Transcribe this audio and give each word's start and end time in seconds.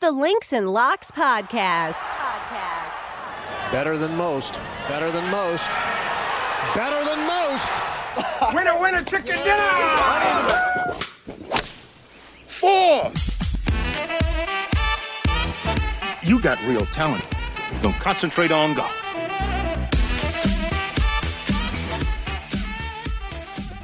The 0.00 0.10
Links 0.10 0.54
and 0.54 0.66
Locks 0.70 1.10
Podcast. 1.10 1.92
Podcast. 1.92 3.70
Better 3.70 3.98
than 3.98 4.16
most. 4.16 4.54
Better 4.88 5.12
than 5.12 5.30
most. 5.30 5.68
Better 6.74 7.04
than 7.04 7.26
most. 7.26 7.70
winner, 8.54 8.80
winner, 8.80 9.04
chicken 9.04 9.36
dinner! 9.44 10.94
Four! 12.46 13.12
You 16.22 16.40
got 16.40 16.58
real 16.64 16.86
talent. 16.86 17.26
Don't 17.82 17.92
concentrate 17.96 18.52
on 18.52 18.72
golf. 18.72 18.99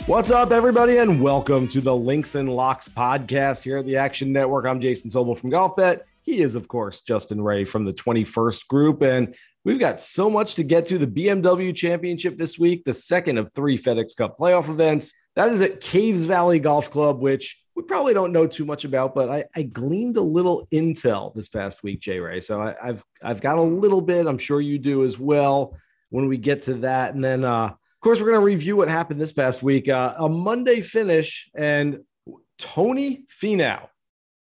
What's 0.07 0.30
up, 0.30 0.52
everybody, 0.52 0.98
and 0.98 1.20
welcome 1.20 1.66
to 1.66 1.80
the 1.80 1.95
Links 1.95 2.36
and 2.36 2.48
Locks 2.48 2.86
podcast 2.86 3.64
here 3.64 3.79
at 3.79 3.86
the 3.86 3.96
Action 3.96 4.32
Network. 4.32 4.64
I'm 4.64 4.79
Jason 4.79 5.11
Sobel 5.11 5.36
from 5.36 5.50
Golf 5.50 5.75
Bet. 5.75 6.06
He 6.23 6.43
is, 6.43 6.55
of 6.55 6.68
course, 6.68 7.00
Justin 7.00 7.43
Ray 7.43 7.64
from 7.64 7.84
the 7.84 7.93
21st 7.93 8.69
Group, 8.69 9.02
and 9.02 9.34
we've 9.65 9.80
got 9.80 9.98
so 9.98 10.30
much 10.30 10.55
to 10.55 10.62
get 10.62 10.87
to. 10.87 10.98
The 10.98 11.09
BMW 11.09 11.74
Championship 11.74 12.38
this 12.38 12.56
week, 12.56 12.84
the 12.84 12.95
second 12.95 13.37
of 13.37 13.52
three 13.52 13.77
FedEx 13.77 14.16
Cup 14.16 14.38
playoff 14.38 14.69
events. 14.69 15.12
That 15.34 15.51
is 15.51 15.60
at 15.60 15.80
Caves 15.80 16.24
Valley 16.24 16.60
Golf 16.60 16.88
Club, 16.88 17.20
which 17.20 17.60
we 17.74 17.82
probably 17.82 18.15
don't 18.15 18.30
know 18.30 18.46
too 18.46 18.65
much 18.65 18.84
about, 18.84 19.12
but 19.12 19.29
I, 19.29 19.45
I 19.57 19.65
gleaned 19.65 20.18
a 20.18 20.23
little 20.23 20.68
intel 20.73 21.34
this 21.34 21.48
past 21.48 21.82
week, 21.82 21.98
Jay 21.98 22.20
Ray. 22.20 22.41
So 22.41 22.62
I, 22.62 22.77
I've 22.80 23.04
I've 23.24 23.41
got 23.41 23.59
a 23.59 23.62
little 23.62 24.01
bit. 24.01 24.29
I'm 24.29 24.38
sure 24.38 24.60
you 24.60 24.79
do 24.79 25.02
as 25.02 25.18
well. 25.18 25.77
When 26.10 26.29
we 26.29 26.37
get 26.37 26.62
to 26.62 26.74
that, 26.74 27.15
and 27.15 27.24
then 27.24 27.45
uh, 27.45 27.74
course, 28.06 28.20
we're 28.20 28.28
going 28.28 28.41
to 28.41 28.46
review 28.46 28.77
what 28.77 28.88
happened 28.88 29.20
this 29.20 29.33
past 29.33 29.65
week. 29.65 29.88
Uh, 29.88 30.15
a 30.16 30.28
Monday 30.28 30.80
finish, 30.80 31.51
and 31.56 32.05
Tony 32.56 33.24
Finau 33.42 33.88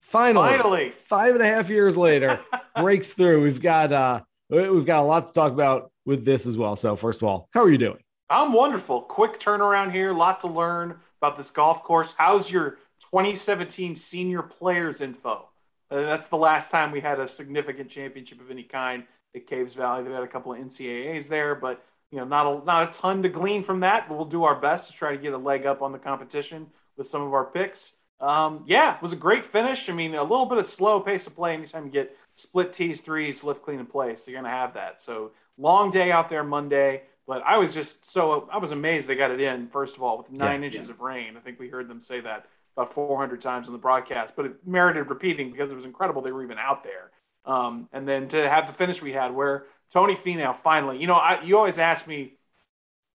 finally, 0.02 0.58
Finally. 0.58 0.90
five 1.06 1.34
and 1.34 1.42
a 1.42 1.46
half 1.46 1.70
years 1.70 1.96
later, 1.96 2.42
breaks 2.76 3.14
through. 3.14 3.42
We've 3.42 3.62
got 3.62 3.94
uh, 3.94 4.20
we've 4.50 4.86
got 4.86 5.00
a 5.00 5.08
lot 5.08 5.28
to 5.28 5.34
talk 5.34 5.54
about 5.54 5.94
with 6.06 6.26
this 6.26 6.46
as 6.46 6.58
well. 6.58 6.76
So, 6.76 6.98
first 6.98 7.22
of 7.22 7.30
all, 7.30 7.48
how 7.54 7.62
are 7.62 7.70
you 7.70 7.78
doing? 7.78 8.00
I'm 8.30 8.52
wonderful. 8.52 9.00
Quick 9.00 9.40
turnaround 9.40 9.94
here. 9.94 10.12
Lot 10.12 10.42
to 10.42 10.48
learn 10.48 11.00
about 11.22 11.38
this 11.38 11.50
golf 11.50 11.84
course. 11.84 12.14
How's 12.18 12.52
your 12.52 12.72
2017 13.12 13.96
senior 13.96 14.42
players 14.42 15.00
info? 15.00 15.48
Uh, 15.90 16.02
that's 16.02 16.28
the 16.28 16.38
last 16.38 16.70
time 16.70 16.92
we 16.92 17.00
had 17.00 17.22
a 17.22 17.30
significant 17.30 17.90
championship 17.90 18.42
of 18.42 18.52
any 18.52 18.64
kind 18.64 19.06
at 19.34 19.48
Caves 19.48 19.74
Valley. 19.74 20.04
They've 20.04 20.12
had 20.12 20.24
a 20.24 20.28
couple 20.28 20.52
of 20.52 20.60
NCAAs 20.60 21.30
there, 21.30 21.56
but 21.56 21.82
you 22.14 22.20
know, 22.20 22.26
not 22.26 22.48
a 22.48 22.66
not 22.66 22.90
a 22.90 23.00
ton 23.00 23.24
to 23.24 23.30
glean 23.30 23.64
from 23.64 23.82
that, 23.82 24.08
but 24.08 24.16
we'll 24.16 24.26
do 24.26 24.46
our 24.46 24.56
best 24.60 24.88
to 24.88 24.94
try 24.94 25.12
to 25.16 25.22
get 25.22 25.34
a 25.34 25.38
leg 25.38 25.66
up 25.66 25.82
on 25.82 25.92
the 25.92 26.00
competition 26.00 26.68
with 26.98 27.08
some 27.08 27.24
of 27.24 27.34
our 27.34 27.46
picks. 27.46 27.94
Um, 28.20 28.64
yeah, 28.68 28.96
it 28.96 29.02
was 29.02 29.14
a 29.14 29.18
great 29.18 29.46
finish. 29.46 29.90
I 29.90 29.94
mean, 29.94 30.16
a 30.16 30.24
little 30.24 30.46
bit 30.46 30.58
of 30.60 30.66
slow 30.66 31.00
pace 31.02 31.28
of 31.28 31.36
play. 31.36 31.54
Anytime 31.56 31.86
you 31.86 31.92
get 31.92 32.16
split 32.36 32.74
tees, 32.74 33.02
threes, 33.02 33.44
lift, 33.44 33.64
clean, 33.64 33.80
and 33.80 33.90
place, 33.90 34.24
so 34.26 34.32
you're 34.32 34.42
gonna 34.42 34.54
have 34.54 34.76
that. 34.76 35.02
So 35.02 35.32
long 35.58 35.92
day 35.92 36.12
out 36.12 36.30
there 36.30 36.44
Monday, 36.44 37.04
but 37.28 37.44
I 37.46 37.58
was 37.58 37.74
just 37.74 38.06
so 38.06 38.48
I 38.52 38.58
was 38.58 38.72
amazed 38.72 39.08
they 39.08 39.16
got 39.16 39.32
it 39.32 39.42
in. 39.42 39.68
First 39.70 39.98
of 39.98 40.04
all, 40.04 40.18
with 40.18 40.32
nine 40.32 40.64
Yeah, 40.64 40.64
inches 40.64 40.88
yeah. 40.88 40.90
of 40.90 41.00
rain, 41.02 41.38
I 41.38 41.40
think 41.42 41.60
we 41.60 41.70
heard 41.70 41.88
them 41.88 42.02
say 42.02 42.22
that 42.22 42.46
about 42.78 42.94
400 42.94 43.42
times 43.42 43.68
on 43.68 43.74
the 43.74 43.80
broadcast, 43.80 44.34
but 44.36 44.46
it 44.46 44.68
merited 44.68 45.10
repeating 45.10 45.52
because 45.52 45.70
it 45.72 45.76
was 45.76 45.86
incredible 45.86 46.22
they 46.22 46.32
were 46.32 46.44
even 46.44 46.58
out 46.58 46.84
there. 46.84 47.12
Um, 47.46 47.90
and 47.92 48.08
then 48.08 48.30
to 48.30 48.50
have 48.50 48.68
the 48.68 48.74
finish 48.74 49.02
we 49.02 49.12
had, 49.12 49.34
where 49.34 49.66
Tony 49.94 50.16
Finau 50.16 50.58
finally, 50.58 50.98
you 50.98 51.06
know, 51.06 51.14
I, 51.14 51.42
you 51.44 51.56
always 51.56 51.78
ask 51.78 52.08
me, 52.08 52.34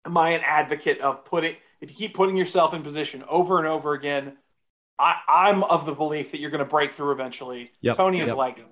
am 0.06 0.18
I 0.18 0.32
an 0.32 0.42
advocate 0.46 1.00
of 1.00 1.24
putting, 1.24 1.56
if 1.80 1.90
you 1.90 1.96
keep 1.96 2.14
putting 2.14 2.36
yourself 2.36 2.74
in 2.74 2.84
position 2.84 3.24
over 3.30 3.60
and 3.60 3.68
over 3.68 3.94
again, 3.94 4.34
I, 5.00 5.20
I'm 5.28 5.64
of 5.64 5.86
the 5.86 5.94
belief 5.94 6.32
that 6.32 6.40
you're 6.40 6.52
going 6.52 6.60
to 6.60 6.70
break 6.70 6.94
through 6.94 7.12
eventually. 7.12 7.72
Yep, 7.82 7.98
Tony 7.98 8.20
is 8.20 8.28
yep. 8.28 8.38
like 8.38 8.66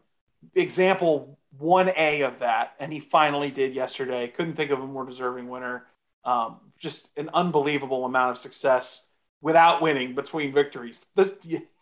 example 0.53 1.39
1A 1.61 2.27
of 2.27 2.39
that, 2.39 2.73
and 2.79 2.91
he 2.91 2.99
finally 2.99 3.51
did 3.51 3.73
yesterday. 3.73 4.27
Couldn't 4.27 4.55
think 4.55 4.71
of 4.71 4.81
a 4.81 4.87
more 4.87 5.05
deserving 5.05 5.47
winner. 5.47 5.85
Um, 6.25 6.57
just 6.77 7.09
an 7.17 7.29
unbelievable 7.33 8.05
amount 8.05 8.31
of 8.31 8.37
success 8.37 9.05
without 9.41 9.81
winning 9.81 10.15
between 10.15 10.53
victories. 10.53 11.05
This 11.15 11.37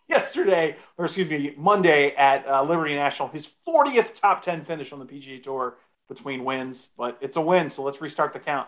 yesterday, 0.07 0.75
or 0.97 1.05
excuse 1.05 1.29
me, 1.29 1.53
Monday 1.57 2.15
at 2.15 2.47
uh, 2.47 2.63
Liberty 2.63 2.95
National, 2.95 3.27
his 3.29 3.49
40th 3.67 4.13
top 4.13 4.41
10 4.41 4.65
finish 4.65 4.91
on 4.91 4.99
the 4.99 5.05
PGA 5.05 5.41
Tour 5.41 5.77
between 6.13 6.43
wins, 6.43 6.89
but 6.97 7.17
it's 7.21 7.37
a 7.37 7.41
win, 7.41 7.69
so 7.69 7.83
let's 7.83 8.01
restart 8.01 8.33
the 8.33 8.39
count. 8.39 8.67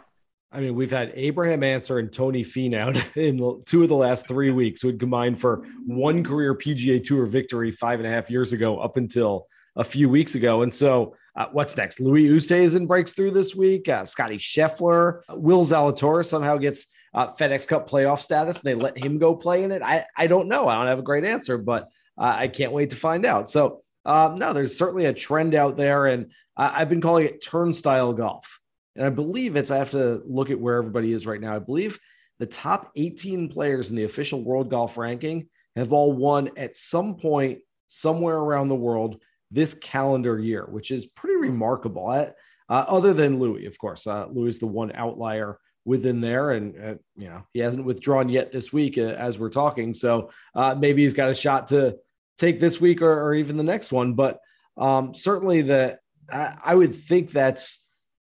I 0.50 0.62
mean, 0.62 0.76
we've 0.76 0.92
had 0.92 1.12
Abraham 1.16 1.62
Ancer 1.62 2.00
and 2.00 2.12
Tony 2.12 2.44
Finau 2.44 2.96
in 3.18 3.64
two 3.66 3.84
of 3.84 3.90
the 3.90 3.96
last 3.96 4.28
three 4.28 4.52
weeks 4.52 4.82
who 4.82 4.88
had 4.88 5.00
combined 5.00 5.42
for 5.42 5.66
one 5.86 6.24
career 6.24 6.56
PGA 6.56 7.04
Tour 7.04 7.26
victory 7.26 7.72
five 7.72 8.00
and 8.00 8.08
a 8.08 8.12
half 8.12 8.30
years 8.30 8.54
ago 8.54 8.80
up 8.80 8.96
until 8.96 9.48
a 9.76 9.84
few 9.84 10.08
weeks 10.08 10.36
ago. 10.36 10.62
And 10.62 10.74
so, 10.74 11.16
uh, 11.36 11.48
what's 11.52 11.76
next? 11.76 12.00
Louis 12.00 12.26
Oosthuizen 12.30 12.88
breaks 12.88 13.14
through 13.14 13.32
this 13.32 13.56
week. 13.56 13.90
Uh, 13.90 14.06
Scotty 14.06 14.38
Scheffler, 14.38 15.22
Will 15.30 15.66
Zalatoris 15.66 16.28
somehow 16.28 16.58
gets 16.58 16.86
uh, 17.16 17.28
FedEx 17.28 17.68
Cup 17.68 17.90
playoff 17.90 18.20
status. 18.20 18.64
And 18.64 18.66
they 18.66 18.76
let 18.76 18.98
him 18.98 19.18
go 19.18 19.36
play 19.36 19.64
in 19.64 19.72
it. 19.72 19.82
I, 19.82 20.06
I 20.16 20.28
don't 20.28 20.48
know. 20.48 20.68
I 20.68 20.76
don't 20.76 20.88
have 20.88 21.00
a 21.00 21.04
great 21.04 21.26
answer, 21.26 21.58
but 21.58 21.90
uh, 22.18 22.36
I 22.38 22.48
can't 22.48 22.72
wait 22.72 22.92
to 22.92 22.96
find 22.96 23.26
out. 23.26 23.50
So, 23.50 23.82
um, 24.06 24.36
no, 24.36 24.54
there's 24.54 24.78
certainly 24.78 25.06
a 25.06 25.14
trend 25.14 25.56
out 25.56 25.78
there. 25.78 26.08
And 26.08 26.32
I 26.58 26.82
I've 26.82 26.90
been 26.90 27.02
calling 27.02 27.26
it 27.26 27.44
turnstile 27.44 28.14
golf. 28.14 28.60
And 28.96 29.06
I 29.06 29.10
believe 29.10 29.56
it's, 29.56 29.72
I 29.72 29.78
have 29.78 29.92
to 29.92 30.22
look 30.26 30.52
at 30.52 30.60
where 30.60 30.78
everybody 30.78 31.14
is 31.14 31.26
right 31.26 31.42
now. 31.42 31.56
I 31.56 31.60
believe 31.60 32.00
the 32.40 32.46
top 32.46 32.92
18 32.96 33.50
players 33.50 33.90
in 33.90 33.96
the 33.96 34.04
official 34.04 34.44
world 34.44 34.70
golf 34.70 34.98
ranking 34.98 35.48
have 35.76 35.94
all 35.94 36.14
won 36.14 36.52
at 36.58 36.78
some 36.78 37.16
point 37.16 37.60
somewhere 37.88 38.38
around 38.38 38.70
the 38.70 38.76
world 38.76 39.20
this 39.50 39.74
calendar 39.74 40.40
year, 40.40 40.66
which 40.66 40.92
is 40.92 41.06
pretty 41.06 41.38
remarkable. 41.38 42.08
I, 42.08 42.32
uh, 42.70 42.86
other 42.88 43.14
than 43.14 43.40
Louis, 43.40 43.66
of 43.66 43.78
course, 43.78 44.08
uh, 44.08 44.28
Louis 44.28 44.50
is 44.50 44.60
the 44.60 44.68
one 44.68 44.92
outlier 44.94 45.60
within 45.86 46.22
there, 46.22 46.52
and 46.52 46.76
uh, 46.78 46.96
you 47.16 47.28
know 47.28 47.44
he 47.54 47.60
hasn't 47.60 47.86
withdrawn 47.86 48.30
yet 48.30 48.52
this 48.52 48.72
week 48.72 48.98
uh, 48.98 49.02
as 49.02 49.38
we're 49.38 49.50
talking. 49.50 49.94
So 49.94 50.32
uh, 50.56 50.76
maybe 50.78 51.04
he's 51.04 51.14
got 51.14 51.30
a 51.30 51.36
shot 51.36 51.68
to 51.68 51.98
take 52.38 52.60
this 52.60 52.80
week 52.82 53.02
or, 53.02 53.22
or 53.22 53.36
even 53.36 53.58
the 53.58 53.64
next 53.64 53.92
one. 53.92 54.14
But 54.14 54.40
um, 54.78 55.14
certainly, 55.14 55.62
the 55.62 56.00
I, 56.32 56.58
I 56.64 56.76
would 56.76 56.96
think 56.96 57.32
that's 57.32 57.80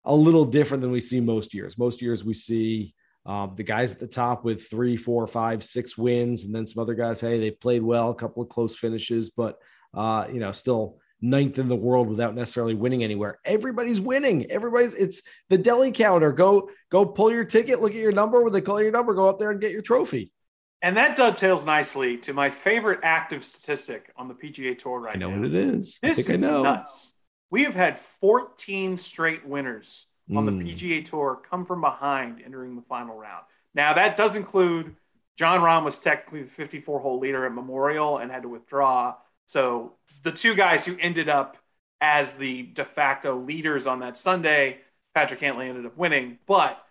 a 0.06 0.16
little 0.16 0.46
different 0.46 0.82
than 0.82 0.92
we 0.92 1.00
see 1.00 1.22
most 1.22 1.54
years. 1.54 1.78
Most 1.78 2.02
years 2.02 2.24
we 2.24 2.34
see 2.34 2.94
um, 3.26 3.54
the 3.56 3.64
guys 3.64 3.94
at 3.94 4.00
the 4.00 4.08
top 4.08 4.44
with 4.44 4.68
three, 4.68 4.98
four, 4.98 5.26
five, 5.28 5.64
six 5.64 5.98
wins, 5.98 6.44
and 6.44 6.54
then 6.54 6.68
some 6.68 6.82
other 6.82 6.94
guys. 6.94 7.22
Hey, 7.22 7.40
they 7.40 7.52
played 7.52 7.82
well, 7.82 8.10
a 8.10 8.16
couple 8.16 8.44
of 8.44 8.50
close 8.50 8.76
finishes, 8.76 9.30
but 9.30 9.58
uh, 9.94 10.28
you 10.32 10.40
know, 10.40 10.52
still 10.52 10.98
ninth 11.22 11.58
in 11.58 11.70
the 11.70 11.76
world 11.76 12.10
without 12.10 12.36
necessarily 12.36 12.76
winning 12.76 13.04
anywhere. 13.04 13.40
Everybody's 13.46 14.02
winning. 14.02 14.52
Everybody's. 14.52 14.94
It's 14.94 15.22
the 15.50 15.58
deli 15.58 15.92
counter. 15.92 16.34
Go, 16.34 16.70
go, 16.90 17.06
pull 17.06 17.32
your 17.32 17.46
ticket. 17.46 17.82
Look 17.82 17.92
at 17.92 17.98
your 17.98 18.12
number. 18.12 18.44
When 18.44 18.52
they 18.52 18.62
call 18.62 18.82
your 18.82 18.92
number, 18.92 19.14
go 19.14 19.30
up 19.30 19.40
there 19.40 19.52
and 19.52 19.62
get 19.62 19.72
your 19.72 19.82
trophy. 19.82 20.34
And 20.82 20.98
that 20.98 21.16
dovetails 21.16 21.66
nicely 21.66 22.18
to 22.18 22.34
my 22.34 22.50
favorite 22.50 23.00
active 23.04 23.46
statistic 23.46 24.12
on 24.18 24.28
the 24.28 24.34
PGA 24.34 24.78
Tour 24.78 25.00
right 25.00 25.18
now. 25.18 25.28
I 25.28 25.30
know 25.30 25.36
now. 25.38 25.42
what 25.44 25.56
it 25.56 25.76
is. 25.76 25.98
This 26.02 26.30
I 26.30 26.34
is 26.34 26.44
I 26.44 26.48
know. 26.48 26.64
nuts. 26.64 27.13
We 27.54 27.66
have 27.66 27.76
had 27.76 28.00
14 28.00 28.98
straight 28.98 29.46
winners 29.46 30.08
on 30.36 30.48
the 30.48 30.52
Mm. 30.52 30.64
PGA 30.64 31.04
Tour 31.04 31.40
come 31.48 31.68
from 31.68 31.82
behind 31.82 32.42
entering 32.44 32.76
the 32.76 32.82
final 32.82 33.16
round. 33.16 33.46
Now 33.76 33.94
that 33.94 34.18
does 34.18 34.36
include 34.36 34.96
Jon 35.36 35.62
Rahm 35.62 35.84
was 35.84 36.00
technically 36.00 36.42
the 36.42 36.50
54 36.50 37.00
hole 37.00 37.20
leader 37.20 37.46
at 37.46 37.54
Memorial 37.54 38.18
and 38.18 38.32
had 38.32 38.42
to 38.42 38.50
withdraw. 38.50 39.18
So 39.46 39.94
the 40.24 40.32
two 40.32 40.56
guys 40.56 40.84
who 40.84 40.98
ended 41.00 41.30
up 41.30 41.58
as 42.02 42.34
the 42.34 42.64
de 42.64 42.86
facto 42.86 43.38
leaders 43.38 43.86
on 43.86 44.00
that 44.00 44.18
Sunday, 44.18 44.80
Patrick 45.14 45.40
Cantlay 45.40 45.70
ended 45.70 45.86
up 45.86 45.96
winning. 45.96 46.40
But 46.48 46.84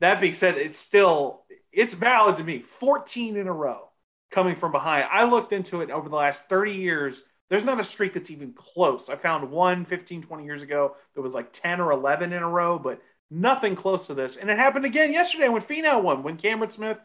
that 0.00 0.18
being 0.18 0.32
said, 0.32 0.56
it's 0.56 0.78
still 0.78 1.42
it's 1.72 1.92
valid 1.92 2.38
to 2.38 2.42
me. 2.42 2.60
14 2.60 3.36
in 3.36 3.48
a 3.48 3.52
row 3.52 3.90
coming 4.30 4.56
from 4.56 4.72
behind. 4.72 5.08
I 5.12 5.24
looked 5.24 5.52
into 5.52 5.82
it 5.82 5.90
over 5.90 6.08
the 6.08 6.16
last 6.16 6.48
30 6.48 6.72
years. 6.72 7.22
There's 7.48 7.64
not 7.64 7.80
a 7.80 7.84
streak 7.84 8.14
that's 8.14 8.30
even 8.30 8.52
close. 8.52 9.08
I 9.08 9.16
found 9.16 9.50
one 9.50 9.84
15, 9.84 10.22
20 10.22 10.44
years 10.44 10.62
ago 10.62 10.96
that 11.14 11.22
was 11.22 11.34
like 11.34 11.52
10 11.52 11.80
or 11.80 11.92
11 11.92 12.32
in 12.32 12.42
a 12.42 12.48
row, 12.48 12.78
but 12.78 13.00
nothing 13.30 13.76
close 13.76 14.06
to 14.08 14.14
this. 14.14 14.36
And 14.36 14.50
it 14.50 14.58
happened 14.58 14.84
again 14.84 15.12
yesterday 15.12 15.48
when 15.48 15.62
Finau 15.62 16.02
won, 16.02 16.22
when 16.22 16.36
Cameron 16.36 16.70
Smith 16.70 16.98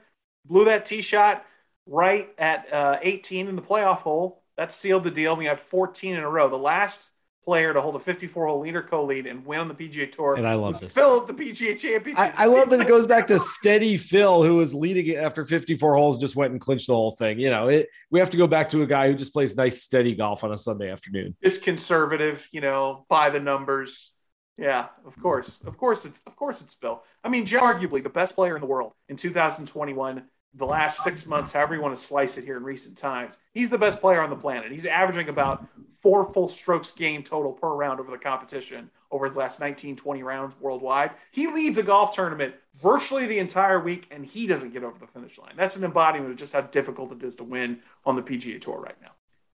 blew 0.46 0.66
that 0.66 0.86
tee 0.86 1.02
shot 1.02 1.46
right 1.86 2.30
at 2.38 2.72
uh, 2.74 3.00
18 3.02 3.48
in 3.48 3.56
the 3.56 3.62
playoff 3.62 4.00
hole. 4.00 4.42
That 4.58 4.72
sealed 4.72 5.04
the 5.04 5.12
deal. 5.12 5.36
We 5.36 5.46
had 5.46 5.60
14 5.60 6.16
in 6.16 6.24
a 6.24 6.30
row. 6.30 6.50
The 6.50 6.58
last 6.58 7.10
player 7.44 7.74
to 7.74 7.82
hold 7.82 7.96
a 7.96 8.00
54 8.00 8.48
hole 8.48 8.60
leader 8.60 8.82
co 8.82 9.06
lead 9.06 9.26
and 9.26 9.46
win 9.46 9.60
on 9.60 9.68
the 9.68 9.74
PGA 9.74 10.12
Tour 10.12 10.36
And 10.36 10.48
I 10.48 10.54
love 10.54 10.80
this. 10.80 10.94
Phil 10.94 11.22
at 11.22 11.28
the 11.28 11.34
PGA 11.34 11.78
Championship. 11.78 12.18
I, 12.18 12.44
I 12.44 12.46
love 12.46 12.70
that 12.70 12.80
it 12.80 12.88
goes 12.88 13.08
back 13.08 13.28
to 13.28 13.40
steady 13.40 13.98
Phil, 13.98 14.44
who 14.44 14.58
was 14.58 14.74
leading 14.74 15.08
it 15.08 15.18
after 15.18 15.46
54 15.46 15.96
holes, 15.96 16.20
just 16.20 16.36
went 16.36 16.52
and 16.52 16.62
clinched 16.62 16.88
the 16.88 16.94
whole 16.94 17.12
thing. 17.12 17.40
You 17.40 17.50
know, 17.50 17.68
it, 17.68 17.90
we 18.10 18.20
have 18.20 18.30
to 18.32 18.38
go 18.38 18.48
back 18.48 18.70
to 18.70 18.84
a 18.84 18.88
guy 18.88 19.08
who 19.08 19.16
just 19.16 19.34
plays 19.34 19.56
nice, 19.56 19.82
steady 19.82 20.16
golf 20.16 20.44
on 20.44 20.52
a 20.52 20.58
Sunday 20.58 20.92
afternoon. 20.92 21.36
just 21.44 21.64
conservative, 21.64 22.48
you 22.52 22.62
know, 22.62 23.06
by 23.10 23.30
the 23.30 23.40
numbers. 23.40 24.12
Yeah, 24.58 24.88
of 25.08 25.20
course, 25.20 25.58
of 25.66 25.78
course, 25.78 26.06
it's 26.06 26.22
of 26.28 26.36
course 26.36 26.62
it's 26.62 26.76
Bill. 26.76 27.02
I 27.24 27.30
mean, 27.30 27.48
arguably 27.48 28.04
the 28.04 28.10
best 28.10 28.36
player 28.36 28.56
in 28.56 28.62
the 28.62 28.68
world 28.68 28.94
in 29.10 29.16
2021 29.16 30.24
the 30.54 30.66
last 30.66 31.04
six 31.04 31.26
months, 31.26 31.52
however 31.52 31.76
you 31.76 31.82
want 31.82 31.98
to 31.98 32.04
slice 32.04 32.38
it 32.38 32.44
here 32.44 32.58
in 32.58 32.64
recent 32.64 32.98
times, 32.98 33.36
he's 33.54 33.70
the 33.70 33.78
best 33.78 34.02
player 34.02 34.22
on 34.22 34.30
the 34.30 34.36
planet. 34.36 34.72
He's 34.72 34.86
averaging 34.86 35.30
about 35.30 35.66
four 36.02 36.32
full 36.34 36.50
strokes 36.50 36.92
gained 36.92 37.26
total 37.26 37.54
per 37.54 37.70
round 37.70 38.00
over 38.00 38.12
the 38.12 38.18
competition 38.18 38.90
over 39.12 39.26
his 39.26 39.36
last 39.36 39.60
19, 39.60 39.96
20 39.96 40.24
rounds 40.24 40.56
worldwide. 40.60 41.12
He 41.32 41.48
leads 41.48 41.78
a 41.78 41.84
golf 41.84 42.16
tournament 42.16 42.56
virtually 42.76 43.28
the 43.28 43.40
entire 43.40 43.80
week, 43.80 44.08
and 44.12 44.26
he 44.26 44.48
doesn't 44.48 44.72
get 44.72 44.84
over 44.84 44.98
the 45.00 45.08
finish 45.08 45.38
line. 45.38 45.54
That's 45.58 45.76
an 45.76 45.84
embodiment 45.84 46.32
of 46.32 46.38
just 46.38 46.54
how 46.54 46.62
difficult 46.62 47.12
it 47.12 47.24
is 47.24 47.36
to 47.38 47.44
win 47.44 47.80
on 48.06 48.16
the 48.16 48.22
PGA 48.22 48.60
Tour 48.60 48.80
right 48.80 48.96
now. 49.02 49.12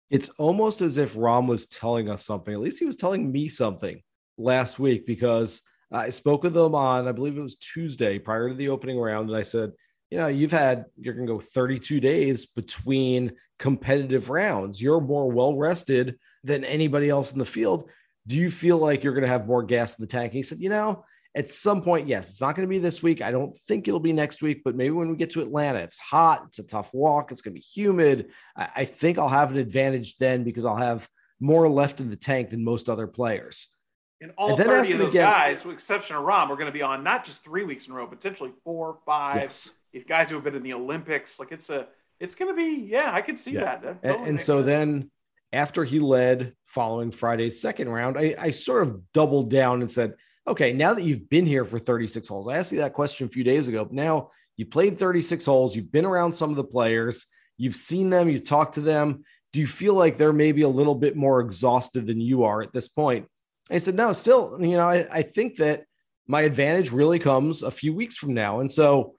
It's 0.10 0.30
almost 0.38 0.82
as 0.82 0.98
if 0.98 1.16
Rahm 1.16 1.48
was 1.48 1.66
telling 1.66 2.10
us 2.10 2.26
something. 2.26 2.54
At 2.54 2.62
least 2.62 2.80
he 2.80 2.86
was 2.86 2.96
telling 2.96 3.32
me 3.32 3.50
something 3.50 4.02
last 4.38 4.80
week 4.80 5.06
because 5.06 5.62
I 5.92 6.10
spoke 6.10 6.44
with 6.44 6.56
him 6.56 6.76
on, 6.76 7.08
I 7.08 7.12
believe 7.12 7.38
it 7.38 7.42
was 7.42 7.56
Tuesday 7.56 8.20
prior 8.20 8.50
to 8.50 8.56
the 8.56 8.70
opening 8.70 9.00
round. 9.00 9.30
And 9.30 9.38
I 9.38 9.42
said, 9.42 9.72
you 10.10 10.18
know, 10.18 10.28
you've 10.28 10.52
had, 10.52 10.86
you're 10.98 11.14
going 11.14 11.28
to 11.28 11.34
go 11.34 11.40
32 11.40 12.00
days 12.00 12.46
between 12.46 13.34
competitive 13.60 14.30
rounds. 14.30 14.82
You're 14.82 15.02
more 15.02 15.30
well 15.30 15.56
rested 15.56 16.18
than 16.44 16.64
anybody 16.64 17.10
else 17.10 17.34
in 17.34 17.40
the 17.40 17.46
field. 17.46 17.90
Do 18.26 18.36
you 18.36 18.50
feel 18.50 18.78
like 18.78 19.04
you're 19.04 19.14
going 19.14 19.24
to 19.24 19.30
have 19.30 19.48
more 19.48 19.64
gas 19.64 19.98
in 19.98 20.04
the 20.04 20.08
tank? 20.08 20.34
he 20.34 20.44
said, 20.44 20.60
you 20.60 20.70
know, 20.70 21.06
at 21.36 21.52
some 21.52 21.82
point, 21.82 22.08
yes, 22.08 22.30
it's 22.30 22.42
not 22.42 22.56
going 22.56 22.68
to 22.68 22.70
be 22.70 22.80
this 22.80 23.04
week. 23.04 23.22
I 23.22 23.32
don't 23.32 23.56
think 23.68 23.88
it'll 23.88 24.00
be 24.00 24.14
next 24.14 24.42
week, 24.42 24.62
but 24.64 24.76
maybe 24.76 24.92
when 24.92 25.10
we 25.10 25.16
get 25.16 25.32
to 25.32 25.42
Atlanta, 25.42 25.80
it's 25.80 25.98
hot, 25.98 26.46
it's 26.48 26.60
a 26.60 26.64
tough 26.64 26.94
walk, 26.94 27.32
it's 27.32 27.42
going 27.42 27.54
to 27.54 27.60
be 27.60 27.66
humid. 27.66 28.32
I, 28.56 28.70
I 28.78 28.86
think 28.86 29.18
I'll 29.18 29.30
have 29.30 29.52
an 29.52 29.58
advantage 29.58 30.18
then 30.18 30.44
because 30.44 30.66
I'll 30.66 30.78
have 30.78 31.08
more 31.40 31.70
left 31.70 32.02
in 32.02 32.10
the 32.10 32.16
tank 32.16 32.50
than 32.50 32.64
most 32.64 32.90
other 32.90 33.08
players. 33.08 33.72
And 34.20 34.32
all 34.36 34.50
and 34.50 34.58
30 34.58 34.94
of 34.94 35.00
those 35.00 35.10
again, 35.10 35.26
guys, 35.26 35.64
with 35.64 35.76
exception 35.76 36.16
of 36.16 36.24
Rahm, 36.24 36.50
are 36.50 36.56
going 36.56 36.66
to 36.66 36.72
be 36.72 36.82
on 36.82 37.04
not 37.04 37.24
just 37.24 37.44
three 37.44 37.64
weeks 37.64 37.86
in 37.86 37.94
a 37.94 37.96
row, 37.96 38.08
potentially 38.08 38.52
four, 38.64 38.98
five. 39.06 39.42
Yes. 39.42 39.70
If 39.98 40.08
guys 40.08 40.30
who 40.30 40.36
have 40.36 40.44
been 40.44 40.56
in 40.56 40.64
the 40.64 40.74
Olympics, 40.74 41.40
like 41.40 41.52
it's 41.52 41.70
a, 41.70 41.88
it's 42.20 42.36
going 42.36 42.54
to 42.54 42.56
be, 42.56 42.88
yeah, 42.90 43.12
I 43.14 43.22
can 43.22 43.38
see 43.38 43.52
yeah. 43.52 43.62
that. 43.62 43.82
that 43.82 43.98
and, 44.04 44.28
and 44.28 44.42
so 44.42 44.58
sense. 44.58 44.68
then 44.68 45.12
after 45.52 45.84
he 45.84 46.00
led 46.00 46.54
following 46.66 47.12
Friday's 47.12 47.62
second 47.62 47.90
round, 47.90 48.18
I, 48.18 48.36
I 48.38 48.52
sort 48.52 48.84
of 48.84 49.12
doubled 49.14 49.50
down 49.50 49.82
and 49.82 49.92
said, 49.92 50.14
okay, 50.48 50.74
now 50.74 50.94
that 50.94 51.04
you've 51.04 51.30
been 51.30 51.46
here 51.46 51.66
for 51.66 51.80
36 51.80 52.28
holes, 52.28 52.48
I 52.48 52.58
asked 52.58 52.72
you 52.72 52.80
that 52.80 52.94
question 52.94 53.28
a 53.28 53.30
few 53.30 53.44
days 53.44 53.68
ago. 53.68 53.86
But 53.86 53.94
now 53.94 54.32
you 54.56 54.66
played 54.66 54.98
36 54.98 55.46
holes, 55.46 55.76
you've 55.76 55.92
been 55.92 56.06
around 56.06 56.34
some 56.34 56.50
of 56.50 56.56
the 56.56 56.64
players, 56.64 57.26
you've 57.58 57.76
seen 57.76 58.10
them, 58.10 58.30
you've 58.30 58.46
talked 58.46 58.76
to 58.76 58.82
them. 58.82 59.24
Do 59.54 59.60
you 59.60 59.68
feel 59.68 59.94
like 59.94 60.18
they're 60.18 60.34
maybe 60.34 60.62
a 60.64 60.70
little 60.70 60.96
bit 60.96 61.16
more 61.16 61.40
exhausted 61.40 62.08
than 62.08 62.20
you 62.20 62.44
are 62.44 62.62
at 62.62 62.74
this 62.74 62.88
point? 62.88 63.28
And 63.70 63.76
I 63.76 63.80
said, 63.80 63.96
no, 63.96 64.14
still, 64.14 64.58
you 64.62 64.78
know, 64.78 64.88
I, 64.88 65.08
I 65.12 65.22
think 65.22 65.58
that 65.58 65.84
my 66.28 66.42
advantage 66.42 66.92
really 66.92 67.20
comes 67.20 67.64
a 67.64 67.72
few 67.72 67.94
weeks 67.94 68.18
from 68.18 68.34
now. 68.34 68.60
And 68.60 68.72
so 68.72 69.16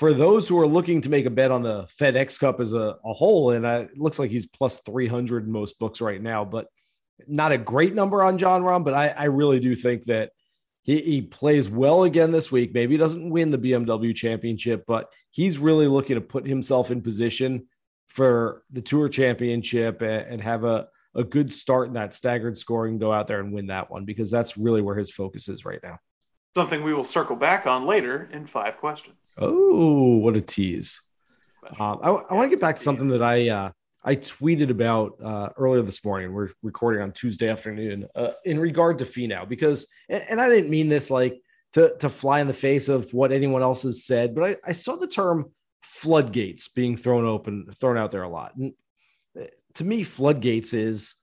for 0.00 0.14
those 0.14 0.48
who 0.48 0.58
are 0.58 0.66
looking 0.66 1.02
to 1.02 1.10
make 1.10 1.26
a 1.26 1.30
bet 1.30 1.50
on 1.50 1.62
the 1.62 1.82
FedEx 2.00 2.40
Cup 2.40 2.58
as 2.58 2.72
a, 2.72 2.96
a 3.04 3.12
whole, 3.12 3.50
and 3.50 3.66
I, 3.66 3.80
it 3.80 3.98
looks 3.98 4.18
like 4.18 4.30
he's 4.30 4.46
plus 4.46 4.80
300 4.80 5.44
in 5.44 5.52
most 5.52 5.78
books 5.78 6.00
right 6.00 6.22
now, 6.22 6.42
but 6.42 6.68
not 7.28 7.52
a 7.52 7.58
great 7.58 7.94
number 7.94 8.22
on 8.22 8.38
Jon 8.38 8.62
Rahm. 8.62 8.82
But 8.82 8.94
I, 8.94 9.08
I 9.08 9.24
really 9.24 9.60
do 9.60 9.74
think 9.74 10.04
that 10.04 10.30
he, 10.84 11.02
he 11.02 11.20
plays 11.20 11.68
well 11.68 12.04
again 12.04 12.32
this 12.32 12.50
week. 12.50 12.72
Maybe 12.72 12.94
he 12.94 12.98
doesn't 12.98 13.28
win 13.28 13.50
the 13.50 13.58
BMW 13.58 14.16
championship, 14.16 14.84
but 14.86 15.10
he's 15.32 15.58
really 15.58 15.86
looking 15.86 16.14
to 16.14 16.22
put 16.22 16.46
himself 16.46 16.90
in 16.90 17.02
position 17.02 17.66
for 18.08 18.62
the 18.70 18.80
tour 18.80 19.06
championship 19.06 20.00
and, 20.00 20.26
and 20.32 20.42
have 20.42 20.64
a, 20.64 20.88
a 21.14 21.24
good 21.24 21.52
start 21.52 21.88
in 21.88 21.92
that 21.92 22.14
staggered 22.14 22.56
scoring, 22.56 22.96
go 22.96 23.12
out 23.12 23.26
there 23.26 23.40
and 23.40 23.52
win 23.52 23.66
that 23.66 23.90
one 23.90 24.06
because 24.06 24.30
that's 24.30 24.56
really 24.56 24.80
where 24.80 24.96
his 24.96 25.10
focus 25.10 25.46
is 25.50 25.66
right 25.66 25.80
now. 25.82 25.98
Something 26.56 26.82
we 26.82 26.92
will 26.92 27.04
circle 27.04 27.36
back 27.36 27.66
on 27.66 27.86
later 27.86 28.28
in 28.32 28.46
five 28.46 28.78
questions. 28.78 29.16
Oh, 29.38 30.16
what 30.16 30.36
a 30.36 30.40
tease! 30.40 31.00
Um, 31.78 32.00
I, 32.02 32.08
I 32.08 32.34
want 32.34 32.50
to 32.50 32.56
get 32.56 32.60
back 32.60 32.76
to 32.76 32.82
something 32.82 33.08
that 33.08 33.22
I 33.22 33.48
uh, 33.48 33.70
I 34.02 34.16
tweeted 34.16 34.70
about 34.70 35.12
uh, 35.22 35.50
earlier 35.56 35.82
this 35.82 36.04
morning. 36.04 36.32
We're 36.32 36.50
recording 36.62 37.02
on 37.02 37.12
Tuesday 37.12 37.48
afternoon 37.48 38.08
uh, 38.16 38.30
in 38.44 38.58
regard 38.58 38.98
to 38.98 39.04
Finau 39.04 39.48
because, 39.48 39.86
and, 40.08 40.24
and, 40.30 40.40
I 40.40 40.48
didn't 40.48 40.70
mean 40.70 40.88
this 40.88 41.10
like 41.10 41.40
to 41.74 41.94
to 41.98 42.08
fly 42.08 42.40
in 42.40 42.46
the 42.46 42.52
face 42.52 42.88
of 42.88 43.12
what 43.12 43.30
anyone 43.30 43.62
else 43.62 43.82
has 43.82 44.04
said, 44.04 44.34
but 44.34 44.44
I, 44.44 44.70
I 44.70 44.72
saw 44.72 44.96
the 44.96 45.06
term 45.06 45.52
floodgates 45.82 46.68
being 46.68 46.96
thrown 46.96 47.26
open, 47.26 47.66
thrown 47.74 47.98
out 47.98 48.10
there 48.10 48.22
a 48.22 48.28
lot. 48.28 48.56
And 48.56 48.72
uh, 49.38 49.44
to 49.74 49.84
me, 49.84 50.02
floodgates 50.02 50.72
is 50.72 51.14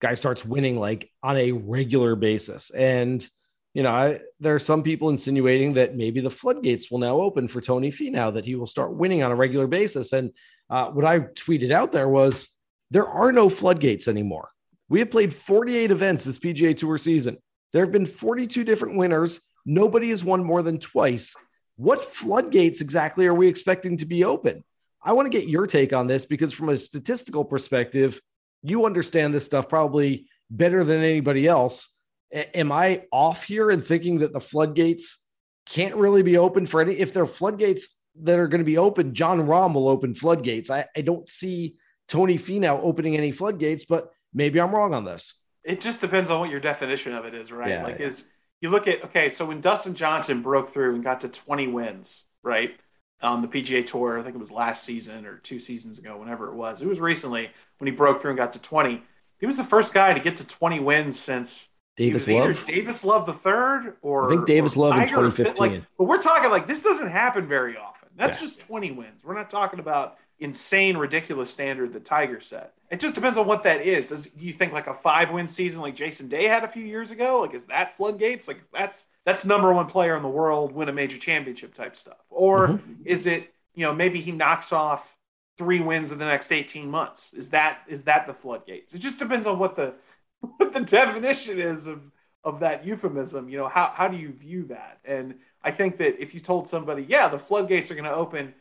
guy 0.00 0.14
starts 0.14 0.44
winning 0.44 0.78
like 0.78 1.10
on 1.22 1.36
a 1.36 1.52
regular 1.52 2.14
basis, 2.14 2.70
and 2.70 3.26
you 3.74 3.82
know, 3.82 3.90
I, 3.90 4.18
there 4.40 4.54
are 4.54 4.60
some 4.60 4.82
people 4.82 5.10
insinuating 5.10 5.74
that 5.74 5.96
maybe 5.96 6.20
the 6.20 6.30
floodgates 6.30 6.90
will 6.90 6.98
now 6.98 7.20
open 7.20 7.48
for 7.48 7.60
Tony 7.60 7.90
Finau, 7.90 8.32
that 8.34 8.44
he 8.44 8.54
will 8.54 8.66
start 8.66 8.94
winning 8.94 9.22
on 9.22 9.30
a 9.30 9.36
regular 9.36 9.66
basis, 9.66 10.12
and 10.12 10.32
uh, 10.70 10.88
what 10.90 11.04
I 11.04 11.20
tweeted 11.20 11.70
out 11.70 11.92
there 11.92 12.08
was 12.08 12.56
there 12.90 13.06
are 13.06 13.32
no 13.32 13.48
floodgates 13.48 14.08
anymore. 14.08 14.50
We 14.88 15.00
have 15.00 15.10
played 15.10 15.32
48 15.32 15.90
events 15.90 16.24
this 16.24 16.38
PGA 16.38 16.76
Tour 16.76 16.98
season. 16.98 17.38
There 17.72 17.82
have 17.82 17.92
been 17.92 18.06
42 18.06 18.64
different 18.64 18.96
winners. 18.96 19.40
Nobody 19.66 20.10
has 20.10 20.24
won 20.24 20.42
more 20.42 20.62
than 20.62 20.78
twice. 20.78 21.34
What 21.76 22.04
floodgates 22.04 22.80
exactly 22.80 23.26
are 23.26 23.34
we 23.34 23.46
expecting 23.46 23.98
to 23.98 24.06
be 24.06 24.24
open? 24.24 24.64
I 25.02 25.12
want 25.12 25.30
to 25.30 25.38
get 25.38 25.48
your 25.48 25.66
take 25.66 25.92
on 25.92 26.06
this 26.06 26.26
because, 26.26 26.52
from 26.52 26.70
a 26.70 26.76
statistical 26.76 27.44
perspective, 27.44 28.20
you 28.62 28.84
understand 28.86 29.32
this 29.32 29.44
stuff 29.44 29.68
probably 29.68 30.26
better 30.50 30.82
than 30.82 31.02
anybody 31.02 31.46
else. 31.46 31.94
A- 32.32 32.58
am 32.58 32.72
I 32.72 33.04
off 33.10 33.44
here 33.44 33.70
in 33.70 33.80
thinking 33.80 34.18
that 34.18 34.32
the 34.32 34.40
floodgates 34.40 35.24
can't 35.66 35.96
really 35.96 36.22
be 36.22 36.38
open 36.38 36.66
for 36.66 36.80
any? 36.80 36.94
If 36.94 37.12
there 37.12 37.22
are 37.22 37.26
floodgates 37.26 38.00
that 38.22 38.38
are 38.38 38.48
going 38.48 38.60
to 38.60 38.64
be 38.64 38.78
open, 38.78 39.14
Jon 39.14 39.46
Rahm 39.46 39.74
will 39.74 39.88
open 39.88 40.14
floodgates. 40.14 40.70
I, 40.70 40.86
I 40.96 41.02
don't 41.02 41.28
see 41.28 41.76
Tony 42.08 42.38
Finau 42.38 42.80
opening 42.82 43.16
any 43.16 43.32
floodgates, 43.32 43.84
but 43.84 44.10
maybe 44.32 44.60
I'm 44.60 44.74
wrong 44.74 44.94
on 44.94 45.04
this. 45.04 45.42
It 45.64 45.80
just 45.80 46.00
depends 46.00 46.30
on 46.30 46.40
what 46.40 46.50
your 46.50 46.60
definition 46.60 47.14
of 47.14 47.24
it 47.26 47.34
is, 47.34 47.52
right? 47.52 47.68
Yeah, 47.68 47.84
like, 47.84 47.98
yeah. 47.98 48.06
is 48.06 48.24
you 48.60 48.70
look 48.70 48.88
at 48.88 49.04
okay, 49.04 49.30
so 49.30 49.44
when 49.44 49.60
Dustin 49.60 49.94
Johnson 49.94 50.42
broke 50.42 50.72
through 50.72 50.94
and 50.94 51.04
got 51.04 51.20
to 51.20 51.28
20 51.28 51.68
wins, 51.68 52.24
right, 52.42 52.74
on 53.20 53.42
the 53.42 53.48
PGA 53.48 53.84
Tour, 53.86 54.18
I 54.18 54.22
think 54.22 54.34
it 54.34 54.40
was 54.40 54.50
last 54.50 54.84
season 54.84 55.26
or 55.26 55.38
two 55.38 55.60
seasons 55.60 55.98
ago, 55.98 56.16
whenever 56.16 56.48
it 56.48 56.54
was. 56.54 56.82
It 56.82 56.88
was 56.88 57.00
recently 57.00 57.50
when 57.78 57.90
he 57.90 57.96
broke 57.96 58.20
through 58.20 58.32
and 58.32 58.38
got 58.38 58.52
to 58.54 58.58
20. 58.58 59.02
He 59.38 59.46
was 59.46 59.56
the 59.56 59.64
first 59.64 59.92
guy 59.92 60.14
to 60.14 60.20
get 60.20 60.36
to 60.38 60.46
20 60.46 60.80
wins 60.80 61.18
since 61.18 61.68
Davis 61.98 62.28
Love, 62.28 62.64
Davis 62.64 63.04
Love 63.04 63.26
the 63.26 63.32
third, 63.32 63.96
or 64.02 64.26
I 64.26 64.28
think 64.28 64.46
Davis 64.46 64.76
Love 64.76 64.96
in 64.96 65.08
2015. 65.08 65.56
Like, 65.56 65.82
but 65.98 66.04
we're 66.04 66.20
talking 66.20 66.48
like 66.48 66.68
this 66.68 66.84
doesn't 66.84 67.10
happen 67.10 67.48
very 67.48 67.76
often. 67.76 68.08
That's 68.14 68.36
yeah. 68.36 68.40
just 68.40 68.60
20 68.60 68.92
wins. 68.92 69.24
We're 69.24 69.34
not 69.34 69.50
talking 69.50 69.80
about 69.80 70.16
insane, 70.38 70.96
ridiculous 70.96 71.50
standard 71.50 71.92
that 71.94 72.04
Tiger 72.04 72.40
set. 72.40 72.74
It 72.88 73.00
just 73.00 73.16
depends 73.16 73.36
on 73.36 73.48
what 73.48 73.64
that 73.64 73.82
is. 73.82 74.10
Does 74.10 74.30
you 74.38 74.52
think 74.52 74.72
like 74.72 74.86
a 74.86 74.94
five 74.94 75.32
win 75.32 75.48
season 75.48 75.80
like 75.80 75.96
Jason 75.96 76.28
Day 76.28 76.44
had 76.44 76.62
a 76.62 76.68
few 76.68 76.84
years 76.84 77.10
ago? 77.10 77.40
Like 77.40 77.54
is 77.54 77.66
that 77.66 77.96
floodgates? 77.96 78.46
Like 78.46 78.62
that's 78.72 79.06
that's 79.24 79.44
number 79.44 79.72
one 79.72 79.86
player 79.86 80.16
in 80.16 80.22
the 80.22 80.28
world 80.28 80.70
win 80.70 80.88
a 80.88 80.92
major 80.92 81.18
championship 81.18 81.74
type 81.74 81.96
stuff. 81.96 82.24
Or 82.30 82.68
mm-hmm. 82.68 82.92
is 83.04 83.26
it, 83.26 83.52
you 83.74 83.84
know, 83.84 83.92
maybe 83.92 84.20
he 84.20 84.30
knocks 84.30 84.72
off 84.72 85.16
three 85.58 85.80
wins 85.80 86.12
in 86.12 86.18
the 86.18 86.24
next 86.24 86.52
18 86.52 86.88
months? 86.88 87.34
Is 87.34 87.50
that 87.50 87.80
is 87.88 88.04
that 88.04 88.28
the 88.28 88.34
floodgates? 88.34 88.94
It 88.94 88.98
just 88.98 89.18
depends 89.18 89.48
on 89.48 89.58
what 89.58 89.74
the 89.74 89.94
what 90.56 90.72
the 90.72 90.80
definition 90.80 91.58
is 91.58 91.86
of 91.86 92.00
of 92.44 92.60
that 92.60 92.86
euphemism. 92.86 93.48
You 93.48 93.58
know, 93.58 93.68
how 93.68 93.92
how 93.94 94.08
do 94.08 94.16
you 94.16 94.32
view 94.32 94.64
that? 94.66 95.00
And 95.04 95.34
I 95.62 95.70
think 95.70 95.98
that 95.98 96.22
if 96.22 96.34
you 96.34 96.40
told 96.40 96.68
somebody, 96.68 97.04
yeah, 97.08 97.28
the 97.28 97.38
floodgates 97.38 97.90
are 97.90 97.94
going 97.94 98.04
to 98.04 98.14
open, 98.14 98.54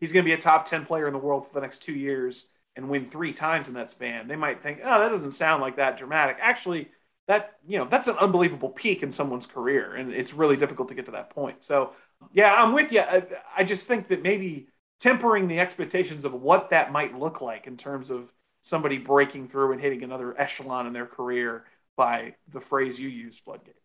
he's 0.00 0.12
going 0.12 0.24
to 0.24 0.28
be 0.28 0.34
a 0.34 0.38
top 0.38 0.66
10 0.66 0.84
player 0.84 1.06
in 1.06 1.12
the 1.12 1.18
world 1.18 1.46
for 1.46 1.54
the 1.54 1.60
next 1.60 1.82
two 1.82 1.94
years 1.94 2.46
and 2.76 2.88
win 2.88 3.10
three 3.10 3.32
times 3.32 3.68
in 3.68 3.74
that 3.74 3.90
span, 3.90 4.28
they 4.28 4.36
might 4.36 4.62
think, 4.62 4.80
oh, 4.82 5.00
that 5.00 5.10
doesn't 5.10 5.32
sound 5.32 5.60
like 5.60 5.76
that 5.76 5.98
dramatic. 5.98 6.38
Actually, 6.40 6.88
that, 7.28 7.56
you 7.66 7.78
know, 7.78 7.86
that's 7.86 8.08
an 8.08 8.16
unbelievable 8.16 8.70
peak 8.70 9.02
in 9.02 9.12
someone's 9.12 9.46
career. 9.46 9.94
And 9.94 10.12
it's 10.12 10.32
really 10.32 10.56
difficult 10.56 10.88
to 10.88 10.94
get 10.94 11.04
to 11.06 11.12
that 11.12 11.30
point. 11.30 11.62
So, 11.62 11.92
yeah, 12.32 12.54
I'm 12.54 12.72
with 12.72 12.92
you. 12.92 13.00
I, 13.00 13.24
I 13.56 13.64
just 13.64 13.86
think 13.86 14.08
that 14.08 14.22
maybe 14.22 14.68
tempering 15.00 15.48
the 15.48 15.58
expectations 15.60 16.24
of 16.24 16.32
what 16.32 16.70
that 16.70 16.92
might 16.92 17.18
look 17.18 17.40
like 17.40 17.66
in 17.66 17.76
terms 17.76 18.10
of 18.10 18.32
somebody 18.62 18.96
breaking 18.96 19.48
through 19.48 19.72
and 19.72 19.80
hitting 19.80 20.02
another 20.02 20.40
echelon 20.40 20.86
in 20.86 20.92
their 20.92 21.06
career 21.06 21.64
by 21.96 22.34
the 22.52 22.60
phrase 22.60 22.98
you 22.98 23.08
use, 23.08 23.38
floodgates. 23.38 23.78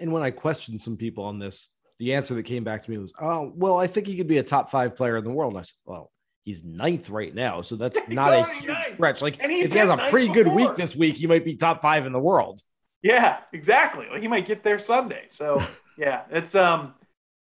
And 0.00 0.12
when 0.12 0.22
I 0.22 0.30
questioned 0.30 0.80
some 0.80 0.96
people 0.96 1.24
on 1.24 1.38
this, 1.38 1.72
the 1.98 2.14
answer 2.14 2.34
that 2.34 2.42
came 2.42 2.64
back 2.64 2.82
to 2.84 2.90
me 2.90 2.98
was, 2.98 3.12
"Oh, 3.20 3.52
well, 3.54 3.78
I 3.78 3.86
think 3.86 4.06
he 4.06 4.16
could 4.16 4.26
be 4.26 4.38
a 4.38 4.42
top 4.42 4.70
five 4.70 4.96
player 4.96 5.16
in 5.16 5.24
the 5.24 5.30
world." 5.30 5.52
And 5.52 5.60
I 5.60 5.62
said, 5.62 5.76
"Well, 5.84 6.10
he's 6.44 6.62
ninth 6.62 7.08
right 7.08 7.34
now, 7.34 7.62
so 7.62 7.76
that's 7.76 7.98
not 8.08 8.32
a 8.32 8.44
huge 8.44 8.66
ninth. 8.66 8.94
stretch. 8.94 9.22
Like, 9.22 9.40
he 9.40 9.60
if 9.62 9.72
he 9.72 9.78
has 9.78 9.88
a 9.88 9.96
pretty 9.96 10.28
before. 10.28 10.44
good 10.44 10.52
week 10.52 10.76
this 10.76 10.94
week, 10.94 11.16
he 11.16 11.26
might 11.26 11.44
be 11.44 11.56
top 11.56 11.80
five 11.80 12.04
in 12.06 12.12
the 12.12 12.18
world." 12.20 12.60
Yeah, 13.02 13.38
exactly. 13.52 14.06
Like, 14.10 14.20
he 14.20 14.28
might 14.28 14.46
get 14.46 14.62
there 14.62 14.78
Sunday. 14.78 15.24
So, 15.28 15.62
yeah, 15.98 16.22
it's 16.30 16.54
um, 16.54 16.94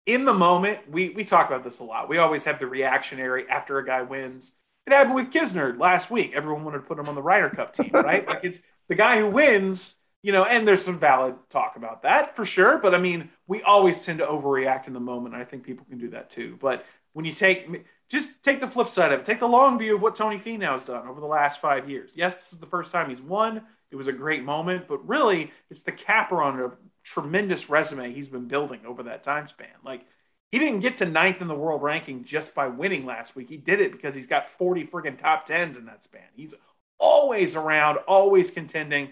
in 0.05 0.25
the 0.25 0.33
moment. 0.33 0.79
We 0.89 1.09
we 1.09 1.23
talk 1.23 1.47
about 1.47 1.63
this 1.63 1.79
a 1.79 1.83
lot. 1.83 2.09
We 2.09 2.17
always 2.17 2.43
have 2.43 2.59
the 2.59 2.67
reactionary 2.67 3.49
after 3.49 3.79
a 3.79 3.85
guy 3.85 4.03
wins. 4.03 4.53
It 4.87 4.93
happened 4.93 5.15
with 5.15 5.31
Kisner 5.31 5.77
last 5.77 6.09
week. 6.09 6.33
Everyone 6.33 6.63
wanted 6.63 6.79
to 6.79 6.83
put 6.83 6.97
him 6.97 7.07
on 7.07 7.15
the 7.15 7.21
Ryder 7.21 7.49
Cup 7.49 7.73
team, 7.73 7.91
right? 7.93 8.27
like 8.27 8.43
it's 8.43 8.59
the 8.87 8.95
guy 8.95 9.19
who 9.19 9.27
wins 9.27 9.95
you 10.21 10.33
know, 10.33 10.43
and 10.43 10.67
there's 10.67 10.83
some 10.83 10.99
valid 10.99 11.35
talk 11.49 11.77
about 11.77 12.01
that 12.01 12.35
for 12.35 12.43
sure. 12.43 12.77
But 12.77 12.93
I 12.93 12.99
mean, 12.99 13.29
we 13.47 13.61
always 13.61 14.03
tend 14.03 14.19
to 14.19 14.25
overreact 14.25 14.87
in 14.87 14.93
the 14.93 14.99
moment. 14.99 15.33
I 15.33 15.45
think 15.45 15.63
people 15.63 15.85
can 15.89 15.97
do 15.97 16.09
that 16.09 16.29
too. 16.29 16.57
But 16.59 16.85
when 17.13 17.23
you 17.25 17.31
take 17.31 17.85
just 18.09 18.41
take 18.43 18.59
the 18.59 18.67
flip 18.67 18.89
side 18.89 19.11
of 19.11 19.19
it. 19.19 19.25
Take 19.25 19.39
the 19.39 19.47
long 19.47 19.77
view 19.77 19.95
of 19.95 20.01
what 20.01 20.15
Tony 20.15 20.39
Finau 20.39 20.73
has 20.73 20.83
done 20.83 21.07
over 21.07 21.21
the 21.21 21.27
last 21.27 21.61
five 21.61 21.89
years. 21.89 22.09
Yes, 22.15 22.39
this 22.39 22.53
is 22.53 22.59
the 22.59 22.65
first 22.65 22.91
time 22.91 23.09
he's 23.09 23.21
won. 23.21 23.61
It 23.91 23.95
was 23.95 24.07
a 24.07 24.13
great 24.13 24.43
moment, 24.43 24.87
but 24.87 25.07
really, 25.07 25.51
it's 25.69 25.81
the 25.81 25.91
capper 25.91 26.41
on 26.41 26.59
a 26.59 26.71
tremendous 27.03 27.69
resume 27.69 28.11
he's 28.11 28.29
been 28.29 28.47
building 28.47 28.81
over 28.85 29.03
that 29.03 29.23
time 29.23 29.47
span. 29.47 29.67
Like, 29.85 30.05
he 30.51 30.59
didn't 30.59 30.79
get 30.79 30.97
to 30.97 31.05
ninth 31.05 31.41
in 31.41 31.47
the 31.47 31.55
world 31.55 31.81
ranking 31.81 32.23
just 32.23 32.55
by 32.55 32.67
winning 32.67 33.05
last 33.05 33.35
week. 33.35 33.49
He 33.49 33.57
did 33.57 33.81
it 33.81 33.91
because 33.91 34.15
he's 34.15 34.27
got 34.27 34.49
40 34.57 34.85
friggin' 34.87 35.19
top 35.19 35.45
tens 35.45 35.77
in 35.77 35.85
that 35.85 36.03
span. 36.03 36.23
He's 36.35 36.53
always 36.97 37.55
around, 37.55 37.97
always 38.07 38.51
contending. 38.51 39.09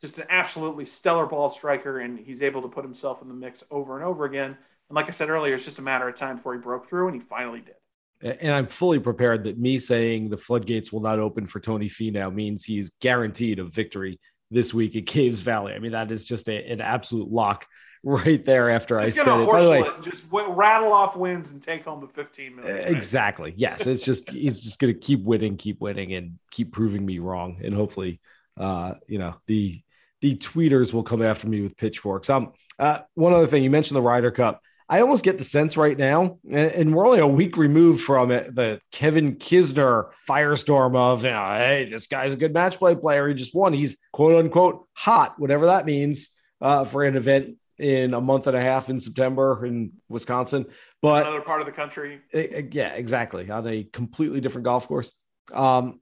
Just 0.00 0.18
an 0.18 0.26
absolutely 0.28 0.84
stellar 0.84 1.26
ball 1.26 1.50
striker, 1.50 2.00
and 2.00 2.18
he's 2.18 2.42
able 2.42 2.62
to 2.62 2.68
put 2.68 2.84
himself 2.84 3.22
in 3.22 3.28
the 3.28 3.34
mix 3.34 3.64
over 3.70 3.96
and 3.96 4.04
over 4.04 4.26
again. 4.26 4.56
And 4.88 4.94
like 4.94 5.08
I 5.08 5.12
said 5.12 5.30
earlier, 5.30 5.54
it's 5.54 5.64
just 5.64 5.78
a 5.78 5.82
matter 5.82 6.08
of 6.08 6.14
time 6.14 6.36
before 6.36 6.54
he 6.54 6.60
broke 6.60 6.88
through, 6.88 7.08
and 7.08 7.16
he 7.16 7.20
finally 7.20 7.60
did 7.60 7.76
and 8.22 8.52
I'm 8.52 8.66
fully 8.66 8.98
prepared 8.98 9.44
that 9.44 9.58
me 9.58 9.78
saying 9.78 10.28
the 10.28 10.36
floodgates 10.36 10.92
will 10.92 11.00
not 11.00 11.18
open 11.18 11.46
for 11.46 11.60
Tony 11.60 11.88
Finau 11.88 12.32
means 12.32 12.64
he's 12.64 12.90
guaranteed 13.00 13.58
a 13.58 13.64
victory 13.64 14.18
this 14.50 14.72
week 14.72 14.96
at 14.96 15.06
Caves 15.06 15.40
Valley. 15.40 15.74
I 15.74 15.78
mean, 15.78 15.92
that 15.92 16.10
is 16.10 16.24
just 16.24 16.48
a, 16.48 16.70
an 16.70 16.80
absolute 16.80 17.30
lock 17.30 17.66
right 18.02 18.44
there 18.44 18.70
after 18.70 19.00
He's 19.00 19.18
I 19.18 19.24
said 19.24 19.40
it. 19.40 19.46
By 19.48 19.62
the 19.62 19.70
way, 19.70 19.90
just 20.02 20.24
rattle 20.30 20.92
off 20.92 21.16
wins 21.16 21.50
and 21.50 21.62
take 21.62 21.84
home 21.84 22.00
the 22.00 22.08
15 22.08 22.56
million. 22.56 22.76
Right? 22.76 22.90
Exactly. 22.90 23.54
Yes. 23.56 23.86
It's 23.86 24.02
just, 24.02 24.30
he's 24.30 24.60
just 24.60 24.78
going 24.78 24.92
to 24.92 24.98
keep 24.98 25.22
winning, 25.22 25.56
keep 25.56 25.80
winning, 25.80 26.14
and 26.14 26.38
keep 26.50 26.72
proving 26.72 27.04
me 27.04 27.18
wrong. 27.18 27.60
And 27.64 27.74
hopefully, 27.74 28.20
uh, 28.56 28.94
you 29.08 29.18
know, 29.18 29.36
the, 29.46 29.80
the 30.20 30.36
tweeters 30.36 30.92
will 30.92 31.02
come 31.02 31.22
after 31.22 31.48
me 31.48 31.60
with 31.60 31.76
pitchforks. 31.76 32.30
Um, 32.30 32.52
uh, 32.78 33.00
one 33.14 33.32
other 33.32 33.46
thing 33.46 33.62
you 33.62 33.70
mentioned 33.70 33.96
the 33.96 34.02
Ryder 34.02 34.30
Cup. 34.30 34.62
I 34.88 35.00
almost 35.00 35.24
get 35.24 35.36
the 35.36 35.44
sense 35.44 35.76
right 35.76 35.98
now, 35.98 36.38
and 36.48 36.94
we're 36.94 37.06
only 37.06 37.18
a 37.18 37.26
week 37.26 37.56
removed 37.56 38.02
from 38.02 38.30
it, 38.30 38.54
the 38.54 38.80
Kevin 38.92 39.34
Kisner 39.34 40.10
firestorm 40.28 40.94
of, 40.94 41.24
you 41.24 41.30
know, 41.32 41.44
hey, 41.44 41.88
this 41.90 42.06
guy's 42.06 42.34
a 42.34 42.36
good 42.36 42.54
match 42.54 42.78
play 42.78 42.94
player. 42.94 43.26
He 43.26 43.34
just 43.34 43.52
won. 43.52 43.72
He's 43.72 43.98
quote 44.12 44.36
unquote 44.36 44.86
hot, 44.92 45.40
whatever 45.40 45.66
that 45.66 45.86
means, 45.86 46.36
uh, 46.60 46.84
for 46.84 47.02
an 47.02 47.16
event 47.16 47.56
in 47.78 48.14
a 48.14 48.20
month 48.20 48.46
and 48.46 48.56
a 48.56 48.60
half 48.60 48.88
in 48.88 49.00
September 49.00 49.64
in 49.64 49.92
Wisconsin. 50.08 50.66
But 51.02 51.26
another 51.26 51.42
part 51.42 51.60
of 51.60 51.66
the 51.66 51.72
country. 51.72 52.20
Yeah, 52.32 52.94
exactly. 52.94 53.50
On 53.50 53.66
a 53.66 53.84
completely 53.84 54.40
different 54.40 54.64
golf 54.64 54.88
course. 54.88 55.12
Um, 55.52 56.00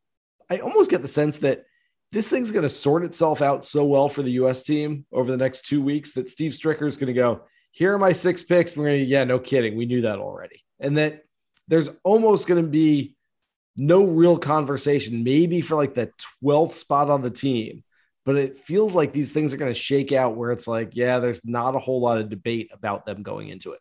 I 0.48 0.58
almost 0.58 0.90
get 0.90 1.02
the 1.02 1.08
sense 1.08 1.40
that 1.40 1.64
this 2.12 2.30
thing's 2.30 2.50
going 2.52 2.62
to 2.62 2.68
sort 2.68 3.04
itself 3.04 3.42
out 3.42 3.64
so 3.64 3.84
well 3.84 4.08
for 4.08 4.22
the 4.22 4.32
U.S. 4.32 4.62
team 4.62 5.04
over 5.12 5.30
the 5.30 5.36
next 5.36 5.66
two 5.66 5.82
weeks 5.82 6.12
that 6.12 6.30
Steve 6.30 6.52
Stricker 6.52 6.86
is 6.86 6.96
going 6.96 7.08
to 7.08 7.12
go, 7.12 7.42
here 7.72 7.92
are 7.92 7.98
my 7.98 8.12
six 8.12 8.42
picks. 8.42 8.76
We're 8.76 8.84
gonna, 8.84 8.98
yeah, 8.98 9.24
no 9.24 9.40
kidding. 9.40 9.76
We 9.76 9.86
knew 9.86 10.02
that 10.02 10.20
already. 10.20 10.62
And 10.78 10.96
that 10.96 11.24
there's 11.66 11.90
almost 12.04 12.46
going 12.46 12.62
to 12.62 12.70
be 12.70 13.16
no 13.76 14.04
real 14.04 14.38
conversation, 14.38 15.24
maybe 15.24 15.60
for 15.60 15.74
like 15.74 15.94
the 15.94 16.12
12th 16.42 16.74
spot 16.74 17.10
on 17.10 17.22
the 17.22 17.30
team. 17.30 17.82
But 18.24 18.36
it 18.36 18.58
feels 18.58 18.94
like 18.94 19.12
these 19.12 19.32
things 19.32 19.52
are 19.52 19.58
going 19.58 19.72
to 19.72 19.78
shake 19.78 20.12
out 20.12 20.36
where 20.36 20.50
it's 20.50 20.66
like, 20.66 20.96
yeah, 20.96 21.18
there's 21.18 21.44
not 21.44 21.74
a 21.74 21.78
whole 21.78 22.00
lot 22.00 22.18
of 22.18 22.30
debate 22.30 22.70
about 22.72 23.04
them 23.04 23.22
going 23.22 23.48
into 23.48 23.72
it. 23.72 23.80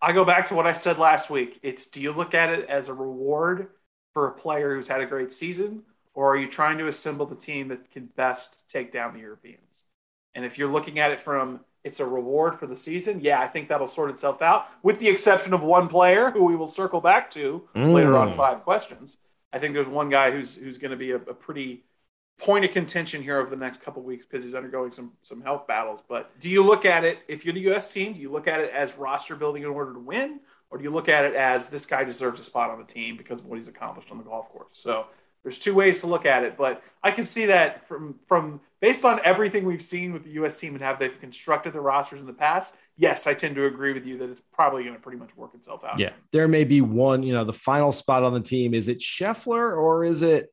I 0.00 0.12
go 0.12 0.24
back 0.24 0.48
to 0.48 0.54
what 0.54 0.66
I 0.66 0.72
said 0.72 0.98
last 0.98 1.28
week. 1.28 1.58
It's 1.62 1.88
do 1.88 2.00
you 2.00 2.12
look 2.12 2.32
at 2.34 2.50
it 2.50 2.68
as 2.68 2.88
a 2.88 2.94
reward 2.94 3.68
for 4.14 4.28
a 4.28 4.32
player 4.32 4.74
who's 4.74 4.88
had 4.88 5.00
a 5.00 5.06
great 5.06 5.32
season, 5.32 5.82
or 6.14 6.32
are 6.32 6.36
you 6.36 6.48
trying 6.48 6.78
to 6.78 6.88
assemble 6.88 7.26
the 7.26 7.36
team 7.36 7.68
that 7.68 7.90
can 7.90 8.06
best 8.16 8.68
take 8.68 8.92
down 8.92 9.12
the 9.12 9.20
Europeans? 9.20 9.84
And 10.34 10.44
if 10.44 10.56
you're 10.56 10.70
looking 10.70 10.98
at 11.00 11.10
it 11.10 11.20
from 11.20 11.60
it's 11.84 12.00
a 12.00 12.06
reward 12.06 12.58
for 12.58 12.66
the 12.66 12.76
season. 12.76 13.20
Yeah, 13.20 13.40
I 13.40 13.48
think 13.48 13.68
that'll 13.68 13.88
sort 13.88 14.10
itself 14.10 14.42
out, 14.42 14.66
with 14.82 14.98
the 14.98 15.08
exception 15.08 15.54
of 15.54 15.62
one 15.62 15.88
player 15.88 16.30
who 16.30 16.44
we 16.44 16.56
will 16.56 16.66
circle 16.66 17.00
back 17.00 17.30
to 17.32 17.66
mm. 17.74 17.92
later 17.92 18.16
on 18.16 18.34
five 18.34 18.62
questions. 18.62 19.16
I 19.52 19.58
think 19.58 19.74
there's 19.74 19.88
one 19.88 20.10
guy 20.10 20.30
who's 20.30 20.56
who's 20.56 20.78
going 20.78 20.92
to 20.92 20.96
be 20.96 21.12
a, 21.12 21.16
a, 21.16 21.34
pretty 21.34 21.84
point 22.40 22.64
of 22.64 22.72
contention 22.72 23.22
here 23.22 23.38
over 23.38 23.50
the 23.50 23.56
next 23.56 23.82
couple 23.82 24.02
weeks 24.02 24.24
because 24.24 24.44
he's 24.44 24.54
undergoing 24.54 24.90
some 24.90 25.12
some 25.22 25.42
health 25.42 25.66
battles. 25.66 26.00
But 26.08 26.38
do 26.40 26.48
you 26.48 26.64
look 26.64 26.84
at 26.84 27.04
it 27.04 27.18
if 27.28 27.44
you're 27.44 27.54
the 27.54 27.60
U.S. 27.60 27.92
team? 27.92 28.14
Do 28.14 28.20
you 28.20 28.30
look 28.30 28.48
at 28.48 28.60
it 28.60 28.70
as 28.72 28.96
roster 28.96 29.36
building 29.36 29.62
in 29.62 29.68
order 29.68 29.92
to 29.92 30.00
win, 30.00 30.40
or 30.70 30.78
do 30.78 30.84
you 30.84 30.90
look 30.90 31.08
at 31.08 31.24
it 31.24 31.34
as 31.34 31.68
this 31.68 31.86
guy 31.86 32.02
deserves 32.04 32.40
a 32.40 32.44
spot 32.44 32.70
on 32.70 32.78
the 32.78 32.92
team 32.92 33.16
because 33.16 33.40
of 33.40 33.46
what 33.46 33.58
he's 33.58 33.68
accomplished 33.68 34.10
on 34.10 34.18
the 34.18 34.24
golf 34.24 34.48
course? 34.50 34.68
So 34.72 35.06
there's 35.42 35.58
two 35.58 35.74
ways 35.74 36.00
to 36.00 36.06
look 36.06 36.26
at 36.26 36.42
it, 36.42 36.56
but 36.56 36.82
I 37.02 37.10
can 37.10 37.24
see 37.24 37.46
that 37.46 37.86
from 37.86 38.16
from 38.26 38.60
based 38.80 39.04
on 39.04 39.20
everything 39.22 39.64
we've 39.64 39.84
seen 39.84 40.12
with 40.12 40.24
the 40.24 40.30
U.S. 40.32 40.58
team 40.58 40.74
and 40.74 40.82
how 40.82 40.94
they've 40.94 41.20
constructed 41.20 41.74
the 41.74 41.80
rosters 41.80 42.20
in 42.20 42.26
the 42.26 42.32
past. 42.32 42.74
Yes, 42.96 43.26
I 43.26 43.34
tend 43.34 43.54
to 43.56 43.66
agree 43.66 43.92
with 43.92 44.06
you 44.06 44.18
that 44.18 44.30
it's 44.30 44.42
probably 44.52 44.84
going 44.84 44.94
to 44.94 45.00
pretty 45.00 45.18
much 45.18 45.34
work 45.36 45.54
itself 45.54 45.84
out. 45.84 45.98
Yeah, 45.98 46.12
there 46.32 46.48
may 46.48 46.64
be 46.64 46.80
one. 46.80 47.22
You 47.22 47.34
know, 47.34 47.44
the 47.44 47.52
final 47.52 47.92
spot 47.92 48.22
on 48.22 48.32
the 48.32 48.40
team 48.40 48.74
is 48.74 48.88
it 48.88 48.98
Scheffler 48.98 49.76
or 49.76 50.04
is 50.04 50.22
it 50.22 50.50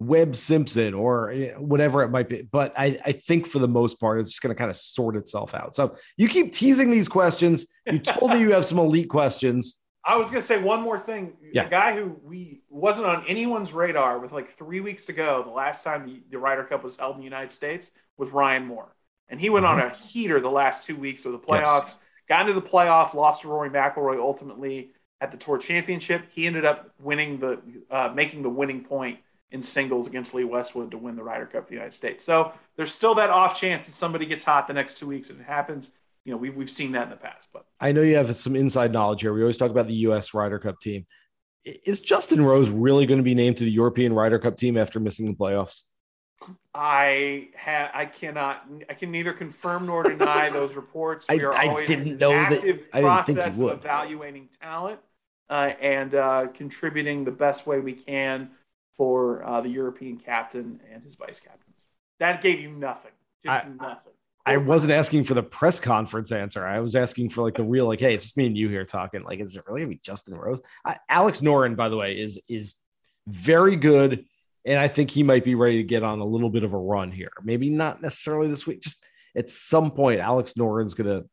Webb 0.00 0.36
Simpson 0.36 0.94
or 0.94 1.30
eh, 1.30 1.52
whatever 1.54 2.02
it 2.02 2.08
might 2.08 2.28
be. 2.28 2.42
But 2.42 2.72
I, 2.76 2.98
I 3.04 3.12
think 3.12 3.46
for 3.46 3.58
the 3.58 3.68
most 3.68 4.00
part, 4.00 4.20
it's 4.20 4.30
just 4.30 4.42
going 4.42 4.54
to 4.54 4.58
kind 4.58 4.70
of 4.70 4.76
sort 4.76 5.16
itself 5.16 5.54
out. 5.54 5.74
So 5.74 5.96
you 6.16 6.28
keep 6.28 6.52
teasing 6.52 6.90
these 6.90 7.08
questions. 7.08 7.66
You 7.86 7.98
told 7.98 8.32
me 8.32 8.40
you 8.40 8.52
have 8.52 8.64
some 8.64 8.78
elite 8.78 9.08
questions. 9.08 9.82
I 10.04 10.16
was 10.16 10.30
going 10.30 10.40
to 10.40 10.46
say 10.46 10.58
one 10.62 10.80
more 10.80 10.98
thing. 10.98 11.34
Yeah. 11.52 11.64
The 11.64 11.70
guy 11.70 11.96
who 11.96 12.18
we 12.22 12.62
wasn't 12.70 13.06
on 13.06 13.24
anyone's 13.26 13.72
radar 13.72 14.18
with 14.18 14.32
like 14.32 14.56
three 14.56 14.80
weeks 14.80 15.06
to 15.06 15.12
go, 15.12 15.42
the 15.42 15.50
last 15.50 15.84
time 15.84 16.06
the, 16.06 16.22
the 16.30 16.38
Ryder 16.38 16.64
Cup 16.64 16.84
was 16.84 16.96
held 16.96 17.16
in 17.16 17.20
the 17.20 17.24
United 17.24 17.52
States, 17.52 17.90
was 18.16 18.30
Ryan 18.30 18.66
Moore. 18.66 18.94
And 19.28 19.40
he 19.40 19.50
went 19.50 19.66
mm-hmm. 19.66 19.82
on 19.82 19.90
a 19.90 19.94
heater 19.94 20.40
the 20.40 20.50
last 20.50 20.86
two 20.86 20.96
weeks 20.96 21.26
of 21.26 21.32
the 21.32 21.38
playoffs, 21.38 21.88
yes. 21.88 21.96
got 22.28 22.48
into 22.48 22.54
the 22.58 22.66
playoff, 22.66 23.12
lost 23.12 23.42
to 23.42 23.48
Rory 23.48 23.68
McIlroy 23.68 24.18
ultimately 24.18 24.92
at 25.20 25.30
the 25.30 25.36
Tour 25.36 25.58
Championship. 25.58 26.22
He 26.30 26.46
ended 26.46 26.64
up 26.64 26.90
winning 27.00 27.38
the, 27.40 27.60
uh, 27.90 28.12
making 28.14 28.42
the 28.42 28.48
winning 28.48 28.84
point 28.84 29.18
in 29.50 29.62
singles 29.62 30.06
against 30.06 30.34
Lee 30.34 30.44
Westwood 30.44 30.90
to 30.90 30.98
win 30.98 31.16
the 31.16 31.22
Ryder 31.22 31.46
Cup 31.46 31.62
of 31.62 31.68
the 31.68 31.74
United 31.74 31.94
States. 31.94 32.24
So 32.24 32.52
there's 32.76 32.92
still 32.92 33.14
that 33.14 33.30
off 33.30 33.58
chance 33.58 33.86
that 33.86 33.92
somebody 33.92 34.26
gets 34.26 34.44
hot 34.44 34.66
the 34.66 34.74
next 34.74 34.98
two 34.98 35.06
weeks 35.06 35.30
and 35.30 35.40
it 35.40 35.44
happens 35.44 35.92
you 36.28 36.34
know, 36.34 36.38
we've, 36.38 36.54
we've 36.54 36.70
seen 36.70 36.92
that 36.92 37.04
in 37.04 37.10
the 37.10 37.16
past. 37.16 37.48
But 37.54 37.64
I 37.80 37.92
know 37.92 38.02
you 38.02 38.16
have 38.16 38.36
some 38.36 38.54
inside 38.54 38.92
knowledge 38.92 39.22
here. 39.22 39.32
We 39.32 39.40
always 39.40 39.56
talk 39.56 39.70
about 39.70 39.86
the 39.86 39.94
U.S. 39.94 40.34
Ryder 40.34 40.58
Cup 40.58 40.78
team. 40.78 41.06
Is 41.64 42.02
Justin 42.02 42.44
Rose 42.44 42.68
really 42.68 43.06
going 43.06 43.16
to 43.16 43.24
be 43.24 43.34
named 43.34 43.56
to 43.58 43.64
the 43.64 43.70
European 43.70 44.12
Ryder 44.12 44.38
Cup 44.38 44.58
team 44.58 44.76
after 44.76 45.00
missing 45.00 45.24
the 45.24 45.32
playoffs? 45.32 45.80
I 46.74 47.48
have. 47.56 47.90
I 47.94 48.04
cannot. 48.04 48.66
I 48.90 48.92
can 48.92 49.10
neither 49.10 49.32
confirm 49.32 49.86
nor 49.86 50.02
deny 50.02 50.50
those 50.52 50.74
reports. 50.74 51.24
We 51.30 51.42
are 51.42 51.54
I, 51.54 51.64
I 51.64 51.68
always 51.68 51.88
didn't 51.88 52.18
know 52.18 52.30
that. 52.30 52.52
I 52.92 53.00
didn't 53.00 53.24
think 53.24 53.56
you 53.56 53.64
would. 53.64 53.78
evaluating 53.78 54.50
talent 54.60 55.00
uh, 55.48 55.72
and 55.80 56.14
uh, 56.14 56.48
contributing 56.52 57.24
the 57.24 57.32
best 57.32 57.66
way 57.66 57.80
we 57.80 57.94
can 57.94 58.50
for 58.98 59.42
uh, 59.44 59.62
the 59.62 59.70
European 59.70 60.18
captain 60.18 60.80
and 60.92 61.02
his 61.02 61.14
vice 61.14 61.40
captains. 61.40 61.76
That 62.18 62.42
gave 62.42 62.60
you 62.60 62.70
nothing. 62.70 63.12
Just 63.46 63.64
I, 63.64 63.68
nothing. 63.70 64.12
I 64.44 64.56
wasn't 64.56 64.92
asking 64.92 65.24
for 65.24 65.34
the 65.34 65.42
press 65.42 65.78
conference 65.78 66.32
answer. 66.32 66.66
I 66.66 66.80
was 66.80 66.96
asking 66.96 67.30
for 67.30 67.42
like 67.42 67.54
the 67.54 67.62
real, 67.62 67.86
like, 67.86 68.00
hey, 68.00 68.14
it's 68.14 68.24
just 68.24 68.36
me 68.36 68.46
and 68.46 68.56
you 68.56 68.68
here 68.68 68.84
talking. 68.84 69.22
Like, 69.22 69.40
is 69.40 69.56
it 69.56 69.64
really 69.66 69.82
gonna 69.82 69.90
be 69.90 70.00
Justin 70.02 70.34
Rose? 70.34 70.60
Alex 71.08 71.40
Noren, 71.40 71.76
by 71.76 71.88
the 71.88 71.96
way, 71.96 72.18
is 72.18 72.40
is 72.48 72.74
very 73.26 73.76
good, 73.76 74.24
and 74.64 74.78
I 74.78 74.88
think 74.88 75.10
he 75.10 75.22
might 75.22 75.44
be 75.44 75.54
ready 75.54 75.76
to 75.76 75.84
get 75.84 76.02
on 76.02 76.18
a 76.18 76.24
little 76.24 76.50
bit 76.50 76.64
of 76.64 76.72
a 76.72 76.78
run 76.78 77.12
here. 77.12 77.30
Maybe 77.42 77.70
not 77.70 78.02
necessarily 78.02 78.48
this 78.48 78.66
week. 78.66 78.80
Just 78.80 79.04
at 79.36 79.50
some 79.50 79.92
point, 79.92 80.20
Alex 80.20 80.54
Noren's 80.54 80.94
gonna 80.94 81.24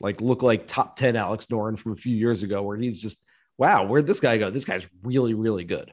like 0.00 0.20
look 0.20 0.42
like 0.42 0.68
top 0.68 0.94
ten 0.94 1.16
Alex 1.16 1.46
Noren 1.46 1.78
from 1.78 1.92
a 1.92 1.96
few 1.96 2.14
years 2.14 2.44
ago, 2.44 2.62
where 2.62 2.76
he's 2.76 3.02
just 3.02 3.24
wow, 3.56 3.84
where'd 3.84 4.06
this 4.06 4.20
guy 4.20 4.38
go? 4.38 4.50
This 4.50 4.64
guy's 4.64 4.88
really, 5.02 5.34
really 5.34 5.64
good. 5.64 5.92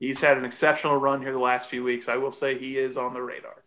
He's 0.00 0.20
had 0.20 0.36
an 0.36 0.44
exceptional 0.44 0.96
run 0.96 1.22
here 1.22 1.32
the 1.32 1.38
last 1.38 1.68
few 1.68 1.84
weeks. 1.84 2.08
I 2.08 2.16
will 2.16 2.32
say 2.32 2.58
he 2.58 2.78
is 2.78 2.96
on 2.96 3.14
the 3.14 3.22
radar. 3.22 3.64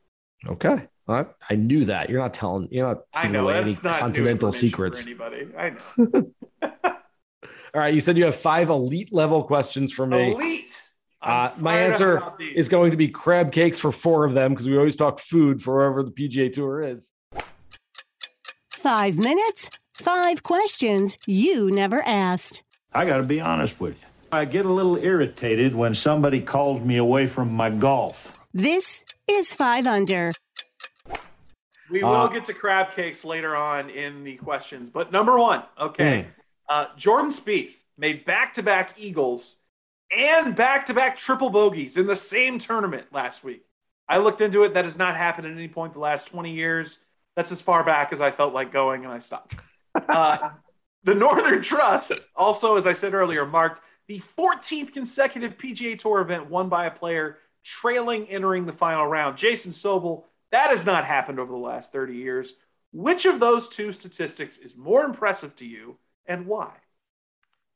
Okay. 0.47 0.87
I, 1.07 1.25
I 1.49 1.55
knew 1.55 1.85
that. 1.85 2.09
You're 2.09 2.21
not 2.21 2.33
telling. 2.33 2.67
You're 2.69 2.87
not 2.87 3.03
giving 3.15 3.31
know, 3.31 3.43
away 3.45 3.57
any 3.57 3.73
continental 3.73 4.51
secrets. 4.51 5.01
anybody, 5.01 5.47
I 5.57 5.75
know. 5.97 6.31
All 7.73 7.81
right, 7.81 7.93
you 7.93 8.01
said 8.01 8.17
you 8.17 8.25
have 8.25 8.35
five 8.35 8.69
elite 8.69 9.13
level 9.13 9.43
questions 9.43 9.93
for 9.93 10.05
me. 10.05 10.33
Elite. 10.33 10.81
Uh, 11.21 11.51
my 11.57 11.79
answer 11.79 12.23
is 12.39 12.69
going 12.69 12.91
to 12.91 12.97
be 12.97 13.07
crab 13.07 13.51
cakes 13.51 13.79
for 13.79 13.91
four 13.91 14.25
of 14.25 14.33
them 14.33 14.51
because 14.51 14.67
we 14.67 14.77
always 14.77 14.95
talk 14.95 15.19
food 15.19 15.61
for 15.61 15.75
wherever 15.75 16.03
the 16.03 16.11
PGA 16.11 16.51
Tour 16.51 16.81
is. 16.81 17.09
Five 18.71 19.17
minutes, 19.17 19.69
five 19.93 20.43
questions 20.43 21.17
you 21.25 21.71
never 21.71 22.01
asked. 22.03 22.63
I 22.93 23.05
got 23.05 23.17
to 23.17 23.23
be 23.23 23.41
honest 23.41 23.79
with 23.79 23.99
you. 23.99 24.07
I 24.31 24.43
get 24.43 24.65
a 24.65 24.71
little 24.71 24.97
irritated 24.97 25.73
when 25.73 25.95
somebody 25.95 26.41
calls 26.41 26.81
me 26.81 26.97
away 26.97 27.27
from 27.27 27.51
my 27.53 27.69
golf. 27.69 28.37
This 28.53 29.05
is 29.27 29.53
Five 29.53 29.87
Under. 29.87 30.31
We 31.89 32.03
will 32.03 32.13
uh, 32.13 32.27
get 32.27 32.43
to 32.45 32.53
crab 32.53 32.91
cakes 32.91 33.23
later 33.23 33.55
on 33.55 33.89
in 33.89 34.25
the 34.25 34.35
questions, 34.35 34.89
but 34.89 35.13
number 35.13 35.39
one, 35.39 35.63
okay, 35.79 36.27
mm. 36.27 36.43
uh, 36.67 36.87
Jordan 36.97 37.31
Spieth 37.31 37.71
made 37.97 38.25
back-to-back 38.25 38.95
eagles 38.97 39.55
and 40.15 40.53
back-to-back 40.53 41.17
triple 41.17 41.49
bogeys 41.49 41.95
in 41.95 42.05
the 42.07 42.15
same 42.15 42.59
tournament 42.59 43.07
last 43.13 43.45
week. 43.45 43.63
I 44.09 44.17
looked 44.17 44.41
into 44.41 44.63
it; 44.63 44.73
that 44.73 44.83
has 44.83 44.97
not 44.97 45.15
happened 45.15 45.47
at 45.47 45.53
any 45.53 45.69
point 45.69 45.93
the 45.93 45.99
last 45.99 46.27
twenty 46.27 46.51
years. 46.51 46.99
That's 47.37 47.53
as 47.53 47.61
far 47.61 47.85
back 47.85 48.11
as 48.11 48.19
I 48.19 48.31
felt 48.31 48.53
like 48.53 48.73
going, 48.73 49.05
and 49.05 49.13
I 49.13 49.19
stopped. 49.19 49.55
Uh, 50.09 50.51
the 51.05 51.15
Northern 51.15 51.59
Trust 51.63 52.11
also, 52.35 52.75
as 52.75 52.85
I 52.85 52.93
said 52.93 53.15
earlier, 53.15 53.47
marked 53.47 53.81
the 54.07 54.21
14th 54.37 54.93
consecutive 54.93 55.57
PGA 55.57 55.97
Tour 55.97 56.21
event 56.21 56.49
won 56.49 56.69
by 56.69 56.85
a 56.85 56.91
player 56.91 57.37
trailing 57.63 58.27
entering 58.29 58.65
the 58.65 58.73
final 58.73 59.05
round. 59.05 59.37
Jason 59.37 59.73
Sobel, 59.73 60.23
that 60.51 60.69
has 60.69 60.85
not 60.85 61.05
happened 61.05 61.39
over 61.39 61.51
the 61.51 61.57
last 61.57 61.91
30 61.91 62.15
years. 62.15 62.53
Which 62.93 63.25
of 63.25 63.39
those 63.39 63.67
two 63.67 63.91
statistics 63.91 64.57
is 64.57 64.77
more 64.77 65.03
impressive 65.03 65.55
to 65.57 65.65
you 65.65 65.97
and 66.25 66.47
why? 66.47 66.71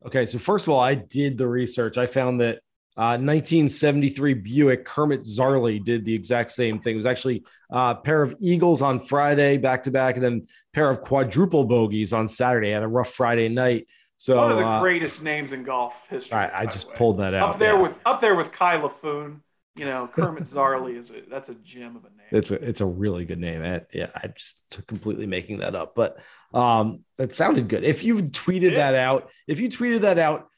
Okay, 0.06 0.26
so 0.26 0.40
first 0.40 0.66
of 0.66 0.74
all, 0.74 0.80
I 0.80 0.96
did 0.96 1.38
the 1.38 1.48
research. 1.48 1.98
I 1.98 2.06
found 2.06 2.40
that 2.42 2.60
uh, 2.98 3.16
1973 3.20 4.34
Buick 4.36 4.86
Kermit 4.86 5.24
Zarley 5.24 5.84
did 5.84 6.06
the 6.06 6.14
exact 6.14 6.52
same 6.52 6.80
thing. 6.80 6.94
It 6.94 6.98
was 6.98 7.06
actually 7.06 7.44
uh, 7.72 7.96
a 7.98 8.02
pair 8.02 8.22
of 8.22 8.36
Eagles 8.40 8.82
on 8.82 9.00
Friday, 9.00 9.58
back 9.58 9.84
to 9.84 9.92
back, 9.92 10.16
and 10.16 10.24
then 10.24 10.48
pair 10.74 10.90
of 10.90 11.02
quadruple 11.02 11.66
bogeys 11.66 12.14
on 12.14 12.28
Saturday. 12.28 12.72
Had 12.72 12.84
a 12.84 12.88
rough 12.88 13.14
Friday 13.14 13.48
night. 13.48 13.88
So 14.22 14.38
one 14.38 14.52
of 14.52 14.60
the 14.60 14.64
uh, 14.64 14.84
I 14.84 15.24
names 15.24 15.52
in 15.52 15.64
golf 15.64 15.96
history. 16.08 16.38
I, 16.38 16.62
I 16.62 16.66
just 16.68 16.94
pulled 16.94 17.18
that 17.18 17.34
out 17.34 17.56
up 17.56 17.58
there 17.58 17.74
yeah. 17.74 17.82
with 17.82 18.00
up 18.06 18.22
there 18.22 18.36
with 18.36 18.52
Ky 18.52 18.78
Laffoon. 18.78 19.40
You 19.76 19.86
know, 19.86 20.08
Kermit 20.14 20.44
Zarley 20.54 20.96
is 20.96 21.10
a 21.10 21.24
that's 21.28 21.50
a 21.50 21.56
gem 21.56 21.96
of 21.96 22.06
a 22.06 22.10
name. 22.10 22.28
It's 22.30 22.52
a 22.52 22.54
it's 22.64 22.82
a 22.82 22.86
really 22.86 23.26
good 23.26 23.40
name. 23.40 23.64
I, 23.64 23.82
yeah, 23.92 24.12
I'm 24.14 24.34
just 24.38 24.80
completely 24.86 25.26
making 25.26 25.58
that 25.62 25.74
up, 25.74 25.96
but 25.96 26.20
um, 26.54 27.04
that 27.18 27.34
sounded 27.34 27.68
good. 27.68 27.84
If 27.84 28.04
you 28.04 28.18
tweeted 28.18 28.74
Yeah. 28.74 28.92
that 28.92 28.94
out, 28.94 29.32
if 29.48 29.60
you 29.60 29.70
tweeted 29.70 30.02
that 30.02 30.20
out 30.20 30.50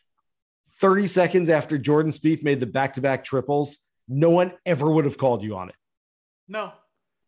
30 0.82 1.08
seconds 1.08 1.50
after 1.50 1.78
Jordan 1.78 2.12
Spieth 2.12 2.44
made 2.44 2.60
the 2.60 2.66
back 2.66 2.96
to 2.96 3.02
back 3.02 3.24
triples, 3.24 3.78
no 4.10 4.30
one 4.30 4.52
ever 4.66 4.92
would 4.92 5.06
have 5.06 5.18
called 5.18 5.42
you 5.42 5.56
on 5.56 5.70
it. 5.70 5.76
No, 6.50 6.74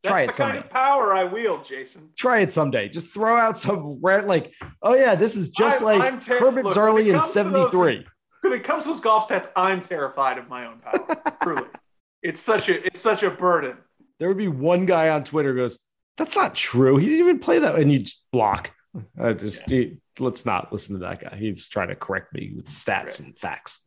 that's 0.05 0.11
Try 0.13 0.21
it 0.21 0.27
the 0.27 0.33
kind 0.33 0.49
someday. 0.53 0.59
of 0.67 0.69
power 0.69 1.13
I 1.13 1.23
wield, 1.25 1.65
Jason. 1.65 2.09
Try 2.17 2.39
it 2.39 2.51
someday. 2.51 2.89
Just 2.89 3.07
throw 3.07 3.35
out 3.35 3.57
some 3.59 3.99
red, 4.01 4.25
like, 4.25 4.53
oh 4.81 4.95
yeah, 4.95 5.15
this 5.15 5.35
is 5.35 5.49
just 5.49 5.81
I'm- 5.83 5.99
like 5.99 6.13
I'm 6.13 6.19
ter- 6.19 6.39
Kermit 6.39 6.65
look, 6.65 6.75
Zarley 6.75 7.07
in 7.07 7.19
comes 7.19 7.33
to 7.33 7.43
those- 7.43 7.71
'73. 7.71 8.05
When 8.41 8.53
it 8.53 8.63
comes 8.63 8.83
to 8.83 8.89
those 8.89 8.99
golf 8.99 9.27
stats, 9.27 9.47
I'm 9.55 9.81
terrified 9.81 10.37
of 10.37 10.47
my 10.49 10.67
own 10.67 10.77
power. 10.79 11.37
Truly, 11.43 11.63
it's 12.21 12.39
such 12.39 12.69
a 12.69 12.85
it's 12.85 12.99
such 13.01 13.23
a 13.23 13.29
burden. 13.31 13.77
There 14.19 14.27
would 14.27 14.37
be 14.37 14.47
one 14.47 14.85
guy 14.85 15.09
on 15.09 15.23
Twitter 15.23 15.51
who 15.53 15.57
goes, 15.61 15.79
"That's 16.17 16.35
not 16.35 16.53
true. 16.53 16.97
He 16.97 17.07
didn't 17.07 17.19
even 17.21 17.39
play 17.39 17.57
that," 17.59 17.75
and 17.75 17.91
you 17.91 18.05
block. 18.31 18.71
I 19.19 19.33
just 19.33 19.67
he- 19.69 19.97
let's 20.19 20.45
not 20.45 20.71
listen 20.71 20.93
to 20.93 20.99
that 20.99 21.21
guy. 21.21 21.35
He's 21.37 21.67
trying 21.67 21.87
to 21.89 21.95
correct 21.95 22.33
me 22.33 22.53
with 22.55 22.67
stats 22.67 23.19
and 23.19 23.35
facts. 23.37 23.79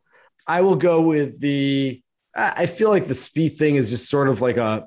I 0.47 0.61
will 0.63 0.77
go 0.77 1.03
with 1.03 1.41
the. 1.41 2.03
I 2.37 2.67
feel 2.67 2.91
like 2.91 3.07
the 3.07 3.15
speed 3.15 3.51
thing 3.57 3.77
is 3.77 3.91
just 3.91 4.09
sort 4.11 4.29
of 4.29 4.41
like 4.41 4.57
a 4.59 4.87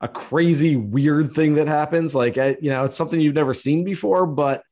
a 0.00 0.08
crazy 0.08 0.76
weird 0.76 1.32
thing 1.32 1.54
that 1.54 1.68
happens. 1.68 2.14
Like 2.14 2.36
you 2.36 2.70
know, 2.70 2.84
it's 2.84 2.96
something 2.96 3.20
you've 3.20 3.34
never 3.34 3.54
seen 3.54 3.84
before, 3.84 4.26
but 4.26 4.62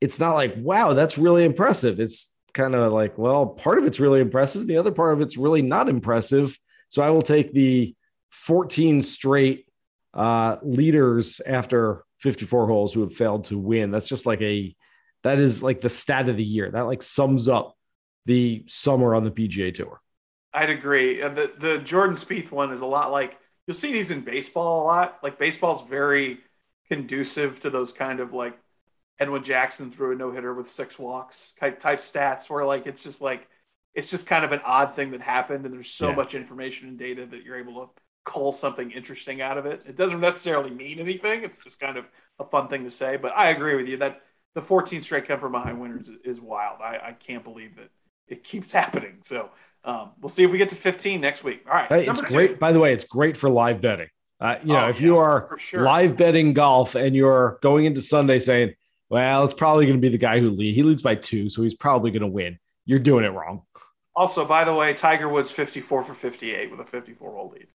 it's 0.00 0.20
not 0.20 0.34
like 0.34 0.54
wow, 0.56 0.94
that's 0.94 1.18
really 1.18 1.44
impressive. 1.44 2.00
It's 2.00 2.34
kind 2.54 2.74
of 2.74 2.92
like 2.92 3.16
well, 3.18 3.46
part 3.46 3.78
of 3.78 3.86
it's 3.86 4.00
really 4.00 4.20
impressive. 4.20 4.66
The 4.66 4.76
other 4.76 4.92
part 4.92 5.14
of 5.14 5.20
it's 5.20 5.36
really 5.36 5.62
not 5.62 5.88
impressive. 5.88 6.58
So 6.88 7.02
I 7.02 7.10
will 7.10 7.22
take 7.22 7.52
the 7.52 7.94
14 8.30 9.02
straight 9.02 9.66
uh, 10.14 10.56
leaders 10.62 11.40
after 11.46 12.04
54 12.20 12.66
holes 12.66 12.92
who 12.92 13.00
have 13.02 13.12
failed 13.12 13.44
to 13.46 13.58
win. 13.58 13.90
That's 13.90 14.08
just 14.08 14.26
like 14.26 14.42
a 14.42 14.74
that 15.22 15.38
is 15.38 15.62
like 15.62 15.80
the 15.80 15.88
stat 15.88 16.28
of 16.28 16.36
the 16.36 16.44
year. 16.44 16.70
That 16.70 16.86
like 16.86 17.02
sums 17.02 17.48
up 17.48 17.74
the 18.26 18.64
summer 18.68 19.14
on 19.14 19.24
the 19.24 19.30
PGA 19.30 19.74
Tour. 19.74 20.00
I'd 20.52 20.70
agree. 20.70 21.20
The 21.20 21.52
the 21.58 21.78
Jordan 21.78 22.16
Spieth 22.16 22.50
one 22.50 22.72
is 22.72 22.80
a 22.80 22.86
lot 22.86 23.10
like 23.10 23.38
you'll 23.68 23.76
see 23.76 23.92
these 23.92 24.12
in 24.12 24.22
baseball 24.22 24.84
a 24.84 24.86
lot. 24.86 25.20
Like 25.24 25.38
baseball's 25.38 25.88
very 25.88 26.40
conducive 26.90 27.60
to 27.62 27.70
those 27.70 27.94
kind 27.94 28.20
of 28.20 28.34
like 28.34 28.58
Edwin 29.18 29.42
Jackson 29.44 29.90
threw 29.90 30.12
a 30.12 30.16
no 30.16 30.32
hitter 30.32 30.54
with 30.54 30.70
six 30.70 30.98
walks 30.98 31.54
type 31.60 31.80
type 31.80 32.00
stats 32.00 32.48
where 32.48 32.64
like 32.64 32.86
it's 32.86 33.02
just 33.02 33.20
like 33.20 33.48
it's 33.94 34.10
just 34.10 34.26
kind 34.26 34.44
of 34.44 34.52
an 34.52 34.60
odd 34.64 34.94
thing 34.94 35.10
that 35.12 35.20
happened 35.20 35.64
and 35.66 35.74
there's 35.74 35.90
so 35.90 36.12
Yeah. 36.12 36.14
much 36.14 36.34
information 36.34 36.88
and 36.88 36.98
data 36.98 37.26
that 37.26 37.42
you're 37.42 37.58
able 37.58 37.86
to 37.86 37.90
cull 38.24 38.52
something 38.52 38.90
interesting 38.92 39.40
out 39.40 39.58
of 39.58 39.66
it. 39.66 39.82
It 39.86 39.96
doesn't 39.96 40.20
necessarily 40.20 40.70
mean 40.70 41.00
anything. 41.00 41.42
It's 41.42 41.58
just 41.64 41.80
kind 41.80 41.96
of 41.96 42.04
a 42.38 42.44
fun 42.44 42.68
thing 42.68 42.84
to 42.84 42.90
say. 42.90 43.16
But 43.16 43.32
I 43.36 43.50
agree 43.50 43.74
with 43.76 43.88
you 43.88 43.96
that 43.98 44.22
the 44.54 44.62
14 44.62 45.02
straight 45.02 45.26
come 45.26 45.40
from 45.40 45.52
behind 45.52 45.80
winners 45.80 46.08
is, 46.08 46.16
is 46.24 46.40
wild. 46.40 46.80
I, 46.80 46.98
I 47.08 47.12
can't 47.12 47.44
believe 47.44 47.76
that 47.76 47.90
it 48.28 48.44
keeps 48.44 48.70
happening. 48.72 49.18
So 49.22 49.50
um, 49.84 50.10
we'll 50.20 50.28
see 50.28 50.44
if 50.44 50.50
we 50.50 50.58
get 50.58 50.68
to 50.70 50.76
15 50.76 51.20
next 51.20 51.44
week. 51.44 51.64
All 51.66 51.74
right. 51.74 51.88
Hey, 51.88 52.06
it's 52.08 52.20
two. 52.20 52.26
great. 52.26 52.58
By 52.58 52.72
the 52.72 52.80
way, 52.80 52.92
it's 52.92 53.04
great 53.04 53.36
for 53.36 53.48
live 53.48 53.80
betting. 53.80 54.08
Uh, 54.40 54.56
you 54.62 54.72
know, 54.72 54.84
Oh, 54.86 54.88
if 54.88 55.00
you 55.00 55.16
are 55.18 55.56
sure. 55.58 55.82
live 55.82 56.16
betting 56.16 56.52
golf 56.52 56.94
and 56.94 57.14
you're 57.16 57.58
going 57.62 57.86
into 57.86 58.00
Sunday 58.00 58.38
saying, 58.38 58.74
"Well, 59.08 59.44
it's 59.44 59.54
probably 59.54 59.86
going 59.86 59.98
to 59.98 60.00
be 60.00 60.08
the 60.10 60.18
guy 60.18 60.38
who 60.40 60.50
leads. 60.50 60.76
He 60.76 60.82
leads 60.82 61.02
by 61.02 61.16
two, 61.16 61.48
so 61.48 61.62
he's 61.62 61.74
probably 61.74 62.10
going 62.10 62.22
to 62.22 62.28
win." 62.28 62.58
You're 62.84 62.98
doing 63.00 63.24
it 63.24 63.28
wrong. 63.30 63.62
Also, 64.14 64.44
by 64.44 64.64
the 64.64 64.74
way, 64.74 64.94
Tiger 64.94 65.28
Woods 65.28 65.50
54 65.50 66.02
for 66.02 66.14
58 66.14 66.70
with 66.70 66.80
a 66.80 66.84
54 66.84 67.32
hole 67.32 67.50
lead. 67.54 67.66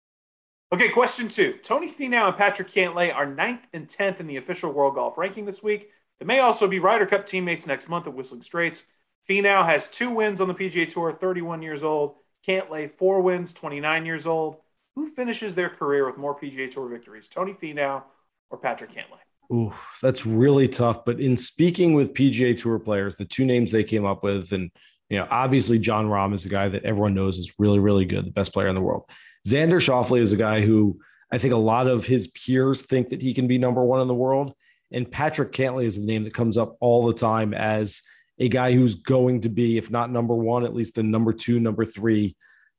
Okay, 0.73 0.89
question 0.89 1.29
two. 1.29 1.55
Tony 1.63 1.91
Finau 1.91 2.29
and 2.29 2.37
Patrick 2.37 2.69
Cantlay 2.71 3.15
are 3.15 3.27
ninth 3.27 3.67
and 3.73 3.87
10th 3.87 4.21
in 4.21 4.27
the 4.27 4.37
official 4.39 4.73
World 4.73 4.95
Golf 4.95 5.19
ranking 5.19 5.45
this 5.45 5.63
week. 5.63 5.91
They 6.19 6.27
may 6.27 6.39
also 6.39 6.67
be 6.69 6.79
Ryder 6.79 7.07
Cup 7.07 7.27
teammates 7.27 7.67
next 7.67 7.89
month 7.89 8.07
at 8.07 8.15
Whistling 8.15 8.43
Straits. 8.43 8.85
Finau 9.29 9.65
has 9.65 9.89
two 9.89 10.11
wins 10.11 10.41
on 10.41 10.49
the 10.49 10.55
PGA 10.55 10.93
Tour, 10.93 11.13
31 11.13 11.63
years 11.63 11.83
old. 11.83 12.17
Cantlay, 12.47 12.91
four 12.91 13.21
wins, 13.21 13.53
29 13.53 14.05
years 14.05 14.27
old. 14.27 14.57
Who 14.97 15.09
finishes 15.09 15.55
their 15.55 15.71
career 15.71 16.07
with 16.07 16.19
more 16.19 16.39
PGA 16.39 16.71
Tour 16.71 16.89
victories, 16.89 17.29
Tony 17.29 17.55
Finau 17.55 18.03
or 18.51 18.59
Patrick 18.59 18.91
Cantlay? 18.91 19.21
Ooh, 19.53 19.73
that's 20.01 20.27
really 20.27 20.69
tough. 20.69 21.05
But 21.05 21.21
in 21.21 21.37
speaking 21.37 21.95
with 21.95 22.15
PGA 22.15 22.59
Tour 22.59 22.79
players, 22.79 23.17
the 23.17 23.25
two 23.25 23.45
names 23.45 23.71
they 23.71 23.85
came 23.85 24.05
up 24.05 24.23
with, 24.23 24.53
and 24.53 24.71
you 25.09 25.19
know, 25.19 25.29
obviously 25.31 25.79
John 25.79 26.09
Rahm 26.09 26.35
is 26.35 26.47
a 26.47 26.49
guy 26.49 26.69
that 26.69 26.85
everyone 26.85 27.15
knows 27.15 27.39
is 27.39 27.53
really, 27.59 27.79
really 27.79 28.05
good, 28.05 28.27
the 28.27 28.31
best 28.31 28.53
player 28.53 28.69
in 28.69 28.75
the 28.75 28.81
world. 28.81 29.05
Xander 29.47 29.77
Schauffele 29.77 30.21
is 30.21 30.33
a 30.33 30.37
guy 30.37 30.63
who 30.63 30.99
I 31.31 31.39
think 31.39 31.55
a 31.55 31.59
lot 31.59 31.87
of 31.87 32.07
his 32.07 32.29
peers 32.29 32.83
think 32.83 33.09
that 33.09 33.23
he 33.23 33.35
can 33.35 33.47
be 33.47 33.59
number 33.59 33.83
one 33.83 34.01
in 34.01 34.09
the 34.09 34.15
world. 34.15 34.55
And 34.93 35.11
Patrick 35.11 35.53
Cantlay 35.53 35.87
is 35.87 35.99
the 35.99 36.07
name 36.07 36.25
that 36.25 36.35
comes 36.35 36.59
up 36.59 36.77
all 36.81 37.07
the 37.07 37.15
time 37.15 37.55
as 37.55 38.03
a 38.43 38.49
guy 38.49 38.73
who's 38.73 38.97
going 38.97 39.43
to 39.43 39.49
be, 39.49 39.79
if 39.79 39.89
not 39.89 40.11
number 40.11 40.35
one, 40.35 40.65
at 40.65 40.75
least 40.75 40.97
the 40.97 41.03
number 41.05 41.33
two, 41.33 41.61
number 41.61 41.85
three 41.85 42.35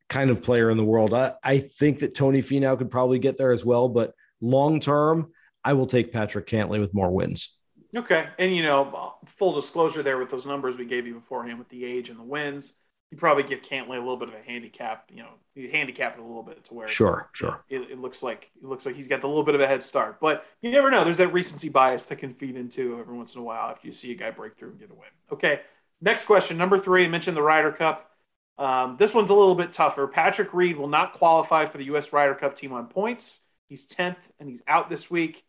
kind 0.10 0.30
of 0.30 0.43
player 0.43 0.69
in 0.69 0.76
the 0.76 0.84
world. 0.84 1.13
I, 1.13 1.36
I 1.41 1.60
think 1.60 1.99
that 1.99 2.15
Tony 2.15 2.41
Finau 2.41 2.78
could 2.78 2.91
probably 2.91 3.17
get 3.17 3.38
there 3.38 3.54
as 3.54 3.63
well, 3.63 3.88
but 3.88 4.12
long 4.41 4.82
term, 4.82 5.32
I 5.63 5.71
will 5.71 5.88
take 5.88 6.12
Patrick 6.12 6.47
Cantlay 6.47 6.82
with 6.82 6.93
more 6.93 7.12
wins. 7.12 7.58
Okay. 7.95 8.28
And, 8.38 8.54
you 8.54 8.62
know, 8.63 9.15
full 9.38 9.54
disclosure 9.54 10.04
there 10.04 10.17
with 10.17 10.30
those 10.30 10.45
numbers 10.45 10.76
we 10.76 10.84
gave 10.84 11.08
you 11.08 11.13
beforehand 11.13 11.60
with 11.60 11.69
the 11.69 11.86
age 11.86 12.10
and 12.10 12.19
the 12.19 12.23
wins, 12.23 12.73
you 13.13 13.19
probably 13.19 13.43
give 13.43 13.62
Cantlay 13.62 13.97
a 13.97 13.99
little 13.99 14.17
bit 14.17 14.28
of 14.30 14.34
a 14.34 14.41
handicap, 14.41 15.08
you 15.13 15.21
know, 15.21 15.30
you 15.54 15.69
handicap 15.69 16.17
it 16.17 16.19
a 16.19 16.23
little 16.23 16.41
bit 16.41 16.63
to 16.65 16.73
where 16.73 16.88
Sure, 16.88 17.30
sure. 17.32 17.63
it, 17.69 17.91
it 17.91 17.99
looks 17.99 18.23
like 18.23 18.49
it 18.60 18.65
looks 18.67 18.88
like 18.88 18.95
he's 18.95 19.08
got 19.08 19.23
a 19.23 19.28
little 19.28 19.43
bit 19.43 19.54
of 19.54 19.62
a 19.62 19.67
head 19.67 19.84
start. 19.84 20.19
But 20.19 20.47
you 20.63 20.71
never 20.71 20.89
know. 20.89 21.04
There's 21.04 21.17
that 21.17 21.28
recency 21.32 21.69
bias 21.69 22.06
that 22.06 22.15
can 22.15 22.34
feed 22.34 22.56
into 22.56 22.99
every 22.99 23.15
once 23.15 23.36
in 23.36 23.41
a 23.41 23.43
while 23.43 23.69
after 23.69 23.86
you 23.86 23.93
see 23.93 24.12
a 24.12 24.15
guy 24.15 24.32
break 24.32 24.58
through 24.58 24.71
and 24.71 24.80
get 24.80 24.89
a 24.89 24.95
win. 24.95 25.10
Okay. 25.32 25.62
Next 26.02 26.26
question, 26.26 26.58
number 26.58 26.80
three. 26.80 27.06
I 27.06 27.08
mentioned 27.08 27.38
the 27.38 27.43
Ryder 27.43 27.71
Cup. 27.71 28.10
Um, 28.58 28.97
this 28.97 29.13
one's 29.13 29.30
a 29.30 29.36
little 29.36 29.54
bit 29.56 29.73
tougher. 29.73 30.08
Patrick 30.08 30.56
Reed 30.56 30.76
will 30.76 30.88
not 30.88 31.13
qualify 31.13 31.67
for 31.67 31.78
the 31.78 31.86
U.S. 31.86 32.12
Ryder 32.12 32.34
Cup 32.34 32.56
team 32.56 32.73
on 32.73 32.88
points. 32.88 33.39
He's 33.69 33.88
10th 33.88 34.17
and 34.39 34.49
he's 34.49 34.63
out 34.67 34.89
this 34.89 35.12
week. 35.12 35.43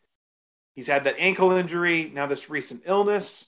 He's 0.74 0.86
had 0.86 1.04
that 1.04 1.16
ankle 1.18 1.52
injury, 1.52 2.10
now 2.12 2.26
this 2.26 2.50
recent 2.50 2.82
illness. 2.84 3.46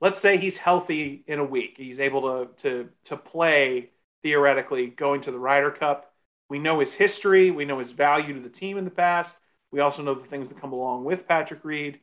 Let's 0.00 0.20
say 0.20 0.36
he's 0.36 0.58
healthy 0.58 1.24
in 1.26 1.38
a 1.38 1.44
week. 1.44 1.74
He's 1.76 2.00
able 2.00 2.22
to 2.22 2.48
to 2.62 2.88
to 3.04 3.16
play 3.16 3.90
theoretically 4.22 4.88
going 4.88 5.20
to 5.22 5.30
the 5.30 5.38
Ryder 5.38 5.70
Cup. 5.70 6.12
We 6.48 6.58
know 6.58 6.80
his 6.80 6.92
history, 6.92 7.50
we 7.50 7.64
know 7.64 7.78
his 7.78 7.92
value 7.92 8.34
to 8.34 8.40
the 8.40 8.48
team 8.48 8.78
in 8.78 8.84
the 8.84 8.90
past. 8.90 9.36
We 9.72 9.80
also 9.80 10.02
know 10.02 10.14
the 10.14 10.26
things 10.26 10.48
that 10.48 10.60
come 10.60 10.72
along 10.72 11.04
with 11.04 11.26
Patrick 11.26 11.64
Reed. 11.64 12.00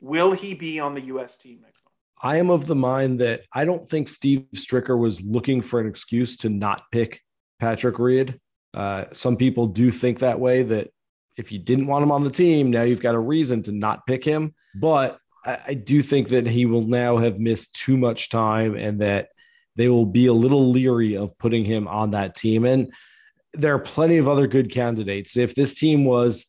Will 0.00 0.32
he 0.32 0.54
be 0.54 0.80
on 0.80 0.94
the 0.94 1.00
US 1.02 1.36
team 1.36 1.60
next 1.62 1.82
month? 1.84 1.94
I 2.22 2.36
am 2.38 2.50
of 2.50 2.66
the 2.66 2.74
mind 2.74 3.20
that 3.20 3.42
I 3.52 3.64
don't 3.64 3.86
think 3.86 4.08
Steve 4.08 4.46
Stricker 4.54 4.98
was 4.98 5.20
looking 5.22 5.62
for 5.62 5.80
an 5.80 5.86
excuse 5.86 6.36
to 6.38 6.48
not 6.48 6.82
pick 6.92 7.20
Patrick 7.58 7.98
Reed. 7.98 8.38
Uh, 8.74 9.04
some 9.12 9.36
people 9.36 9.66
do 9.66 9.90
think 9.90 10.18
that 10.18 10.38
way 10.38 10.62
that 10.62 10.90
if 11.36 11.52
you 11.52 11.58
didn't 11.58 11.86
want 11.86 12.02
him 12.02 12.12
on 12.12 12.24
the 12.24 12.30
team, 12.30 12.70
now 12.70 12.82
you've 12.82 13.00
got 13.02 13.14
a 13.14 13.18
reason 13.18 13.62
to 13.64 13.72
not 13.72 14.06
pick 14.06 14.24
him. 14.24 14.54
But 14.74 15.18
I, 15.46 15.58
I 15.68 15.74
do 15.74 16.02
think 16.02 16.28
that 16.30 16.46
he 16.46 16.66
will 16.66 16.86
now 16.86 17.18
have 17.18 17.38
missed 17.38 17.76
too 17.76 17.96
much 17.96 18.28
time 18.28 18.74
and 18.74 19.00
that 19.00 19.28
they 19.76 19.88
will 19.88 20.06
be 20.06 20.26
a 20.26 20.32
little 20.32 20.70
leery 20.70 21.16
of 21.16 21.36
putting 21.38 21.64
him 21.64 21.86
on 21.86 22.10
that 22.10 22.34
team. 22.34 22.64
And 22.64 22.92
there 23.52 23.74
are 23.74 23.78
plenty 23.78 24.18
of 24.18 24.28
other 24.28 24.46
good 24.46 24.70
candidates. 24.70 25.36
If 25.36 25.54
this 25.54 25.74
team 25.74 26.04
was 26.04 26.46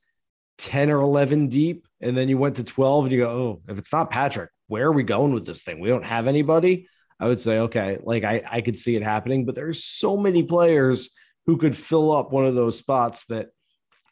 10 0.59 0.89
or 0.89 1.01
11 1.01 1.49
deep 1.49 1.87
and 2.01 2.17
then 2.17 2.29
you 2.29 2.37
went 2.37 2.55
to 2.55 2.63
12 2.63 3.05
and 3.05 3.11
you 3.11 3.19
go, 3.19 3.29
oh, 3.29 3.61
if 3.71 3.77
it's 3.77 3.93
not 3.93 4.09
Patrick, 4.09 4.49
where 4.67 4.87
are 4.87 4.93
we 4.93 5.03
going 5.03 5.33
with 5.33 5.45
this 5.45 5.63
thing? 5.63 5.79
We 5.79 5.89
don't 5.89 6.03
have 6.03 6.27
anybody. 6.27 6.87
I 7.19 7.27
would 7.27 7.39
say, 7.39 7.59
okay, 7.59 7.97
like 8.01 8.23
I, 8.23 8.43
I 8.49 8.61
could 8.61 8.77
see 8.77 8.95
it 8.95 9.03
happening, 9.03 9.45
but 9.45 9.55
there's 9.55 9.83
so 9.83 10.17
many 10.17 10.43
players 10.43 11.15
who 11.45 11.57
could 11.57 11.75
fill 11.75 12.11
up 12.11 12.31
one 12.31 12.45
of 12.45 12.55
those 12.55 12.77
spots 12.77 13.25
that 13.25 13.47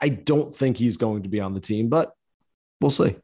I 0.01 0.09
don't 0.09 0.55
think 0.55 0.77
he's 0.77 0.97
going 0.97 1.23
to 1.23 1.29
be 1.29 1.39
on 1.39 1.53
the 1.53 1.59
team, 1.59 1.89
but 1.89 2.13
we'll 2.81 2.91
see. 2.91 3.15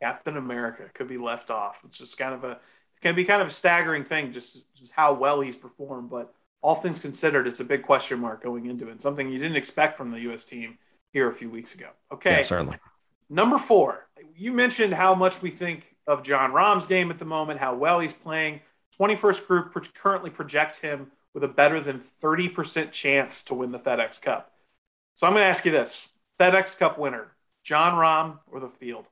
Captain 0.00 0.36
America 0.36 0.84
could 0.94 1.08
be 1.08 1.18
left 1.18 1.50
off. 1.50 1.80
It's 1.84 1.98
just 1.98 2.18
kind 2.18 2.34
of 2.34 2.44
a 2.44 2.52
it 2.52 3.02
can 3.02 3.14
be 3.14 3.24
kind 3.24 3.40
of 3.40 3.48
a 3.48 3.52
staggering 3.52 4.04
thing, 4.04 4.32
just, 4.32 4.74
just 4.74 4.92
how 4.92 5.14
well 5.14 5.40
he's 5.40 5.56
performed. 5.56 6.10
But 6.10 6.34
all 6.62 6.74
things 6.74 7.00
considered, 7.00 7.46
it's 7.46 7.60
a 7.60 7.64
big 7.64 7.82
question 7.82 8.20
mark 8.20 8.42
going 8.42 8.66
into 8.66 8.88
it. 8.88 9.00
Something 9.00 9.30
you 9.30 9.38
didn't 9.38 9.56
expect 9.56 9.96
from 9.96 10.10
the 10.10 10.20
U.S. 10.20 10.44
team 10.44 10.78
here 11.12 11.28
a 11.28 11.34
few 11.34 11.48
weeks 11.48 11.74
ago. 11.74 11.88
Okay, 12.12 12.38
Yeah, 12.38 12.42
certainly. 12.42 12.76
Number 13.28 13.58
four, 13.58 14.08
you 14.36 14.52
mentioned 14.52 14.92
how 14.92 15.14
much 15.14 15.40
we 15.40 15.50
think 15.50 15.94
of 16.06 16.22
Jon 16.22 16.52
Rahm's 16.52 16.86
game 16.86 17.10
at 17.10 17.18
the 17.18 17.24
moment, 17.24 17.60
how 17.60 17.74
well 17.74 18.00
he's 18.00 18.12
playing. 18.12 18.60
21st 19.00 19.46
Group 19.46 19.94
currently 19.94 20.30
projects 20.30 20.78
him 20.78 21.12
with 21.32 21.44
a 21.44 21.48
better 21.48 21.80
than 21.80 22.02
30% 22.22 22.90
chance 22.90 23.42
to 23.44 23.54
win 23.54 23.70
the 23.70 23.78
FedEx 23.78 24.20
Cup. 24.20 24.52
So 25.14 25.26
I'm 25.26 25.32
going 25.32 25.44
to 25.44 25.48
ask 25.48 25.64
you 25.64 25.70
this 25.70 26.08
FedEx 26.40 26.76
Cup 26.76 26.98
winner, 26.98 27.28
Jon 27.62 27.94
Rahm 27.94 28.38
or 28.50 28.60
the 28.60 28.68
field? 28.68 29.06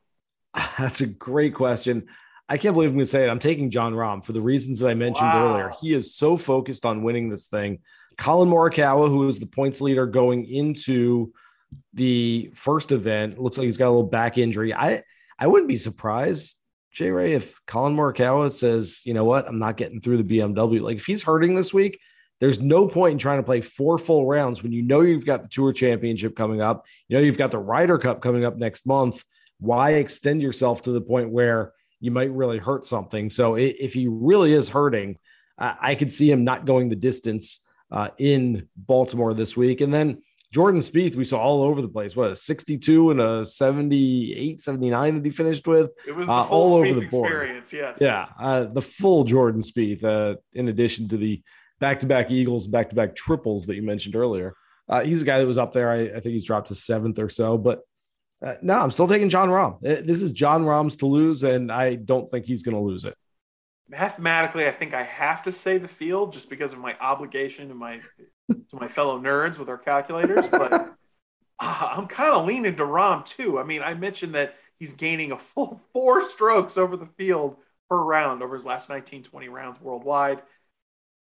That's 0.79 1.01
a 1.01 1.07
great 1.07 1.55
question. 1.55 2.07
I 2.49 2.57
can't 2.57 2.75
believe 2.75 2.91
I'm 2.91 2.97
going 2.97 3.05
to 3.05 3.11
say 3.11 3.25
it. 3.25 3.29
I'm 3.29 3.39
taking 3.39 3.71
Jon 3.71 3.93
Rahm 3.93 4.25
for 4.25 4.33
the 4.33 4.41
reasons 4.41 4.79
that 4.79 4.89
I 4.89 4.95
mentioned 4.95 5.29
Wow. 5.29 5.51
earlier. 5.53 5.73
He 5.81 5.93
is 5.93 6.15
so 6.15 6.37
focused 6.37 6.87
on 6.87 7.03
winning 7.03 7.29
this 7.29 7.49
thing. 7.49 7.81
Collin 8.17 8.49
Morikawa, 8.49 9.09
who 9.09 9.29
is 9.29 9.39
the 9.39 9.47
points 9.47 9.81
leader 9.81 10.07
going 10.07 10.47
into 10.47 11.33
the 11.93 12.51
first 12.55 12.91
event, 12.93 13.39
looks 13.39 13.59
like 13.59 13.67
he's 13.67 13.77
got 13.77 13.89
a 13.89 13.91
little 13.91 14.03
back 14.03 14.39
injury. 14.39 14.73
I 14.75 15.03
I 15.39 15.47
wouldn't 15.47 15.69
be 15.69 15.77
surprised, 15.77 16.57
Jay 16.93 17.11
Ray, 17.11 17.35
if 17.35 17.61
Collin 17.67 17.95
Morikawa 17.95 18.51
says, 18.51 19.03
you 19.05 19.15
know 19.15 19.25
what, 19.25 19.47
I'm 19.47 19.59
not 19.59 19.77
getting 19.77 20.01
through 20.01 20.21
the 20.23 20.39
BMW. 20.39 20.81
Like 20.81 20.97
if 20.97 21.07
he's 21.07 21.23
hurting 21.23 21.55
this 21.55 21.73
week, 21.75 22.01
there's 22.41 22.61
no 22.61 22.89
point 22.89 23.13
in 23.13 23.19
trying 23.19 23.39
to 23.39 23.45
play 23.45 23.61
four 23.61 23.99
full 23.99 24.27
rounds 24.27 24.63
when 24.63 24.73
you 24.73 24.83
know 24.83 25.03
you've 25.03 25.27
got 25.27 25.43
the 25.43 25.49
Tour 25.49 25.73
Championship 25.73 26.35
coming 26.35 26.61
up. 26.61 26.87
You 27.09 27.17
know 27.17 27.23
you've 27.23 27.39
got 27.39 27.51
the 27.51 27.59
Ryder 27.59 27.99
Cup 27.99 28.21
coming 28.23 28.45
up 28.45 28.57
next 28.57 28.87
month. 28.87 29.23
Why 29.61 29.93
extend 29.93 30.43
yourself 30.43 30.83
to 30.83 30.93
the 30.93 31.01
point 31.01 31.31
where 31.31 31.73
you 32.01 32.11
might 32.11 32.33
really 32.33 32.59
hurt 32.59 32.87
something? 32.87 33.31
So 33.31 33.57
if 33.57 33.93
he 33.93 34.09
really 34.09 34.53
is 34.53 34.69
hurting, 34.69 35.19
I, 35.59 35.95
could 35.97 36.13
see 36.13 36.31
him 36.31 36.45
not 36.45 36.67
going 36.67 36.89
the 36.89 36.97
distance 36.97 37.67
uh, 37.91 38.09
in 38.19 38.69
Baltimore 38.77 39.35
this 39.35 39.57
week. 39.57 39.81
And 39.81 39.93
then 39.93 40.23
Jordan 40.53 40.81
Spieth, 40.81 41.15
we 41.15 41.25
saw 41.25 41.39
all 41.39 41.63
over 41.63 41.83
the 41.83 41.89
place. 41.89 42.17
What 42.17 42.31
a 42.31 42.37
62 42.37 43.11
and 43.11 43.21
a 43.21 43.45
78, 43.45 44.63
79 44.63 45.15
that 45.17 45.25
he 45.25 45.31
finished 45.31 45.67
with. 45.67 45.91
It 46.07 46.15
was 46.15 46.27
the 46.27 46.33
Uh, 46.33 46.45
all 46.45 46.75
over 46.75 46.95
the 46.95 47.07
board. 47.09 47.33
experience, 47.33 47.73
yes. 47.73 47.99
Yeah, 48.01 48.27
uh, 48.41 48.65
the 48.65 48.81
full 48.81 49.25
Jordan 49.25 49.61
Spieth, 49.61 50.05
uh, 50.05 50.37
in 50.55 50.69
addition 50.69 51.09
to 51.09 51.17
the 51.17 51.43
back-to-back 51.81 52.31
Eagles, 52.31 52.67
back-to-back 52.67 53.15
triples 53.15 53.67
that 53.67 53.77
you 53.77 53.83
mentioned 53.83 54.17
earlier. 54.17 54.55
Uh, 54.89 55.05
he's 55.05 55.23
a 55.23 55.25
guy 55.25 55.39
that 55.39 55.47
was 55.47 55.59
up 55.59 55.73
there. 55.73 55.91
I, 55.91 56.03
I 56.05 56.21
think 56.21 56.33
he's 56.33 56.47
dropped 56.47 56.69
to 56.69 56.75
seventh 56.75 57.19
or 57.19 57.29
so, 57.29 57.59
but 57.59 57.81
uh, 58.45 58.55
no, 58.63 58.75
I'm 58.75 58.91
still 58.91 59.09
taking 59.09 59.29
Jon 59.29 59.49
Rahm. 59.49 59.77
Uh, 59.77 60.03
This 60.05 60.23
is 60.23 60.33
Jon 60.33 60.65
Rahm's 60.65 60.97
to 60.99 61.07
lose, 61.07 61.43
and 61.43 61.73
I 61.73 61.97
don't 61.97 62.31
think 62.31 62.47
he's 62.47 62.63
going 62.63 62.77
to 62.77 62.81
lose 62.83 63.05
it. 63.05 63.17
Mathematically, 63.89 64.67
I 64.67 64.73
think 64.73 64.95
I 64.95 65.03
have 65.03 65.43
to 65.45 65.53
say 65.53 65.79
the 65.79 65.89
field 65.89 66.33
just 66.33 66.51
because 66.51 66.73
of 66.73 66.79
my 66.79 66.97
obligation 67.01 67.69
to 67.69 67.75
my 67.75 68.01
to 68.51 68.77
my 68.77 68.89
fellow 68.89 69.19
nerds 69.19 69.59
with 69.59 69.69
our 69.69 69.79
calculators. 69.79 70.47
But 70.51 70.73
uh, 70.73 70.93
I'm 71.61 72.07
kind 72.07 72.35
of 72.35 72.47
leaning 72.47 72.77
to 72.77 72.85
Rahm 72.85 73.25
too. 73.25 73.59
I 73.59 73.65
mean, 73.65 73.83
I 73.83 73.95
mentioned 73.95 74.35
that 74.35 74.55
he's 74.79 74.93
gaining 74.93 75.33
a 75.33 75.39
full 75.39 75.81
four 75.93 76.25
strokes 76.25 76.77
over 76.77 76.97
the 76.97 77.09
field 77.19 77.57
per 77.89 77.97
round 77.97 78.43
over 78.43 78.55
his 78.55 78.67
last 78.67 78.89
19, 78.89 79.25
20 79.25 79.49
rounds 79.49 79.81
worldwide. 79.81 80.43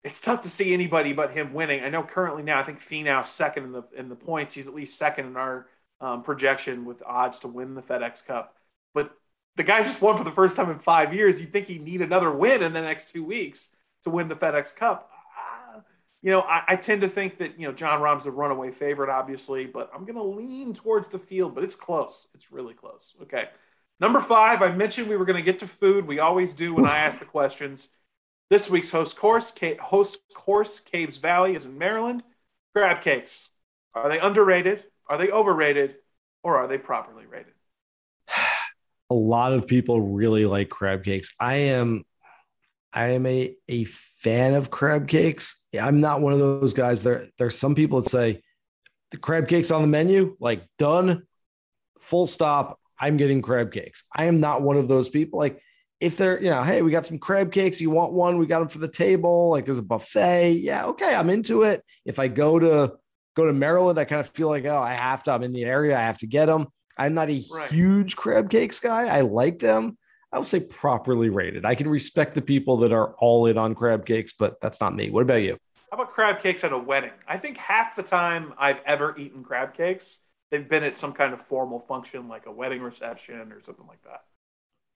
It's 0.03 0.21
tough 0.21 0.43
to 0.43 0.49
see 0.49 0.73
anybody 0.73 1.13
but 1.13 1.31
him 1.31 1.53
winning. 1.53 1.83
I 1.83 1.89
know 1.89 2.03
currently 2.03 2.43
now, 2.43 2.59
I 2.59 2.63
think 2.63 2.79
Finau's 2.79 3.29
second 3.29 3.63
in 3.63 3.71
the 3.71 3.83
in 3.95 4.09
the 4.09 4.15
points. 4.15 4.53
He's 4.53 4.67
at 4.67 4.75
least 4.75 4.97
second 4.97 5.25
in 5.25 5.37
our 5.37 5.67
um, 6.01 6.23
projection 6.23 6.85
with 6.85 7.01
odds 7.05 7.39
to 7.39 7.47
win 7.47 7.75
the 7.75 7.81
FedEx 7.81 8.25
Cup. 8.25 8.55
But 8.93 9.11
the 9.55 9.63
guy 9.63 9.81
just 9.81 10.01
won 10.01 10.17
for 10.17 10.23
the 10.23 10.31
first 10.31 10.55
time 10.55 10.69
in 10.69 10.79
five 10.79 11.13
years. 11.13 11.39
You'd 11.39 11.51
think 11.51 11.67
he'd 11.67 11.83
need 11.83 12.01
another 12.01 12.31
win 12.31 12.61
in 12.63 12.73
the 12.73 12.81
next 12.81 13.09
two 13.09 13.23
weeks 13.23 13.69
to 14.03 14.09
win 14.09 14.27
the 14.27 14.35
FedEx 14.35 14.75
Cup. 14.75 15.09
Uh, 15.37 15.79
you 16.21 16.31
know, 16.31 16.41
I, 16.41 16.63
I 16.67 16.75
tend 16.75 17.01
to 17.01 17.09
think 17.09 17.39
that, 17.39 17.59
you 17.59 17.67
know, 17.67 17.73
Jon 17.73 18.01
Rahm's 18.01 18.23
the 18.23 18.31
runaway 18.31 18.71
favorite, 18.71 19.09
obviously, 19.09 19.65
but 19.65 19.89
I'm 19.93 20.05
going 20.05 20.15
to 20.15 20.23
lean 20.23 20.73
towards 20.73 21.07
the 21.07 21.19
field, 21.19 21.55
but 21.55 21.63
it's 21.63 21.75
close. 21.75 22.27
It's 22.33 22.51
really 22.51 22.73
close. 22.73 23.15
Okay. 23.23 23.49
Number 23.99 24.19
five, 24.19 24.61
I 24.61 24.71
mentioned 24.71 25.07
we 25.07 25.17
were 25.17 25.25
going 25.25 25.37
to 25.37 25.51
get 25.51 25.59
to 25.59 25.67
food. 25.67 26.05
We 26.05 26.19
always 26.19 26.53
do 26.53 26.75
when 26.75 26.85
I 26.85 26.99
ask 26.99 27.17
the 27.17 27.25
questions. 27.25 27.89
This 28.49 28.69
week's 28.69 28.91
host 28.91 29.17
course, 29.17 29.51
Ca- 29.51 29.77
host 29.81 30.19
course, 30.33 30.79
Caves 30.79 31.17
Valley, 31.17 31.55
is 31.55 31.65
in 31.65 31.77
Maryland. 31.77 32.23
Crab 32.75 33.01
cakes. 33.01 33.49
Are 33.95 34.07
they 34.07 34.19
underrated? 34.19 34.83
Are 35.09 35.17
they 35.17 35.29
overrated? 35.29 35.95
Or 36.43 36.57
are 36.57 36.67
they 36.67 36.77
properly 36.77 37.25
rated? 37.25 37.53
a 39.09 39.15
lot 39.15 39.53
of 39.53 39.67
people 39.67 40.01
really 40.01 40.45
like 40.45 40.69
crab 40.69 41.03
cakes. 41.03 41.35
I 41.39 41.55
am 41.55 42.03
I 42.93 43.09
am 43.09 43.25
a 43.25 43.55
a 43.67 43.83
fan 43.85 44.53
of 44.53 44.71
crab 44.71 45.07
cakes. 45.07 45.65
I'm 45.79 45.99
not 45.99 46.21
one 46.21 46.33
of 46.33 46.39
those 46.39 46.73
guys. 46.73 47.03
There 47.03 47.27
there's 47.37 47.57
some 47.57 47.75
people 47.75 48.01
that 48.01 48.09
say 48.09 48.41
the 49.11 49.17
crab 49.17 49.47
cakes 49.47 49.71
on 49.71 49.81
the 49.81 49.87
menu, 49.87 50.35
like 50.39 50.63
done, 50.77 51.23
full 51.99 52.27
stop. 52.27 52.79
I'm 52.99 53.17
getting 53.17 53.41
crab 53.41 53.71
cakes. 53.71 54.03
I 54.15 54.25
am 54.25 54.39
not 54.39 54.61
one 54.61 54.77
of 54.77 54.87
those 54.87 55.09
people. 55.09 55.39
Like 55.39 55.61
if 55.99 56.17
they're, 56.17 56.41
you 56.41 56.49
know, 56.49 56.63
hey, 56.63 56.81
we 56.81 56.91
got 56.91 57.05
some 57.05 57.19
crab 57.19 57.51
cakes. 57.51 57.81
You 57.81 57.89
want 57.89 58.13
one? 58.13 58.37
We 58.37 58.45
got 58.45 58.59
them 58.59 58.69
for 58.69 58.79
the 58.79 58.87
table. 58.87 59.49
Like 59.49 59.65
there's 59.65 59.77
a 59.77 59.83
buffet. 59.83 60.53
Yeah, 60.53 60.85
okay, 60.85 61.15
I'm 61.15 61.29
into 61.29 61.63
it. 61.63 61.83
If 62.05 62.19
I 62.19 62.27
go 62.27 62.59
to 62.59 62.93
go 63.37 63.45
to 63.45 63.53
Maryland, 63.53 63.99
I 63.99 64.03
kind 64.05 64.19
of 64.19 64.27
feel 64.29 64.49
like, 64.49 64.65
oh, 64.65 64.81
I 64.81 64.95
have 64.95 65.21
to. 65.23 65.31
I'm 65.31 65.43
in 65.43 65.53
the 65.53 65.63
area. 65.63 65.95
I 65.95 66.01
have 66.01 66.17
to 66.17 66.27
get 66.27 66.47
them. 66.47 66.67
I'm 66.97 67.13
not 67.13 67.29
a 67.29 67.41
Right. 67.53 67.69
huge 67.71 68.15
crab 68.15 68.49
cakes 68.49 68.79
guy. 68.79 69.07
I 69.07 69.21
like 69.21 69.59
them. 69.59 69.97
I 70.33 70.39
would 70.39 70.47
say 70.47 70.59
properly 70.59 71.29
rated. 71.29 71.63
I 71.63 71.75
can 71.75 71.87
respect 71.87 72.33
the 72.33 72.41
people 72.41 72.77
that 72.77 72.91
are 72.91 73.13
all 73.19 73.45
in 73.45 73.57
on 73.57 73.75
crab 73.75 74.05
cakes, 74.05 74.33
but 74.33 74.59
that's 74.59 74.81
not 74.81 74.95
me. 74.95 75.11
What 75.11 75.21
about 75.21 75.43
you? 75.43 75.55
How 75.91 75.97
about 76.01 76.13
crab 76.13 76.41
cakes 76.41 76.63
at 76.63 76.73
a 76.73 76.77
wedding? 76.77 77.11
I 77.27 77.37
think 77.37 77.57
half 77.57 77.95
the 77.95 78.03
time 78.03 78.53
I've 78.57 78.79
ever 78.85 79.15
eaten 79.17 79.43
crab 79.43 79.75
cakes, 79.75 80.17
they've 80.49 80.67
been 80.67 80.83
at 80.83 80.97
some 80.97 81.13
kind 81.13 81.33
of 81.33 81.41
formal 81.45 81.79
function 81.79 82.27
like 82.27 82.47
a 82.47 82.51
wedding 82.51 82.81
reception 82.81 83.51
or 83.53 83.61
something 83.63 83.85
like 83.87 84.01
that. 84.03 84.21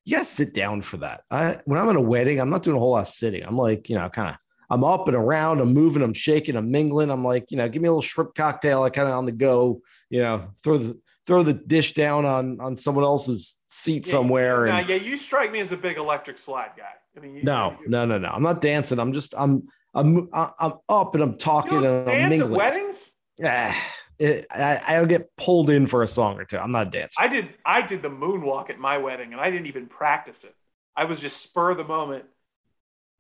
Yes, 0.04 0.28
sit 0.28 0.54
down 0.56 0.82
for 0.82 0.98
that. 0.98 1.22
I, 1.30 1.60
when 1.66 1.80
I'm 1.80 1.88
at 1.90 1.96
a 1.96 2.02
wedding, 2.02 2.42
I'm 2.42 2.50
not 2.50 2.64
doing 2.64 2.76
a 2.76 2.80
whole 2.80 2.92
lot 2.92 3.02
of 3.02 3.08
sitting. 3.08 3.44
I'm 3.44 3.56
like, 3.58 3.88
you 3.88 3.96
know, 3.96 4.10
kind 4.10 4.30
of, 4.30 4.36
I'm 4.72 4.86
up 4.86 5.10
and 5.10 5.18
around, 5.18 5.60
I'm 5.60 5.74
moving, 5.74 6.02
I'm 6.02 6.14
shaking, 6.14 6.56
I'm 6.56 6.72
mingling. 6.72 7.12
I'm 7.12 7.26
like, 7.26 7.52
you 7.52 7.58
know, 7.58 7.68
give 7.68 7.82
me 7.82 7.90
a 7.90 7.92
little 7.92 8.02
shrimp 8.02 8.36
cocktail. 8.36 8.84
I 8.84 8.90
kind 8.90 9.10
of 9.10 9.16
on 9.16 9.26
the 9.26 9.34
go, 9.34 9.82
you 10.10 10.22
know, 10.22 10.48
throw 10.64 10.78
the 10.78 10.98
throw 11.28 11.44
the 11.44 11.54
dish 11.54 11.94
down 11.94 12.26
on 12.26 12.62
on 12.62 12.78
someone 12.78 13.04
else's 13.04 13.62
seat 13.70 14.08
Yeah, 14.08 14.12
somewhere. 14.12 14.68
Yeah, 14.68 14.80
and 14.80 14.90
yeah, 14.90 14.96
you 14.96 15.18
strike 15.18 15.52
me 15.52 15.60
as 15.60 15.74
a 15.74 15.78
big 15.78 15.98
electric 15.98 16.40
slide 16.40 16.72
guy. 16.78 16.94
I 17.18 17.20
mean, 17.20 17.36
you, 17.36 17.44
no, 17.44 17.76
you, 17.82 17.90
no, 17.90 18.06
no, 18.06 18.18
no. 18.18 18.30
I'm 18.30 18.44
not 18.44 18.62
dancing. 18.62 18.98
I'm 18.98 19.12
just 19.12 19.34
I'm 19.38 19.68
I'm 19.94 20.30
I'm 20.34 20.74
up 20.88 21.16
and 21.16 21.24
I'm 21.24 21.38
talking 21.38 21.84
and 21.84 22.10
I'm 22.10 22.30
mingling. 22.30 22.52
weddings? 22.52 23.12
Ah, 23.44 23.76
it, 24.20 24.46
I, 24.50 24.82
I'll 24.88 25.06
get 25.06 25.36
pulled 25.36 25.70
in 25.70 25.86
for 25.86 26.02
a 26.02 26.08
song 26.08 26.40
or 26.40 26.46
two. 26.46 26.58
I'm 26.58 26.72
not 26.72 26.92
dancing. 26.92 27.22
I 27.22 27.28
did. 27.28 27.50
I 27.66 27.82
did 27.82 28.02
the 28.02 28.10
moonwalk 28.10 28.70
at 28.70 28.80
my 28.80 29.00
wedding, 29.00 29.34
and 29.34 29.42
I 29.42 29.52
didn't 29.52 29.68
even 29.68 29.88
practice 29.88 30.46
it. 30.46 30.56
I 30.96 31.06
was 31.06 31.20
just 31.20 31.42
spur 31.42 31.72
of 31.72 31.78
the 31.78 31.84
moment. 31.84 32.24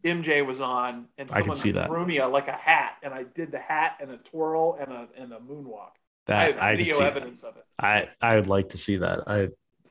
MJ 0.04 0.46
was 0.46 0.62
on, 0.62 1.06
and 1.18 1.30
I 1.32 1.40
someone 1.40 1.58
threw 1.58 2.06
me 2.06 2.20
a, 2.20 2.28
like 2.28 2.48
a 2.48 2.54
hat, 2.54 2.98
and 3.04 3.14
I 3.14 3.24
did 3.24 3.52
the 3.52 3.60
hat 3.60 3.98
and 4.02 4.12
a 4.12 4.18
twirl 4.18 4.78
and 4.80 4.92
a 4.92 5.08
and 5.18 5.34
a 5.34 5.38
moonwalk. 5.38 5.92
I 6.28 6.34
that 6.34 6.54
have 6.54 6.64
I, 6.64 6.70
can 6.70 6.78
video 6.78 6.94
see 6.94 7.00
that. 7.00 7.18
evidence 7.18 7.44
of 7.44 7.58
it. 7.58 7.66
I 7.80 8.10
I 8.22 8.36
would 8.36 8.48
like 8.48 8.70
to 8.70 8.78
see 8.78 8.98
that. 8.98 9.28
I 9.28 9.50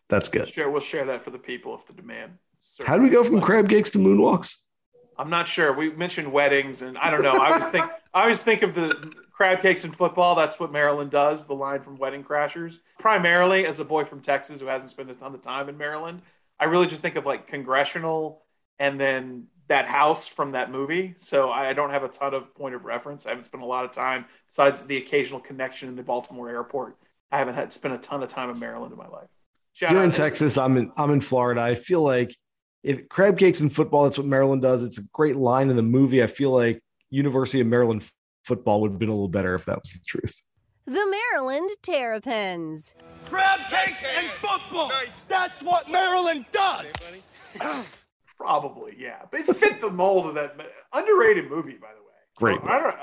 that's 0.08 0.28
good. 0.28 0.48
Share, 0.48 0.70
we'll 0.70 0.80
share 0.80 1.04
that 1.06 1.22
for 1.22 1.30
the 1.30 1.38
people 1.38 1.74
if 1.74 1.86
the 1.86 1.92
demand. 1.92 2.32
How 2.84 2.96
do 2.96 3.02
we 3.02 3.08
go 3.08 3.24
from 3.24 3.36
But 3.36 3.44
crab 3.44 3.68
cakes 3.68 3.90
to 3.90 3.98
moonwalks? 3.98 4.56
I'm 5.16 5.30
not 5.30 5.48
sure. 5.48 5.72
We 5.72 5.92
mentioned 5.92 6.32
weddings, 6.32 6.82
and 6.82 6.96
I 6.98 7.10
don't 7.10 7.22
know. 7.22 7.32
I 7.32 7.52
always 7.52 7.68
think 7.68 7.84
I 8.14 8.22
always 8.22 8.42
think 8.42 8.62
of 8.62 8.74
the 8.74 9.12
crab 9.30 9.60
cakes 9.60 9.84
and 9.84 9.94
football. 9.94 10.34
That's 10.34 10.58
what 10.58 10.72
Maryland 10.72 11.10
does. 11.10 11.46
The 11.46 11.54
line 11.54 11.82
from 11.82 11.96
Wedding 11.96 12.24
Crashers. 12.24 12.78
Primarily, 12.98 13.66
as 13.66 13.80
a 13.80 13.84
boy 13.84 14.04
from 14.04 14.20
Texas 14.20 14.60
who 14.60 14.66
hasn't 14.66 14.90
spent 14.90 15.10
a 15.10 15.14
ton 15.14 15.34
of 15.34 15.42
time 15.42 15.68
in 15.68 15.76
Maryland, 15.76 16.22
I 16.58 16.64
really 16.64 16.86
just 16.86 17.02
think 17.02 17.16
of 17.16 17.26
like 17.26 17.46
congressional, 17.48 18.42
and 18.78 18.98
then 18.98 19.46
that 19.70 19.86
house 19.86 20.26
from 20.26 20.50
that 20.50 20.72
movie. 20.72 21.14
So 21.18 21.48
I 21.48 21.72
don't 21.72 21.90
have 21.90 22.02
a 22.02 22.08
ton 22.08 22.34
of 22.34 22.52
point 22.56 22.74
of 22.74 22.84
reference. 22.84 23.24
I 23.24 23.30
haven't 23.30 23.44
spent 23.44 23.62
a 23.62 23.66
lot 23.66 23.84
of 23.84 23.92
time 23.92 24.26
besides 24.48 24.84
the 24.84 24.96
occasional 24.96 25.38
connection 25.38 25.88
in 25.88 25.94
the 25.94 26.02
Baltimore 26.02 26.50
airport. 26.50 26.96
I 27.30 27.38
haven't 27.38 27.54
had 27.54 27.72
spent 27.72 27.94
a 27.94 27.98
ton 27.98 28.20
of 28.24 28.28
time 28.28 28.50
in 28.50 28.58
Maryland 28.58 28.90
in 28.90 28.98
my 28.98 29.06
life. 29.06 29.28
Shout 29.72 29.92
You're 29.92 30.02
in 30.02 30.10
Texas. 30.10 30.58
I'm 30.58 30.76
in 30.76 30.90
I'm 30.96 31.12
in 31.12 31.20
Florida. 31.20 31.60
I 31.60 31.76
feel 31.76 32.02
like 32.02 32.36
if 32.82 33.08
crab 33.08 33.38
cakes 33.38 33.60
and 33.60 33.72
football, 33.72 34.04
that's 34.04 34.18
what 34.18 34.26
Maryland 34.26 34.60
does. 34.60 34.82
It's 34.82 34.98
a 34.98 35.04
great 35.12 35.36
line 35.36 35.70
in 35.70 35.76
the 35.76 35.82
movie. 35.82 36.20
I 36.20 36.26
feel 36.26 36.50
like 36.50 36.82
University 37.10 37.60
of 37.60 37.68
Maryland 37.68 38.04
football 38.44 38.80
would 38.80 38.90
have 38.90 38.98
been 38.98 39.08
a 39.08 39.12
little 39.12 39.28
better 39.28 39.54
if 39.54 39.66
that 39.66 39.80
was 39.80 39.92
the 39.92 40.00
truth. 40.04 40.42
The 40.86 41.06
Maryland 41.32 41.70
Terrapins. 41.82 42.96
Crab 43.26 43.60
cakes 43.70 44.02
and 44.16 44.30
football. 44.40 44.90
That's 45.28 45.62
what 45.62 45.88
Maryland 45.88 46.46
does. 46.50 46.92
Probably, 48.40 48.96
yeah. 48.98 49.18
But 49.30 49.40
it 49.40 49.56
fit 49.56 49.82
the 49.82 49.90
mold 49.90 50.26
of 50.26 50.34
that 50.34 50.56
underrated 50.94 51.50
movie, 51.50 51.74
by 51.74 51.88
the 51.88 52.00
way. 52.00 52.08
Great 52.36 52.58
I, 52.64 52.80
don't, 52.80 52.94